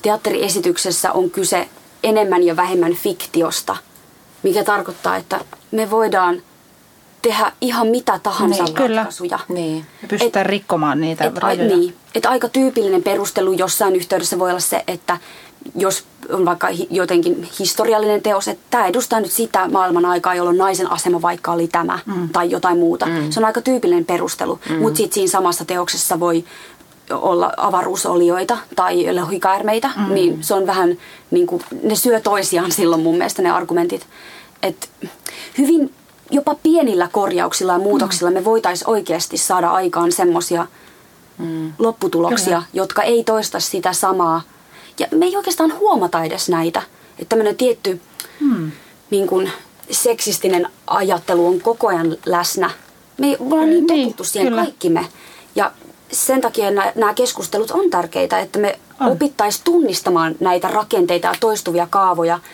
teatteriesityksessä 0.02 1.12
on 1.12 1.30
kyse 1.30 1.68
enemmän 2.02 2.42
ja 2.42 2.56
vähemmän 2.56 2.94
fiktiosta, 2.94 3.76
mikä 4.42 4.64
tarkoittaa, 4.64 5.16
että 5.16 5.40
me 5.70 5.90
voidaan– 5.90 6.42
tehdä 7.24 7.52
ihan 7.60 7.86
mitä 7.86 8.20
tahansa 8.22 8.64
niin, 8.64 8.78
ratkaisuja. 8.78 9.38
Kyllä. 9.46 9.60
Niin. 9.60 9.86
Ja 10.02 10.08
pystytään 10.08 10.46
et, 10.46 10.50
rikkomaan 10.50 11.00
niitä 11.00 11.24
et, 11.24 11.38
rajoja. 11.38 11.76
Niin. 11.76 11.94
Et 12.14 12.26
aika 12.26 12.48
tyypillinen 12.48 13.02
perustelu 13.02 13.52
jossain 13.52 13.96
yhteydessä 13.96 14.38
voi 14.38 14.50
olla 14.50 14.60
se, 14.60 14.84
että 14.86 15.18
jos 15.74 16.04
on 16.32 16.44
vaikka 16.44 16.68
jotenkin 16.90 17.48
historiallinen 17.58 18.22
teos, 18.22 18.48
että 18.48 18.64
tämä 18.70 18.86
edustaa 18.86 19.20
nyt 19.20 19.32
sitä 19.32 19.68
maailman 19.68 20.04
aikaa, 20.04 20.34
jolloin 20.34 20.58
naisen 20.58 20.90
asema 20.90 21.22
vaikka 21.22 21.52
oli 21.52 21.68
tämä 21.68 21.98
mm. 22.06 22.28
tai 22.28 22.50
jotain 22.50 22.78
muuta. 22.78 23.06
Mm. 23.06 23.30
Se 23.30 23.40
on 23.40 23.44
aika 23.44 23.60
tyypillinen 23.60 24.04
perustelu, 24.04 24.60
mm. 24.68 24.76
mutta 24.76 24.96
sitten 24.96 25.14
siinä 25.14 25.30
samassa 25.30 25.64
teoksessa 25.64 26.20
voi 26.20 26.44
olla 27.10 27.52
avaruusolioita 27.56 28.58
tai 28.76 29.14
lohikäärmeitä, 29.14 29.90
mm. 29.96 30.14
niin 30.14 30.44
se 30.44 30.54
on 30.54 30.66
vähän 30.66 30.98
niin 31.30 31.46
kuin, 31.46 31.62
ne 31.82 31.94
syö 31.94 32.20
toisiaan 32.20 32.72
silloin 32.72 33.02
mun 33.02 33.16
mielestä 33.16 33.42
ne 33.42 33.50
argumentit. 33.50 34.06
Et 34.62 34.90
hyvin 35.58 35.90
jopa 36.34 36.54
pienillä 36.62 37.08
korjauksilla 37.12 37.72
ja 37.72 37.78
muutoksilla 37.78 38.30
mm. 38.30 38.34
me 38.34 38.44
voitaisiin 38.44 38.90
oikeasti 38.90 39.36
saada 39.36 39.70
aikaan 39.70 40.12
semmoisia 40.12 40.66
mm. 41.38 41.72
lopputuloksia, 41.78 42.56
Kyllä. 42.56 42.62
jotka 42.72 43.02
ei 43.02 43.24
toista 43.24 43.60
sitä 43.60 43.92
samaa. 43.92 44.42
Ja 44.98 45.06
me 45.10 45.24
ei 45.24 45.36
oikeastaan 45.36 45.78
huomata 45.78 46.24
edes 46.24 46.48
näitä. 46.48 46.82
Että 47.18 47.28
tämmöinen 47.28 47.56
tietty 47.56 48.00
mm. 48.40 48.72
niin 49.10 49.26
kuin, 49.26 49.50
seksistinen 49.90 50.68
ajattelu 50.86 51.46
on 51.46 51.60
koko 51.60 51.88
ajan 51.88 52.16
läsnä. 52.26 52.70
Me 53.18 53.36
ollaan 53.40 53.70
niin, 53.70 53.86
niin 53.86 54.02
totuttu 54.02 54.24
siihen 54.24 54.48
kyllä. 54.48 54.62
kaikki 54.62 54.88
me. 54.88 55.06
Ja 55.54 55.72
sen 56.12 56.40
takia 56.40 56.70
nämä 56.70 57.14
keskustelut 57.14 57.70
on 57.70 57.90
tärkeitä, 57.90 58.38
että 58.38 58.58
me 58.58 58.78
opittaisiin 59.00 59.64
tunnistamaan 59.64 60.34
näitä 60.40 60.68
rakenteita 60.68 61.26
ja 61.26 61.34
toistuvia 61.40 61.86
kaavoja– 61.90 62.38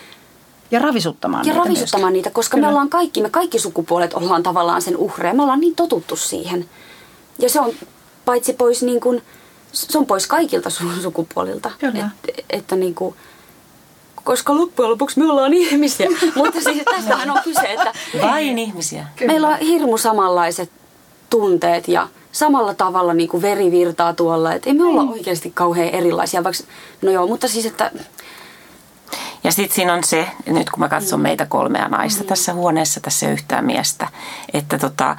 ja 0.70 0.78
ravisuttamaan 0.78 1.46
ja 1.46 1.52
niitä 1.52 1.64
ravisuttamaan 1.64 2.12
myöskin. 2.12 2.18
niitä, 2.18 2.30
koska 2.30 2.56
Kyllä. 2.56 2.66
me 2.66 2.70
ollaan 2.70 2.88
kaikki, 2.88 3.22
me 3.22 3.30
kaikki 3.30 3.58
sukupuolet 3.58 4.14
ollaan 4.14 4.42
tavallaan 4.42 4.82
sen 4.82 4.96
uhreja. 4.96 5.34
Me 5.34 5.42
ollaan 5.42 5.60
niin 5.60 5.74
totuttu 5.74 6.16
siihen. 6.16 6.68
Ja 7.38 7.50
se 7.50 7.60
on 7.60 7.72
paitsi 8.24 8.52
pois 8.52 8.82
niin 8.82 9.00
kuin, 9.00 9.22
se 9.72 9.98
on 9.98 10.06
pois 10.06 10.26
kaikilta 10.26 10.70
sukupuolilta. 11.02 11.70
Kyllä. 11.78 12.10
Et, 12.28 12.44
että 12.50 12.76
niin 12.76 12.94
kuin, 12.94 13.14
koska 14.24 14.56
loppujen 14.56 14.90
lopuksi 14.90 15.18
me 15.18 15.30
ollaan 15.30 15.54
ihmisiä. 15.54 16.08
Mutta 16.36 16.60
siis 16.60 16.82
tästähän 16.84 17.30
on 17.30 17.40
kyse, 17.44 17.72
että... 17.72 17.92
Vain 18.22 18.58
ihmisiä. 18.58 19.06
Kyllä. 19.16 19.32
Meillä 19.32 19.48
on 19.48 19.58
hirmu 19.58 19.98
samanlaiset 19.98 20.70
tunteet 21.30 21.88
ja 21.88 22.08
samalla 22.32 22.74
tavalla 22.74 23.14
niin 23.14 23.28
kuin 23.28 23.42
veri 23.42 23.70
virtaa 23.70 24.14
tuolla. 24.14 24.52
Että 24.52 24.70
ei 24.70 24.74
me 24.74 24.84
olla 24.84 25.02
oikeasti 25.02 25.50
kauhean 25.54 25.88
erilaisia. 25.88 26.44
Vaikka, 26.44 26.64
no 27.02 27.10
joo, 27.10 27.26
mutta 27.26 27.48
siis, 27.48 27.66
että 27.66 27.90
ja 29.44 29.52
sitten 29.52 29.74
siinä 29.74 29.94
on 29.94 30.04
se, 30.04 30.28
nyt 30.46 30.70
kun 30.70 30.80
mä 30.80 30.88
katson 30.88 31.20
mm. 31.20 31.22
meitä 31.22 31.46
kolmea 31.46 31.88
naista 31.88 32.22
mm. 32.22 32.28
tässä 32.28 32.52
huoneessa, 32.54 33.00
tässä 33.00 33.26
ei 33.26 33.32
yhtään 33.32 33.64
miestä, 33.64 34.08
että, 34.52 34.78
tota, 34.78 35.16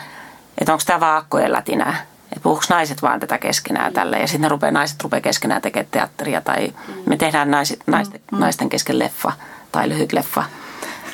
että 0.58 0.74
onko 0.74 0.84
tämä 0.86 1.00
vaan 1.00 1.18
akkojen 1.18 1.52
lätinää. 1.52 2.06
Että 2.24 2.44
puhuuko 2.44 2.64
naiset 2.70 3.02
vaan 3.02 3.20
tätä 3.20 3.38
keskenään 3.38 3.94
tälle 3.94 4.20
ja 4.20 4.28
sitten 4.28 4.52
rupeaa, 4.52 4.72
naiset 4.72 5.04
rupeaa 5.04 5.22
keskenään 5.22 5.62
tekemään 5.62 5.92
teatteria 5.92 6.42
tai 6.42 6.68
mm. 6.68 6.94
me 7.06 7.18
tehdään 7.18 7.52
naiset, 7.52 7.84
naisten, 7.88 8.22
mm. 8.32 8.40
naisten 8.40 8.70
kesken 8.70 9.00
leffa 9.00 9.32
tai 9.72 9.90
lyhyt 9.90 10.14
leffa 10.14 10.44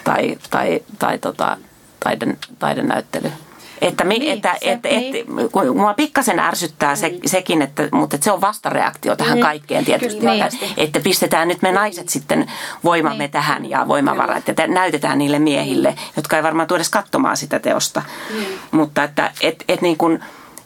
tai, 0.04 0.38
tai, 0.50 0.80
tai 1.00 1.18
tota, 1.18 1.58
taiden, 2.00 2.38
taidenäyttely. 2.60 3.32
Että, 3.82 4.04
mi, 4.04 4.20
niin, 4.20 4.34
että, 4.34 4.56
se, 4.64 4.72
että, 4.72 4.90
niin. 4.90 5.16
että 5.16 5.32
kun 5.52 5.78
mua 5.78 5.94
pikkasen 5.94 6.40
ärsyttää 6.40 6.96
se, 6.96 7.10
niin. 7.10 7.30
sekin, 7.30 7.62
että, 7.62 7.90
mutta 7.92 8.16
että 8.16 8.26
se 8.26 8.32
on 8.32 8.42
vastareaktio 8.42 9.16
tähän 9.16 9.34
niin. 9.34 9.46
kaikkeen 9.46 9.86
tietysti. 9.86 10.26
Niin. 10.26 10.44
Että, 10.44 10.66
että 10.78 11.00
pistetään 11.00 11.48
nyt 11.48 11.62
me 11.62 11.72
naiset 11.72 12.10
sitten 12.10 12.52
voimamme 12.84 13.24
niin. 13.24 13.32
tähän 13.32 13.70
ja 13.70 13.88
voimavarat 13.88 14.48
ja 14.48 14.68
näytetään 14.68 15.18
niille 15.18 15.40
miehille, 15.40 15.90
niin. 15.90 16.00
jotka 16.16 16.38
ei 16.38 16.44
varmaan 16.44 16.68
tuoda 16.68 16.84
katsomaan 16.92 17.38
sitä 17.38 17.60
teosta. 17.60 18.02
Niin. 18.34 18.60
Mutta 18.72 19.04
että 19.04 19.32
et, 19.42 19.64
et 19.68 19.82
niin 19.82 19.98
kuin, 19.98 20.20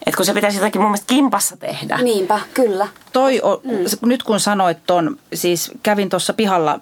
että 0.06 0.17
kun 0.17 0.26
se 0.26 0.34
pitäisi 0.34 0.58
jotenkin 0.58 0.82
mun 0.82 0.91
mielestä 0.91 1.08
kimpassa 1.08 1.58
tehdä. 1.58 1.97
Niinpä, 1.97 2.39
kyllä. 2.54 2.88
Toi, 3.13 3.39
on, 3.43 3.60
mm. 3.63 4.10
nyt 4.10 4.24
kun 4.24 4.39
sanoit 4.39 4.78
ton, 4.88 5.17
siis 5.34 5.71
kävin 5.84 6.10
tuossa 6.10 6.34
pihalla 6.34 6.80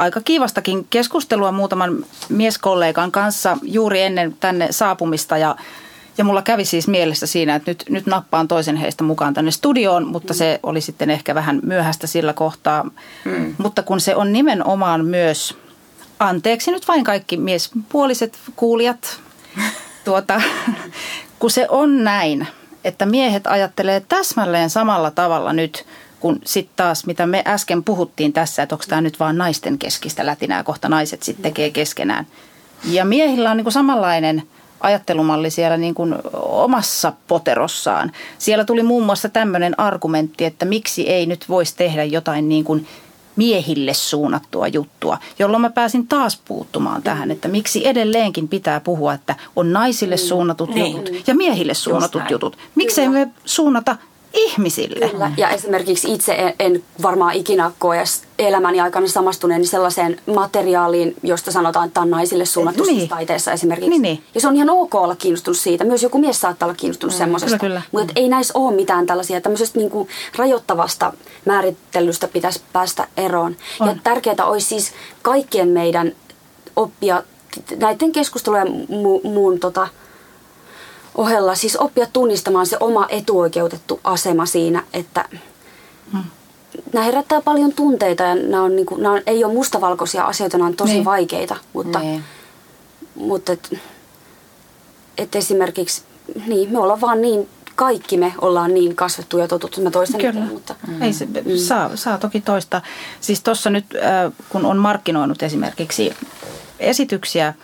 aika 0.00 0.20
kiivastakin 0.20 0.86
keskustelua 0.90 1.52
muutaman 1.52 2.04
mieskollegan 2.28 3.12
kanssa 3.12 3.58
juuri 3.62 4.02
ennen 4.02 4.36
tänne 4.40 4.68
saapumista 4.70 5.38
ja 5.38 5.56
ja 6.18 6.24
mulla 6.24 6.42
kävi 6.42 6.64
siis 6.64 6.88
mielessä 6.88 7.26
siinä, 7.26 7.54
että 7.54 7.70
nyt, 7.70 7.84
nyt 7.88 8.06
nappaan 8.06 8.48
toisen 8.48 8.76
heistä 8.76 9.04
mukaan 9.04 9.34
tänne 9.34 9.50
studioon, 9.50 10.06
mutta 10.06 10.32
mm. 10.32 10.36
se 10.36 10.60
oli 10.62 10.80
sitten 10.80 11.10
ehkä 11.10 11.34
vähän 11.34 11.60
myöhäistä 11.62 12.06
sillä 12.06 12.32
kohtaa. 12.32 12.90
Mm. 13.24 13.54
Mutta 13.58 13.82
kun 13.82 14.00
se 14.00 14.16
on 14.16 14.32
nimenomaan 14.32 15.04
myös, 15.04 15.56
anteeksi 16.18 16.70
nyt 16.70 16.88
vain 16.88 17.04
kaikki 17.04 17.36
miespuoliset 17.36 18.38
kuulijat, 18.56 19.20
tuota, 20.04 20.42
kun 21.38 21.50
se 21.50 21.66
on 21.68 22.04
näin, 22.04 22.46
että 22.84 23.06
miehet 23.06 23.46
ajattelee 23.46 24.00
täsmälleen 24.08 24.70
samalla 24.70 25.10
tavalla 25.10 25.52
nyt 25.52 25.86
kun 26.20 26.40
sitten 26.44 26.76
taas, 26.76 27.06
mitä 27.06 27.26
me 27.26 27.42
äsken 27.46 27.84
puhuttiin 27.84 28.32
tässä, 28.32 28.62
että 28.62 28.74
onko 28.74 28.84
tämä 28.88 29.00
nyt 29.00 29.20
vaan 29.20 29.38
naisten 29.38 29.78
keskistä 29.78 30.26
lätinää, 30.26 30.64
kohta 30.64 30.88
naiset 30.88 31.22
sitten 31.22 31.42
tekee 31.42 31.70
keskenään. 31.70 32.26
Ja 32.84 33.04
miehillä 33.04 33.50
on 33.50 33.56
niin 33.56 33.64
kuin 33.64 33.72
samanlainen 33.72 34.42
ajattelumalli 34.80 35.50
siellä 35.50 35.76
niin 35.76 35.94
kuin 35.94 36.14
omassa 36.42 37.12
poterossaan. 37.28 38.12
Siellä 38.38 38.64
tuli 38.64 38.82
muun 38.82 39.04
muassa 39.04 39.28
tämmöinen 39.28 39.80
argumentti, 39.80 40.44
että 40.44 40.64
miksi 40.64 41.08
ei 41.08 41.26
nyt 41.26 41.48
voisi 41.48 41.76
tehdä 41.76 42.04
jotain 42.04 42.48
niin 42.48 42.64
kuin 42.64 42.86
miehille 43.36 43.94
suunnattua 43.94 44.68
juttua, 44.68 45.18
jolloin 45.38 45.60
mä 45.60 45.70
pääsin 45.70 46.06
taas 46.06 46.40
puuttumaan 46.44 47.02
tähän, 47.02 47.30
että 47.30 47.48
miksi 47.48 47.86
edelleenkin 47.88 48.48
pitää 48.48 48.80
puhua, 48.80 49.14
että 49.14 49.34
on 49.56 49.72
naisille 49.72 50.16
mm. 50.16 50.20
suunnatut 50.20 50.74
niin. 50.74 50.96
jutut 50.96 51.28
ja 51.28 51.34
miehille 51.34 51.74
suunnatut 51.74 52.30
jutut. 52.30 52.58
Miksei 52.74 53.08
me 53.08 53.28
suunnata 53.44 53.96
ihmisille. 54.34 55.08
Kyllä. 55.08 55.32
Ja 55.36 55.50
esimerkiksi 55.50 56.12
itse 56.12 56.32
en, 56.32 56.54
en 56.58 56.84
varmaan 57.02 57.34
ikinä 57.34 57.70
koe 57.78 58.04
elämäni 58.38 58.80
aikana 58.80 59.08
samastuneeni 59.08 59.66
sellaiseen 59.66 60.20
materiaaliin, 60.34 61.16
josta 61.22 61.52
sanotaan, 61.52 61.86
että 61.86 62.00
on 62.00 62.10
naisille 62.10 62.44
suunnattu 62.44 62.84
niin. 62.84 62.96
Siis 62.96 63.08
taiteessa 63.08 63.52
esimerkiksi. 63.52 63.90
Niin, 63.90 64.02
niin. 64.02 64.24
Ja 64.34 64.40
se 64.40 64.48
on 64.48 64.56
ihan 64.56 64.70
ok 64.70 64.94
olla 64.94 65.16
kiinnostunut 65.16 65.58
siitä. 65.58 65.84
Myös 65.84 66.02
joku 66.02 66.18
mies 66.18 66.40
saattaa 66.40 66.66
olla 66.66 66.76
kiinnostunut 66.76 67.14
mm, 67.14 67.18
semmoisesta. 67.18 67.58
Kyllä, 67.58 67.82
kyllä. 67.90 68.00
Mutta 68.00 68.12
ei 68.16 68.28
näissä 68.28 68.58
ole 68.58 68.74
mitään 68.74 69.06
tällaisia 69.06 69.40
tämmöisestä 69.40 69.78
niinku 69.78 70.08
rajoittavasta 70.36 71.12
määrittelystä 71.44 72.28
pitäisi 72.28 72.62
päästä 72.72 73.08
eroon. 73.16 73.56
On. 73.80 73.88
Ja 73.88 73.96
tärkeää 74.02 74.44
olisi 74.44 74.66
siis 74.66 74.92
kaikkien 75.22 75.68
meidän 75.68 76.12
oppia 76.76 77.22
näiden 77.76 78.12
keskustelujen 78.12 78.68
mu- 78.68 79.28
muun 79.28 79.60
tota, 79.60 79.88
ohella 81.14 81.54
siis 81.54 81.76
oppia 81.76 82.06
tunnistamaan 82.12 82.66
se 82.66 82.76
oma 82.80 83.06
etuoikeutettu 83.08 84.00
asema 84.04 84.46
siinä, 84.46 84.82
että 84.92 85.24
hmm. 86.12 86.24
nämä 86.92 87.04
herättää 87.04 87.40
paljon 87.40 87.72
tunteita 87.72 88.22
ja 88.22 88.34
nämä, 88.34 88.62
on, 88.62 88.76
niin 88.76 88.86
kuin, 88.86 89.02
nämä 89.02 89.14
on, 89.14 89.22
ei 89.26 89.44
ole 89.44 89.54
mustavalkoisia 89.54 90.24
asioita, 90.24 90.58
nämä 90.58 90.68
on 90.68 90.76
tosi 90.76 90.92
niin. 90.92 91.04
vaikeita, 91.04 91.56
mutta, 91.72 91.98
niin. 91.98 92.24
mutta 93.14 93.52
et, 93.52 93.80
et 95.18 95.34
esimerkiksi 95.34 96.02
niin, 96.46 96.72
me 96.72 96.78
ollaan 96.78 97.00
vaan 97.00 97.22
niin 97.22 97.48
kaikki 97.74 98.16
me 98.16 98.34
ollaan 98.40 98.74
niin 98.74 98.96
kasvettu 98.96 99.38
ja 99.38 99.48
totuttu. 99.48 99.80
Mä 99.80 99.90
toistan 99.90 100.20
Kyllä. 100.20 100.40
Nyt, 100.40 100.52
mutta... 100.52 100.74
Mm. 100.86 101.02
Ei 101.02 101.12
se, 101.12 101.26
mm. 101.26 101.56
saa, 101.56 101.96
saa 101.96 102.18
toki 102.18 102.40
toista. 102.40 102.82
Siis 103.20 103.42
tuossa 103.42 103.70
nyt, 103.70 103.84
äh, 103.94 104.32
kun 104.48 104.66
on 104.66 104.76
markkinoinut 104.76 105.42
esimerkiksi 105.42 106.12
esityksiä 106.78 107.54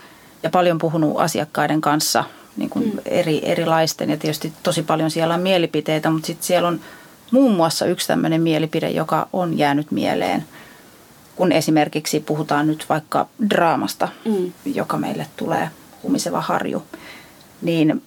ja 0.43 0.51
paljon 0.51 0.79
puhunut 0.79 1.21
asiakkaiden 1.21 1.81
kanssa– 1.81 2.25
niin 2.57 2.71
kuin 2.71 2.85
mm. 2.85 2.99
eri, 3.05 3.41
erilaisten 3.43 4.11
ja 4.11 4.17
tietysti 4.17 4.53
tosi 4.63 4.83
paljon 4.83 5.11
siellä 5.11 5.35
on 5.35 5.41
mielipiteitä, 5.41 6.11
mutta 6.11 6.27
sitten 6.27 6.47
siellä 6.47 6.69
on 6.69 6.81
muun 7.31 7.55
muassa 7.55 7.87
yksi 7.87 8.07
tämmöinen 8.07 8.43
mielipide, 8.43 8.91
joka 8.91 9.29
on 9.33 9.59
jäänyt 9.59 9.91
mieleen, 9.91 10.45
kun 11.37 11.53
esimerkiksi 11.53 12.21
puhutaan 12.21 12.67
nyt 12.67 12.87
vaikka 12.89 13.29
draamasta, 13.51 14.09
mm. 14.25 14.53
joka 14.65 14.97
meille 14.97 15.27
tulee, 15.37 15.71
humiseva 16.03 16.41
harju, 16.41 16.83
niin 17.63 18.03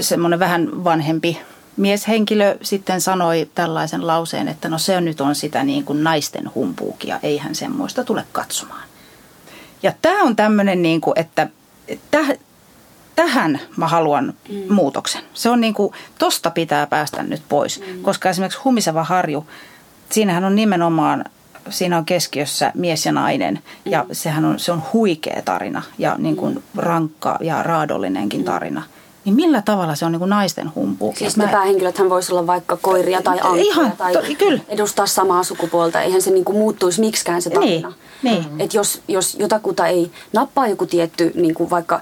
semmoinen 0.00 0.38
vähän 0.38 0.84
vanhempi 0.84 1.38
mieshenkilö 1.76 2.56
sitten 2.62 3.00
sanoi 3.00 3.50
tällaisen 3.54 4.06
lauseen, 4.06 4.48
että 4.48 4.68
no 4.68 4.78
se 4.78 5.00
nyt 5.00 5.20
on 5.20 5.34
sitä 5.34 5.64
niin 5.64 5.84
kuin 5.84 6.04
naisten 6.04 6.50
humpuukia, 6.54 7.20
eihän 7.22 7.54
semmoista 7.54 8.04
tule 8.04 8.24
katsomaan. 8.32 8.82
Ja 9.82 9.92
tämä 10.02 10.22
on 10.22 10.36
tämmöinen, 10.36 10.82
niin 10.82 11.00
kuin, 11.00 11.18
että 11.18 11.48
tähän 13.20 13.60
mä 13.76 13.88
haluan 13.88 14.34
mm. 14.48 14.74
muutoksen. 14.74 15.22
Se 15.34 15.50
on 15.50 15.60
niin 15.60 15.74
kuin, 15.74 15.92
tosta 16.18 16.50
pitää 16.50 16.86
päästä 16.86 17.22
nyt 17.22 17.42
pois, 17.48 17.80
mm. 17.80 18.02
koska 18.02 18.30
esimerkiksi 18.30 18.60
Humiseva 18.64 19.04
harju, 19.04 19.46
siinähän 20.10 20.44
on 20.44 20.56
nimenomaan, 20.56 21.24
siinä 21.70 21.98
on 21.98 22.04
keskiössä 22.04 22.72
mies 22.74 23.06
ja 23.06 23.12
nainen 23.12 23.54
mm. 23.54 23.92
ja 23.92 24.06
sehän 24.12 24.44
on, 24.44 24.58
se 24.58 24.72
on 24.72 24.82
huikea 24.92 25.42
tarina 25.44 25.82
ja 25.98 26.14
niin 26.18 26.36
kuin 26.36 26.54
mm. 26.54 26.62
rankka 26.76 27.38
ja 27.40 27.62
raadollinenkin 27.62 28.40
mm. 28.40 28.44
tarina. 28.44 28.82
Niin 29.24 29.34
millä 29.34 29.62
tavalla 29.62 29.94
se 29.94 30.04
on 30.04 30.12
niin 30.12 30.20
kuin 30.20 30.30
naisten 30.30 30.74
humpu? 30.74 31.14
Siis 31.16 31.36
ne 31.36 31.44
mä... 31.44 31.50
päähenkilöthän 31.50 32.10
voisi 32.10 32.32
olla 32.32 32.46
vaikka 32.46 32.76
koiria 32.76 33.22
tai 33.22 33.40
ankkuja 33.40 33.62
Ihan, 33.62 33.92
tai 33.92 34.12
to, 34.12 34.20
kyllä. 34.38 34.60
edustaa 34.68 35.06
samaa 35.06 35.42
sukupuolta. 35.42 36.00
Eihän 36.00 36.22
se 36.22 36.30
niin 36.30 36.44
kuin 36.44 36.58
muuttuisi 36.58 37.00
miksikään 37.00 37.42
se 37.42 37.50
tarina. 37.50 37.92
Niin, 38.22 38.46
niin. 38.48 38.60
Et 38.60 38.74
jos, 38.74 39.02
jos 39.08 39.34
jotakuta 39.38 39.86
ei 39.86 40.10
nappaa 40.32 40.68
joku 40.68 40.86
tietty 40.86 41.32
niin 41.34 41.54
kuin 41.54 41.70
vaikka 41.70 42.00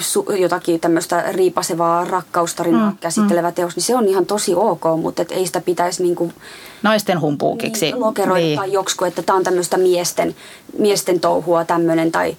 su, 0.00 0.26
jotakin 0.38 0.80
tämmöistä 0.80 1.24
riipasevaa 1.32 2.04
rakkaustarinaa 2.04 2.90
mm, 2.90 2.96
käsittelevä 2.98 3.48
mm. 3.48 3.54
teos, 3.54 3.76
niin 3.76 3.84
se 3.84 3.96
on 3.96 4.08
ihan 4.08 4.26
tosi 4.26 4.54
ok, 4.54 4.84
mutta 5.00 5.22
et 5.22 5.32
ei 5.32 5.46
sitä 5.46 5.60
pitäisi 5.60 6.02
niinku, 6.02 6.32
naisten 6.82 7.20
humpuukiksi 7.20 7.86
niin, 7.86 8.00
lokeroida 8.00 8.46
niin. 8.46 8.58
tai 8.58 8.72
joksku, 8.72 9.04
että 9.04 9.22
tämä 9.22 9.36
on 9.36 9.44
tämmöistä 9.44 9.76
miesten, 9.76 10.36
miesten 10.78 11.20
touhua 11.20 11.64
tämmöinen 11.64 12.12
tai 12.12 12.36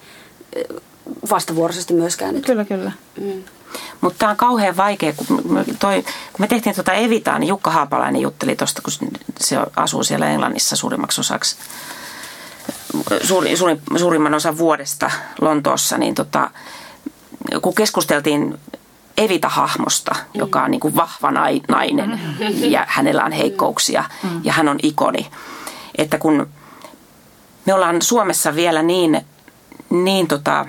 vastavuoroisesti 1.30 1.94
myöskään. 1.94 2.36
Että, 2.36 2.46
kyllä, 2.46 2.64
kyllä. 2.64 2.92
Mm. 3.20 3.42
Mutta 4.00 4.18
tämä 4.18 4.30
on 4.30 4.36
kauhean 4.36 4.76
vaikea, 4.76 5.12
kun, 5.12 5.26
toi, 5.78 6.02
kun 6.02 6.40
me 6.40 6.46
tehtiin 6.46 6.74
tuota 6.74 6.92
Evitaa, 6.92 7.38
niin 7.38 7.48
Jukka 7.48 7.70
Haapalainen 7.70 8.22
jutteli 8.22 8.56
tuosta, 8.56 8.82
kun 8.82 8.92
se 9.40 9.56
asuu 9.76 10.04
siellä 10.04 10.30
Englannissa 10.30 10.76
suurimmaksi 10.76 11.20
osaksi, 11.20 11.56
suuri, 13.22 13.56
suuri, 13.56 13.80
suurimman 13.96 14.34
osan 14.34 14.58
vuodesta 14.58 15.10
Lontoossa, 15.40 15.98
niin 15.98 16.14
tota, 16.14 16.50
kun 17.62 17.74
keskusteltiin 17.74 18.58
Evita-hahmosta, 19.18 20.14
mm. 20.14 20.38
joka 20.38 20.62
on 20.62 20.70
niin 20.70 20.80
kuin 20.80 20.96
vahva 20.96 21.30
nainen 21.68 22.10
mm. 22.10 22.70
ja 22.70 22.84
hänellä 22.88 23.24
on 23.24 23.32
heikkouksia 23.32 24.04
mm. 24.22 24.40
ja 24.44 24.52
hän 24.52 24.68
on 24.68 24.78
ikoni. 24.82 25.30
Että 25.98 26.18
kun 26.18 26.48
me 27.66 27.74
ollaan 27.74 28.02
Suomessa 28.02 28.54
vielä 28.54 28.82
niin, 28.82 29.26
niin 29.90 30.28
tota, 30.28 30.66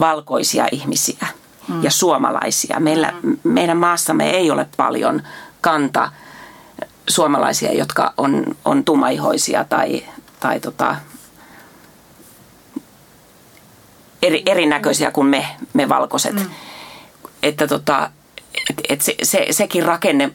valkoisia 0.00 0.68
ihmisiä 0.72 1.26
mm. 1.68 1.84
ja 1.84 1.90
suomalaisia. 1.90 2.80
Meillä, 2.80 3.12
mm. 3.22 3.38
Meidän 3.44 3.76
maassamme 3.76 4.30
ei 4.30 4.50
ole 4.50 4.66
paljon 4.76 5.22
kanta 5.60 6.10
suomalaisia, 7.08 7.72
jotka 7.72 8.12
on, 8.16 8.44
on 8.64 8.84
tumaihoisia 8.84 9.64
tai, 9.64 10.04
tai 10.40 10.60
tota, 10.60 10.96
eri, 14.22 14.42
erinäköisiä 14.46 15.10
kuin 15.10 15.26
me, 15.26 15.46
me 15.72 15.88
valkoiset. 15.88 16.34
Mm. 16.34 16.50
Että 17.42 17.66
tota, 17.66 18.10
et, 18.70 18.80
et 18.88 19.02
se, 19.02 19.14
se, 19.22 19.46
sekin 19.50 19.82
rakenne 19.82 20.30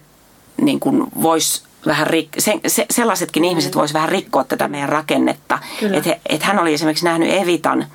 niin 0.61 0.79
kuin 0.79 1.07
voisi 1.21 1.63
vähän 1.85 2.07
rik- 2.07 2.39
se, 2.39 2.59
se, 2.67 2.85
sellaisetkin 2.89 3.43
mm. 3.43 3.49
ihmiset 3.49 3.75
vois 3.75 3.93
vähän 3.93 4.09
rikkoa 4.09 4.43
tätä 4.43 4.67
meidän 4.67 4.89
rakennetta. 4.89 5.59
Että 5.93 6.17
et 6.29 6.43
hän 6.43 6.59
oli 6.59 6.73
esimerkiksi 6.73 7.05
nähnyt 7.05 7.33
Evitan, 7.33 7.85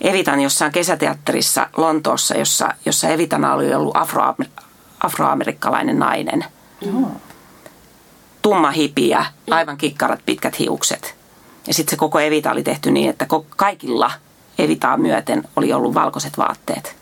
Evitan 0.00 0.40
jossain 0.40 0.72
kesäteatterissa 0.72 1.66
Lontoossa, 1.76 2.36
jossa, 2.36 2.68
jossa 2.86 3.08
Evitana 3.08 3.54
oli 3.54 3.74
ollut 3.74 3.96
afro, 3.96 4.34
afroamerikkalainen 5.00 5.98
nainen. 5.98 6.44
Mm. 6.86 7.06
Tumma 8.42 8.70
hipiä, 8.70 9.26
aivan 9.50 9.76
kikkarat 9.76 10.20
pitkät 10.26 10.58
hiukset. 10.58 11.14
Ja 11.66 11.74
sitten 11.74 11.90
se 11.90 11.96
koko 11.96 12.20
Evita 12.20 12.50
oli 12.50 12.62
tehty 12.62 12.90
niin, 12.90 13.10
että 13.10 13.26
kaikilla– 13.56 14.10
evitaa 14.58 14.96
myöten 14.96 15.48
oli 15.56 15.72
ollut 15.72 15.94
valkoiset 15.94 16.38
vaatteet. 16.38 16.96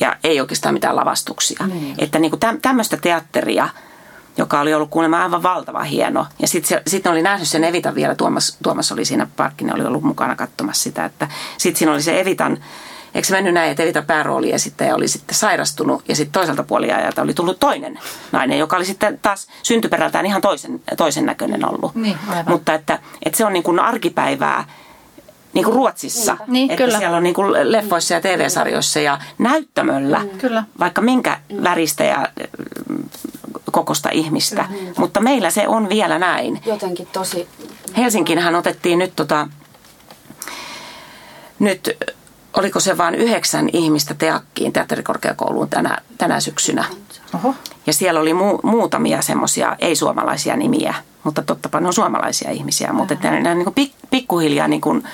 Ja 0.00 0.16
ei 0.24 0.40
oikeastaan 0.40 0.74
mitään 0.74 0.96
lavastuksia. 0.96 1.66
Niin. 1.66 1.94
Että 1.98 2.18
niin 2.18 2.30
kuin 2.30 2.40
tämmöistä 2.62 2.96
teatteria, 2.96 3.68
joka 4.36 4.60
oli 4.60 4.74
ollut 4.74 4.90
kuulemma 4.90 5.22
aivan 5.22 5.42
valtava 5.42 5.82
hieno. 5.82 6.26
Ja 6.38 6.48
sitten 6.48 6.80
sit 6.86 7.06
oli 7.06 7.22
nähnyt 7.22 7.48
sen 7.48 7.64
Evitan 7.64 7.94
vielä, 7.94 8.14
Tuomas, 8.14 8.58
Tuomas 8.62 8.92
oli 8.92 9.04
siinä 9.04 9.26
parkkinen, 9.36 9.74
oli 9.74 9.84
ollut 9.84 10.02
mukana 10.02 10.36
katsomassa 10.36 10.82
sitä. 10.82 11.04
Että 11.04 11.28
sitten 11.58 11.78
siinä 11.78 11.92
oli 11.92 12.02
se 12.02 12.20
Evitan, 12.20 12.58
eikö 13.14 13.28
se 13.28 13.34
mennyt 13.34 13.54
näin, 13.54 13.70
että 13.70 13.82
Evita 13.82 14.02
päärooli 14.02 14.52
esittäjä 14.52 14.94
oli 14.94 15.08
sitten 15.08 15.34
sairastunut 15.34 16.08
ja 16.08 16.16
sitten 16.16 16.32
toiselta 16.32 16.62
puoliajalta 16.62 17.22
oli 17.22 17.34
tullut 17.34 17.60
toinen 17.60 17.98
nainen, 18.32 18.58
joka 18.58 18.76
oli 18.76 18.84
sitten 18.84 19.18
taas 19.22 19.46
syntyperältään 19.62 20.26
ihan 20.26 20.42
toisen, 20.42 20.80
toisen 20.96 21.26
näköinen 21.26 21.68
ollut. 21.68 21.94
Niin, 21.94 22.16
Mutta 22.46 22.74
että, 22.74 22.98
että 23.24 23.36
se 23.36 23.44
on 23.44 23.52
niin 23.52 23.62
kuin 23.62 23.80
arkipäivää 23.80 24.64
niin 25.52 25.64
kuin 25.64 25.74
Ruotsissa. 25.74 26.36
Niin, 26.46 26.70
että 26.70 26.84
kyllä. 26.84 26.98
siellä 26.98 27.16
on 27.16 27.22
niin 27.22 27.34
kuin 27.34 27.72
leffoissa 27.72 28.14
ja 28.14 28.20
TV-sarjoissa 28.20 29.00
ja 29.00 29.18
näyttämöllä, 29.38 30.18
mm. 30.18 30.38
kyllä. 30.38 30.64
vaikka 30.78 31.00
minkä 31.00 31.38
väristä 31.62 32.04
ja 32.04 32.28
mm, 32.88 33.04
kokosta 33.72 34.08
ihmistä. 34.12 34.66
Mm. 34.70 34.76
Mutta 34.96 35.20
meillä 35.20 35.50
se 35.50 35.68
on 35.68 35.88
vielä 35.88 36.18
näin. 36.18 36.60
Jotenkin 36.66 37.08
tosi... 37.12 37.48
Helsinkinhän 37.96 38.54
otettiin 38.54 38.98
nyt 38.98 39.12
tota, 39.16 39.48
nyt 41.58 41.96
oliko 42.56 42.80
se 42.80 42.98
vain 42.98 43.14
yhdeksän 43.14 43.68
ihmistä 43.72 44.14
teakkiin 44.14 44.72
teatterikorkeakouluun 44.72 45.68
tänä, 45.68 45.98
tänä 46.18 46.40
syksynä. 46.40 46.84
Oho. 47.34 47.54
Ja 47.86 47.92
siellä 47.92 48.20
oli 48.20 48.34
mu, 48.34 48.58
muutamia 48.62 49.22
semmoisia 49.22 49.76
ei-suomalaisia 49.78 50.56
nimiä, 50.56 50.94
mutta 51.24 51.42
tottapa 51.42 51.80
ne 51.80 51.86
on 51.86 51.92
suomalaisia 51.92 52.50
ihmisiä. 52.50 52.92
Mutta 52.92 53.16
ne, 53.22 53.40
ne 53.40 53.54
niin 53.54 53.72
kuin 53.74 53.92
pikkuhiljaa 54.10 54.68
niin 54.68 54.80
kuin 54.80 55.04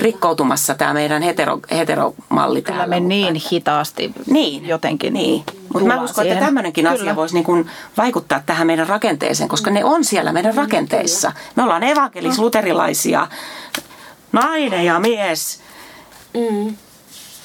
rikkoutumassa 0.00 0.74
tämä 0.74 0.94
meidän 0.94 1.22
hetero, 1.22 1.60
heteromalli 1.70 2.62
Kyllä 2.62 2.78
täällä. 2.78 2.94
me 2.94 3.00
niin 3.00 3.40
hitaasti 3.52 4.12
niin, 4.26 4.68
jotenkin 4.68 5.12
niin. 5.12 5.44
Mutta 5.72 5.88
mä 5.88 6.02
uskon, 6.02 6.24
siihen. 6.24 6.32
että 6.32 6.44
tämmöinenkin 6.44 6.84
Kyllä. 6.84 6.94
asia 7.00 7.16
voisi 7.16 7.34
niin 7.34 7.44
kuin 7.44 7.70
vaikuttaa 7.96 8.40
tähän 8.46 8.66
meidän 8.66 8.88
rakenteeseen, 8.88 9.48
koska 9.48 9.70
ne 9.70 9.84
on 9.84 10.04
siellä 10.04 10.32
meidän 10.32 10.54
rakenteissa. 10.54 11.32
Me 11.56 11.62
ollaan 11.62 11.82
evankelis-luterilaisia, 11.82 13.26
nainen 14.32 14.84
ja 14.84 15.00
mies. 15.00 15.60
Mm. 16.34 16.76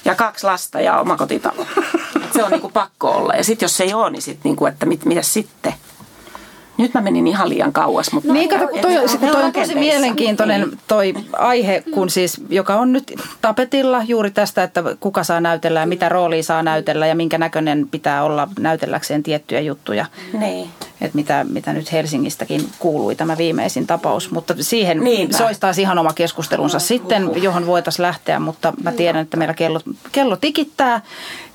Ja 0.05 0.15
kaksi 0.15 0.45
lasta 0.45 0.81
ja 0.81 0.99
omakotitalo. 0.99 1.65
se 2.33 2.43
on 2.43 2.51
niin 2.51 2.61
kuin 2.61 2.73
pakko 2.73 3.11
olla. 3.11 3.33
Ja 3.33 3.43
sitten 3.43 3.65
jos 3.65 3.77
se 3.77 3.83
ei 3.83 3.93
ole, 3.93 4.09
niin 4.09 4.21
sitten, 4.21 4.41
niin 4.43 4.55
kuin, 4.55 4.73
että 4.73 4.85
mit, 4.85 5.05
mitä 5.05 5.21
sitten? 5.21 5.73
Nyt 6.79 6.93
mä 6.93 7.01
menin 7.01 7.27
ihan 7.27 7.49
liian 7.49 7.73
kauas. 7.73 8.11
Mutta 8.11 8.33
niin, 8.33 8.49
kato, 8.49 8.65
toi, 8.65 8.81
toi, 8.81 9.31
toi 9.31 9.43
on 9.43 9.51
tosi 9.51 9.75
mielenkiintoinen 9.75 10.61
niin. 10.61 10.79
toi 10.87 11.13
aihe, 11.33 11.83
kun 11.93 12.09
siis, 12.09 12.41
joka 12.49 12.75
on 12.75 12.93
nyt 12.93 13.13
tapetilla 13.41 14.03
juuri 14.03 14.31
tästä, 14.31 14.63
että 14.63 14.83
kuka 14.99 15.23
saa 15.23 15.41
näytellä 15.41 15.79
ja 15.79 15.85
mitä 15.85 16.09
roolia 16.09 16.43
saa 16.43 16.63
näytellä 16.63 17.07
ja 17.07 17.15
minkä 17.15 17.37
näköinen 17.37 17.87
pitää 17.91 18.23
olla 18.23 18.47
näytelläkseen 18.59 19.23
tiettyjä 19.23 19.61
juttuja. 19.61 20.05
Niin. 20.33 20.69
Että 21.01 21.15
mitä, 21.15 21.45
mitä 21.49 21.73
nyt 21.73 21.91
Helsingistäkin 21.91 22.69
kuului 22.79 23.15
tämä 23.15 23.37
viimeisin 23.37 23.87
tapaus, 23.87 24.31
mutta 24.31 24.55
siihen 24.59 25.03
Niinpä. 25.03 25.37
se 25.37 25.45
olisi 25.45 25.59
taas 25.59 25.77
ihan 25.77 25.97
oma 25.97 26.13
keskustelunsa 26.13 26.75
no, 26.75 26.79
sitten, 26.79 27.31
johon 27.43 27.65
voitaisiin 27.65 28.03
lähteä, 28.03 28.39
mutta 28.39 28.73
mä 28.83 28.91
tiedän, 28.91 29.21
että 29.21 29.37
meillä 29.37 29.53
kello, 29.53 29.81
kello 30.11 30.35
tikittää, 30.35 31.01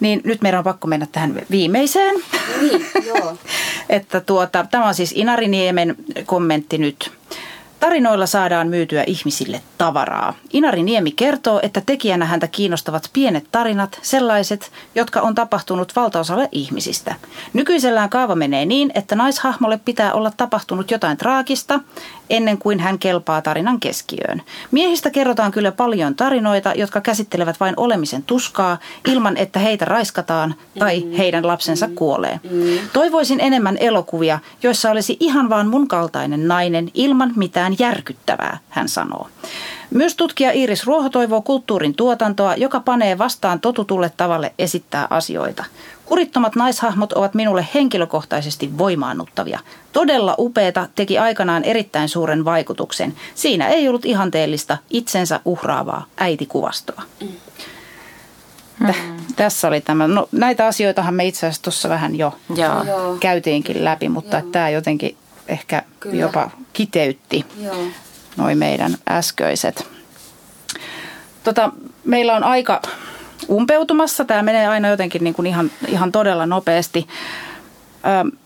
niin 0.00 0.20
nyt 0.24 0.42
meidän 0.42 0.58
on 0.58 0.64
pakko 0.64 0.86
mennä 0.86 1.06
tähän 1.12 1.42
viimeiseen. 1.50 2.14
Niin, 2.60 2.86
joo. 3.06 3.36
että 3.88 4.20
tuota, 4.20 4.66
tämä 4.70 4.86
on 4.86 4.94
siis 4.94 5.12
Inariniemen 5.16 5.96
kommentti 6.26 6.78
nyt. 6.78 7.12
Tarinoilla 7.84 8.26
saadaan 8.26 8.68
myytyä 8.68 9.04
ihmisille 9.06 9.60
tavaraa. 9.78 10.34
Inari 10.52 10.82
Niemi 10.82 11.12
kertoo, 11.12 11.60
että 11.62 11.80
tekijänä 11.86 12.24
häntä 12.24 12.46
kiinnostavat 12.46 13.10
pienet 13.12 13.44
tarinat, 13.52 13.98
sellaiset, 14.02 14.72
jotka 14.94 15.20
on 15.20 15.34
tapahtunut 15.34 15.96
valtaosalle 15.96 16.48
ihmisistä. 16.52 17.14
Nykyisellään 17.52 18.10
kaava 18.10 18.34
menee 18.34 18.66
niin, 18.66 18.90
että 18.94 19.16
naishahmolle 19.16 19.80
pitää 19.84 20.12
olla 20.12 20.32
tapahtunut 20.36 20.90
jotain 20.90 21.16
traagista 21.16 21.80
ennen 22.30 22.58
kuin 22.58 22.80
hän 22.80 22.98
kelpaa 22.98 23.42
tarinan 23.42 23.80
keskiöön. 23.80 24.42
Miehistä 24.70 25.10
kerrotaan 25.10 25.52
kyllä 25.52 25.72
paljon 25.72 26.14
tarinoita, 26.14 26.72
jotka 26.74 27.00
käsittelevät 27.00 27.60
vain 27.60 27.74
olemisen 27.76 28.22
tuskaa 28.22 28.78
ilman, 29.08 29.36
että 29.36 29.58
heitä 29.58 29.84
raiskataan 29.84 30.54
tai 30.78 31.16
heidän 31.18 31.46
lapsensa 31.46 31.88
kuolee. 31.94 32.40
Toivoisin 32.92 33.40
enemmän 33.40 33.76
elokuvia, 33.80 34.38
joissa 34.62 34.90
olisi 34.90 35.16
ihan 35.20 35.48
vaan 35.48 35.66
mun 35.68 35.88
kaltainen 35.88 36.48
nainen 36.48 36.90
ilman 36.94 37.32
mitään 37.36 37.73
järkyttävää, 37.78 38.58
hän 38.70 38.88
sanoo. 38.88 39.28
Myös 39.90 40.16
tutkija 40.16 40.52
Iiris 40.52 40.86
Ruoho 40.86 41.08
toivoo 41.08 41.42
kulttuurin 41.42 41.94
tuotantoa, 41.94 42.54
joka 42.56 42.80
panee 42.80 43.18
vastaan 43.18 43.60
totutulle 43.60 44.12
tavalle 44.16 44.52
esittää 44.58 45.06
asioita. 45.10 45.64
Kurittomat 46.06 46.56
naishahmot 46.56 47.12
ovat 47.12 47.34
minulle 47.34 47.66
henkilökohtaisesti 47.74 48.78
voimaannuttavia. 48.78 49.58
Todella 49.92 50.34
upeeta 50.38 50.88
teki 50.94 51.18
aikanaan 51.18 51.64
erittäin 51.64 52.08
suuren 52.08 52.44
vaikutuksen. 52.44 53.14
Siinä 53.34 53.68
ei 53.68 53.88
ollut 53.88 54.04
ihanteellista, 54.04 54.78
itsensä 54.90 55.40
uhraavaa 55.44 56.04
äitikuvastoa. 56.16 57.02
Mm. 57.20 57.28
Tässä 59.36 59.68
oli 59.68 59.80
tämä. 59.80 60.08
No, 60.08 60.28
näitä 60.32 60.66
asioitahan 60.66 61.14
me 61.14 61.24
itse 61.24 61.46
asiassa 61.46 61.62
tuossa 61.62 61.88
vähän 61.88 62.18
jo 62.18 62.34
Joo. 62.56 63.16
käytiinkin 63.20 63.84
läpi, 63.84 64.08
mutta 64.08 64.42
tämä 64.52 64.70
jotenkin 64.70 65.16
ehkä 65.48 65.82
Kyllä. 66.00 66.16
jopa 66.16 66.50
kiteytti 66.72 67.44
Joo. 67.60 67.84
noin 68.36 68.58
meidän 68.58 68.94
äskeiset. 69.10 69.86
Tota, 71.44 71.72
meillä 72.04 72.36
on 72.36 72.44
aika 72.44 72.82
umpeutumassa. 73.48 74.24
Tämä 74.24 74.42
menee 74.42 74.68
aina 74.68 74.88
jotenkin 74.88 75.24
niin 75.24 75.34
kuin 75.34 75.46
ihan, 75.46 75.70
ihan 75.88 76.12
todella 76.12 76.46
nopeasti. 76.46 77.08
Ö, 78.04 78.36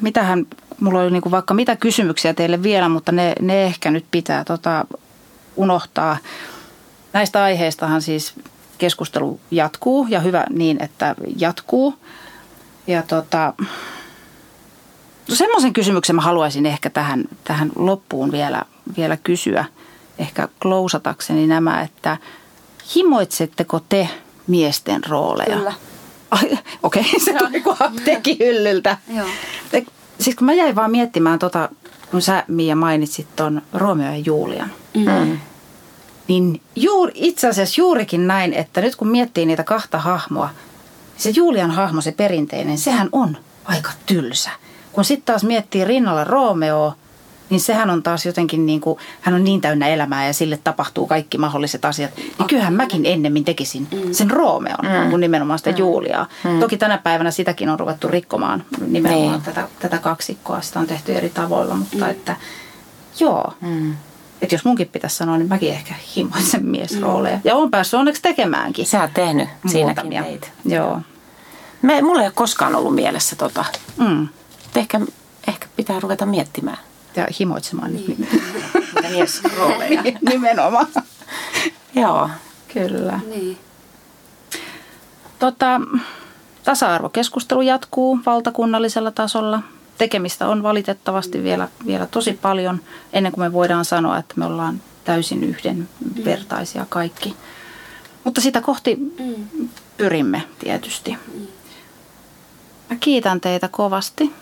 mitähän, 0.00 0.46
mulla 0.80 1.00
oli 1.00 1.10
niin 1.10 1.22
kuin 1.22 1.30
vaikka 1.30 1.54
mitä 1.54 1.76
kysymyksiä 1.76 2.34
teille 2.34 2.62
vielä, 2.62 2.88
mutta 2.88 3.12
ne, 3.12 3.32
ne 3.40 3.64
ehkä 3.64 3.90
nyt 3.90 4.04
pitää 4.10 4.44
tota, 4.44 4.84
unohtaa. 5.56 6.16
Näistä 7.12 7.42
aiheistahan 7.42 8.02
siis 8.02 8.34
keskustelu 8.78 9.40
jatkuu 9.50 10.06
ja 10.10 10.20
hyvä 10.20 10.46
niin, 10.50 10.82
että 10.82 11.14
jatkuu. 11.36 11.94
Ja 12.86 13.02
tota, 13.02 13.54
semmoisen 15.28 15.72
kysymyksen 15.72 16.16
mä 16.16 16.22
haluaisin 16.22 16.66
ehkä 16.66 16.90
tähän, 16.90 17.24
tähän 17.44 17.70
loppuun 17.76 18.32
vielä, 18.32 18.62
vielä 18.96 19.16
kysyä, 19.16 19.64
ehkä 20.18 20.48
klousatakseni 20.62 21.46
nämä, 21.46 21.82
että 21.82 22.16
himoitsetteko 22.96 23.80
te 23.88 24.08
miesten 24.46 25.04
rooleja? 25.08 25.56
Kyllä. 25.56 25.74
Okei, 26.82 27.02
okay, 27.02 27.20
se 27.24 27.32
tuli 27.32 27.60
kuin 27.60 27.76
apteekihyllyltä. 27.80 28.96
Joo. 29.16 29.26
Siis 30.20 30.36
kun 30.36 30.46
mä 30.46 30.52
jäin 30.52 30.74
vaan 30.74 30.90
miettimään 30.90 31.38
tota, 31.38 31.68
kun 32.10 32.22
sä 32.22 32.44
Mia 32.48 32.76
mainitsit 32.76 33.26
ton 33.36 33.62
Romeo 33.72 34.12
ja 34.12 34.22
Julian. 34.26 34.72
Mm. 34.94 35.38
Niin 36.28 36.60
juuri, 36.76 37.12
itse 37.14 37.48
asiassa 37.48 37.80
juurikin 37.80 38.26
näin, 38.26 38.52
että 38.52 38.80
nyt 38.80 38.96
kun 38.96 39.08
miettii 39.08 39.46
niitä 39.46 39.64
kahta 39.64 39.98
hahmoa, 39.98 40.50
se 41.16 41.30
Julian 41.30 41.70
hahmo, 41.70 42.00
se 42.00 42.12
perinteinen, 42.12 42.78
sehän 42.78 43.08
on 43.12 43.36
aika 43.64 43.90
tylsä. 44.06 44.50
Kun 44.92 45.04
sitten 45.04 45.26
taas 45.26 45.44
miettii 45.44 45.84
rinnalla 45.84 46.24
Romeo, 46.24 46.94
niin 47.50 47.60
sehän 47.60 47.90
on 47.90 48.02
taas 48.02 48.26
jotenkin 48.26 48.66
niin 48.66 48.80
kuin, 48.80 48.98
hän 49.20 49.34
on 49.34 49.44
niin 49.44 49.60
täynnä 49.60 49.88
elämää 49.88 50.26
ja 50.26 50.32
sille 50.32 50.58
tapahtuu 50.64 51.06
kaikki 51.06 51.38
mahdolliset 51.38 51.84
asiat. 51.84 52.10
Niin 52.16 52.48
kyllähän 52.48 52.74
mäkin 52.74 53.06
ennemmin 53.06 53.44
tekisin 53.44 53.88
mm. 53.92 54.12
sen 54.12 54.30
Roomeon 54.30 54.78
mm. 54.82 55.10
kuin 55.10 55.20
nimenomaan 55.20 55.58
sitä 55.58 55.70
mm. 55.70 55.76
Juliaa. 55.76 56.26
Mm. 56.44 56.60
Toki 56.60 56.76
tänä 56.76 56.98
päivänä 56.98 57.30
sitäkin 57.30 57.68
on 57.68 57.80
ruvettu 57.80 58.08
rikkomaan 58.08 58.64
nimenomaan 58.86 59.32
niin. 59.32 59.42
tätä, 59.42 59.68
tätä 59.78 59.98
kaksikkoa. 59.98 60.60
Sitä 60.60 60.80
on 60.80 60.86
tehty 60.86 61.14
eri 61.14 61.28
tavoilla, 61.28 61.74
mutta 61.74 61.96
mm. 61.96 62.10
että 62.10 62.36
joo. 63.20 63.52
Mm. 63.60 63.94
Että 64.42 64.54
jos 64.54 64.64
munkin 64.64 64.88
pitäisi 64.88 65.16
sanoa, 65.16 65.38
niin 65.38 65.48
mäkin 65.48 65.72
ehkä 65.72 65.94
himoisen 66.16 66.66
miesrooleja. 66.66 67.36
Mm. 67.36 67.42
Ja 67.44 67.56
on 67.56 67.70
päässyt 67.70 67.98
onneksi 67.98 68.22
tekemäänkin. 68.22 68.86
Sä 68.86 69.00
oot 69.00 69.14
tehnyt 69.14 69.48
siinäkin 69.66 70.10
teit. 70.10 70.52
Joo. 70.64 71.00
Me, 71.82 72.02
mulla 72.02 72.20
ei 72.20 72.26
ole 72.26 72.32
koskaan 72.34 72.74
ollut 72.74 72.94
mielessä 72.94 73.36
tota. 73.36 73.64
Mm. 73.96 74.28
Ehkä, 74.76 75.00
ehkä 75.48 75.66
pitää 75.76 76.00
ruveta 76.00 76.26
miettimään 76.26 76.78
ja 77.16 77.26
himoitsemaan 77.40 77.92
niin. 77.92 78.16
niitä 78.18 79.08
miesrooleja. 79.10 80.02
Nimenomaan. 80.30 80.86
Joo. 81.94 82.30
Kyllä. 82.72 83.20
Niin. 83.28 83.58
Tota, 85.38 85.80
tasa-arvokeskustelu 86.64 87.62
jatkuu 87.62 88.18
valtakunnallisella 88.26 89.10
tasolla. 89.10 89.62
Tekemistä 89.98 90.48
on 90.48 90.62
valitettavasti 90.62 91.42
vielä, 91.42 91.68
vielä 91.86 92.06
tosi 92.06 92.32
paljon 92.32 92.80
ennen 93.12 93.32
kuin 93.32 93.44
me 93.44 93.52
voidaan 93.52 93.84
sanoa, 93.84 94.18
että 94.18 94.34
me 94.36 94.46
ollaan 94.46 94.80
täysin 95.04 95.44
yhdenvertaisia 95.44 96.86
kaikki. 96.88 97.36
Mutta 98.24 98.40
sitä 98.40 98.60
kohti 98.60 98.98
pyrimme 99.96 100.42
tietysti. 100.58 101.16
Mä 102.90 102.96
kiitän 103.00 103.40
teitä 103.40 103.68
kovasti, 103.68 104.32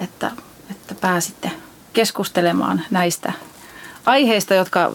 että, 0.00 0.30
että 0.70 0.94
pääsitte 0.94 1.50
keskustelemaan 1.92 2.82
näistä 2.90 3.32
aiheista, 4.06 4.54
jotka 4.54 4.92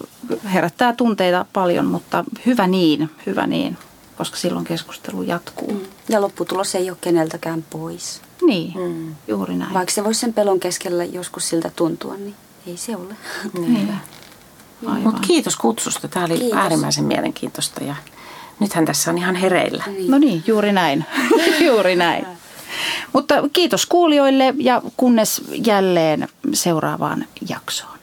herättää 0.52 0.92
tunteita 0.92 1.46
paljon, 1.52 1.84
mutta 1.84 2.24
hyvä 2.46 2.66
niin, 2.66 3.10
hyvä 3.26 3.46
niin, 3.46 3.78
koska 4.16 4.36
silloin 4.36 4.64
keskustelu 4.64 5.22
jatkuu. 5.22 5.72
Mm. 5.72 5.80
Ja 6.08 6.20
lopputulos 6.20 6.74
ei 6.74 6.90
ole 6.90 6.98
keneltäkään 7.00 7.64
pois. 7.70 8.20
Niin, 8.42 8.72
mm. 8.80 9.14
juuri 9.28 9.56
näin. 9.56 9.74
Vaikka 9.74 9.94
se 9.94 10.04
voisi 10.04 10.20
sen 10.20 10.34
pelon 10.34 10.60
keskellä 10.60 11.04
joskus 11.04 11.48
siltä 11.48 11.70
tuntua, 11.76 12.16
niin 12.16 12.34
ei 12.66 12.76
se 12.76 12.96
ole. 12.96 13.14
Niin. 13.58 13.94
Mutta 14.80 15.20
kiitos 15.26 15.56
kutsusta. 15.56 16.08
Tämä 16.08 16.26
oli 16.26 16.38
kiitos. 16.38 16.58
äärimmäisen 16.58 17.04
mielenkiintoista 17.04 17.84
ja 17.84 17.94
nythän 18.60 18.84
tässä 18.84 19.10
on 19.10 19.18
ihan 19.18 19.34
hereillä. 19.34 19.84
Niin. 19.86 20.10
No 20.10 20.18
niin, 20.18 20.42
juuri 20.46 20.72
näin. 20.72 21.04
juuri 21.66 21.96
näin. 21.96 22.26
Mutta 23.12 23.34
kiitos 23.52 23.86
kuulijoille 23.86 24.54
ja 24.58 24.82
kunnes 24.96 25.42
jälleen 25.66 26.28
seuraavaan 26.52 27.24
jaksoon. 27.48 27.95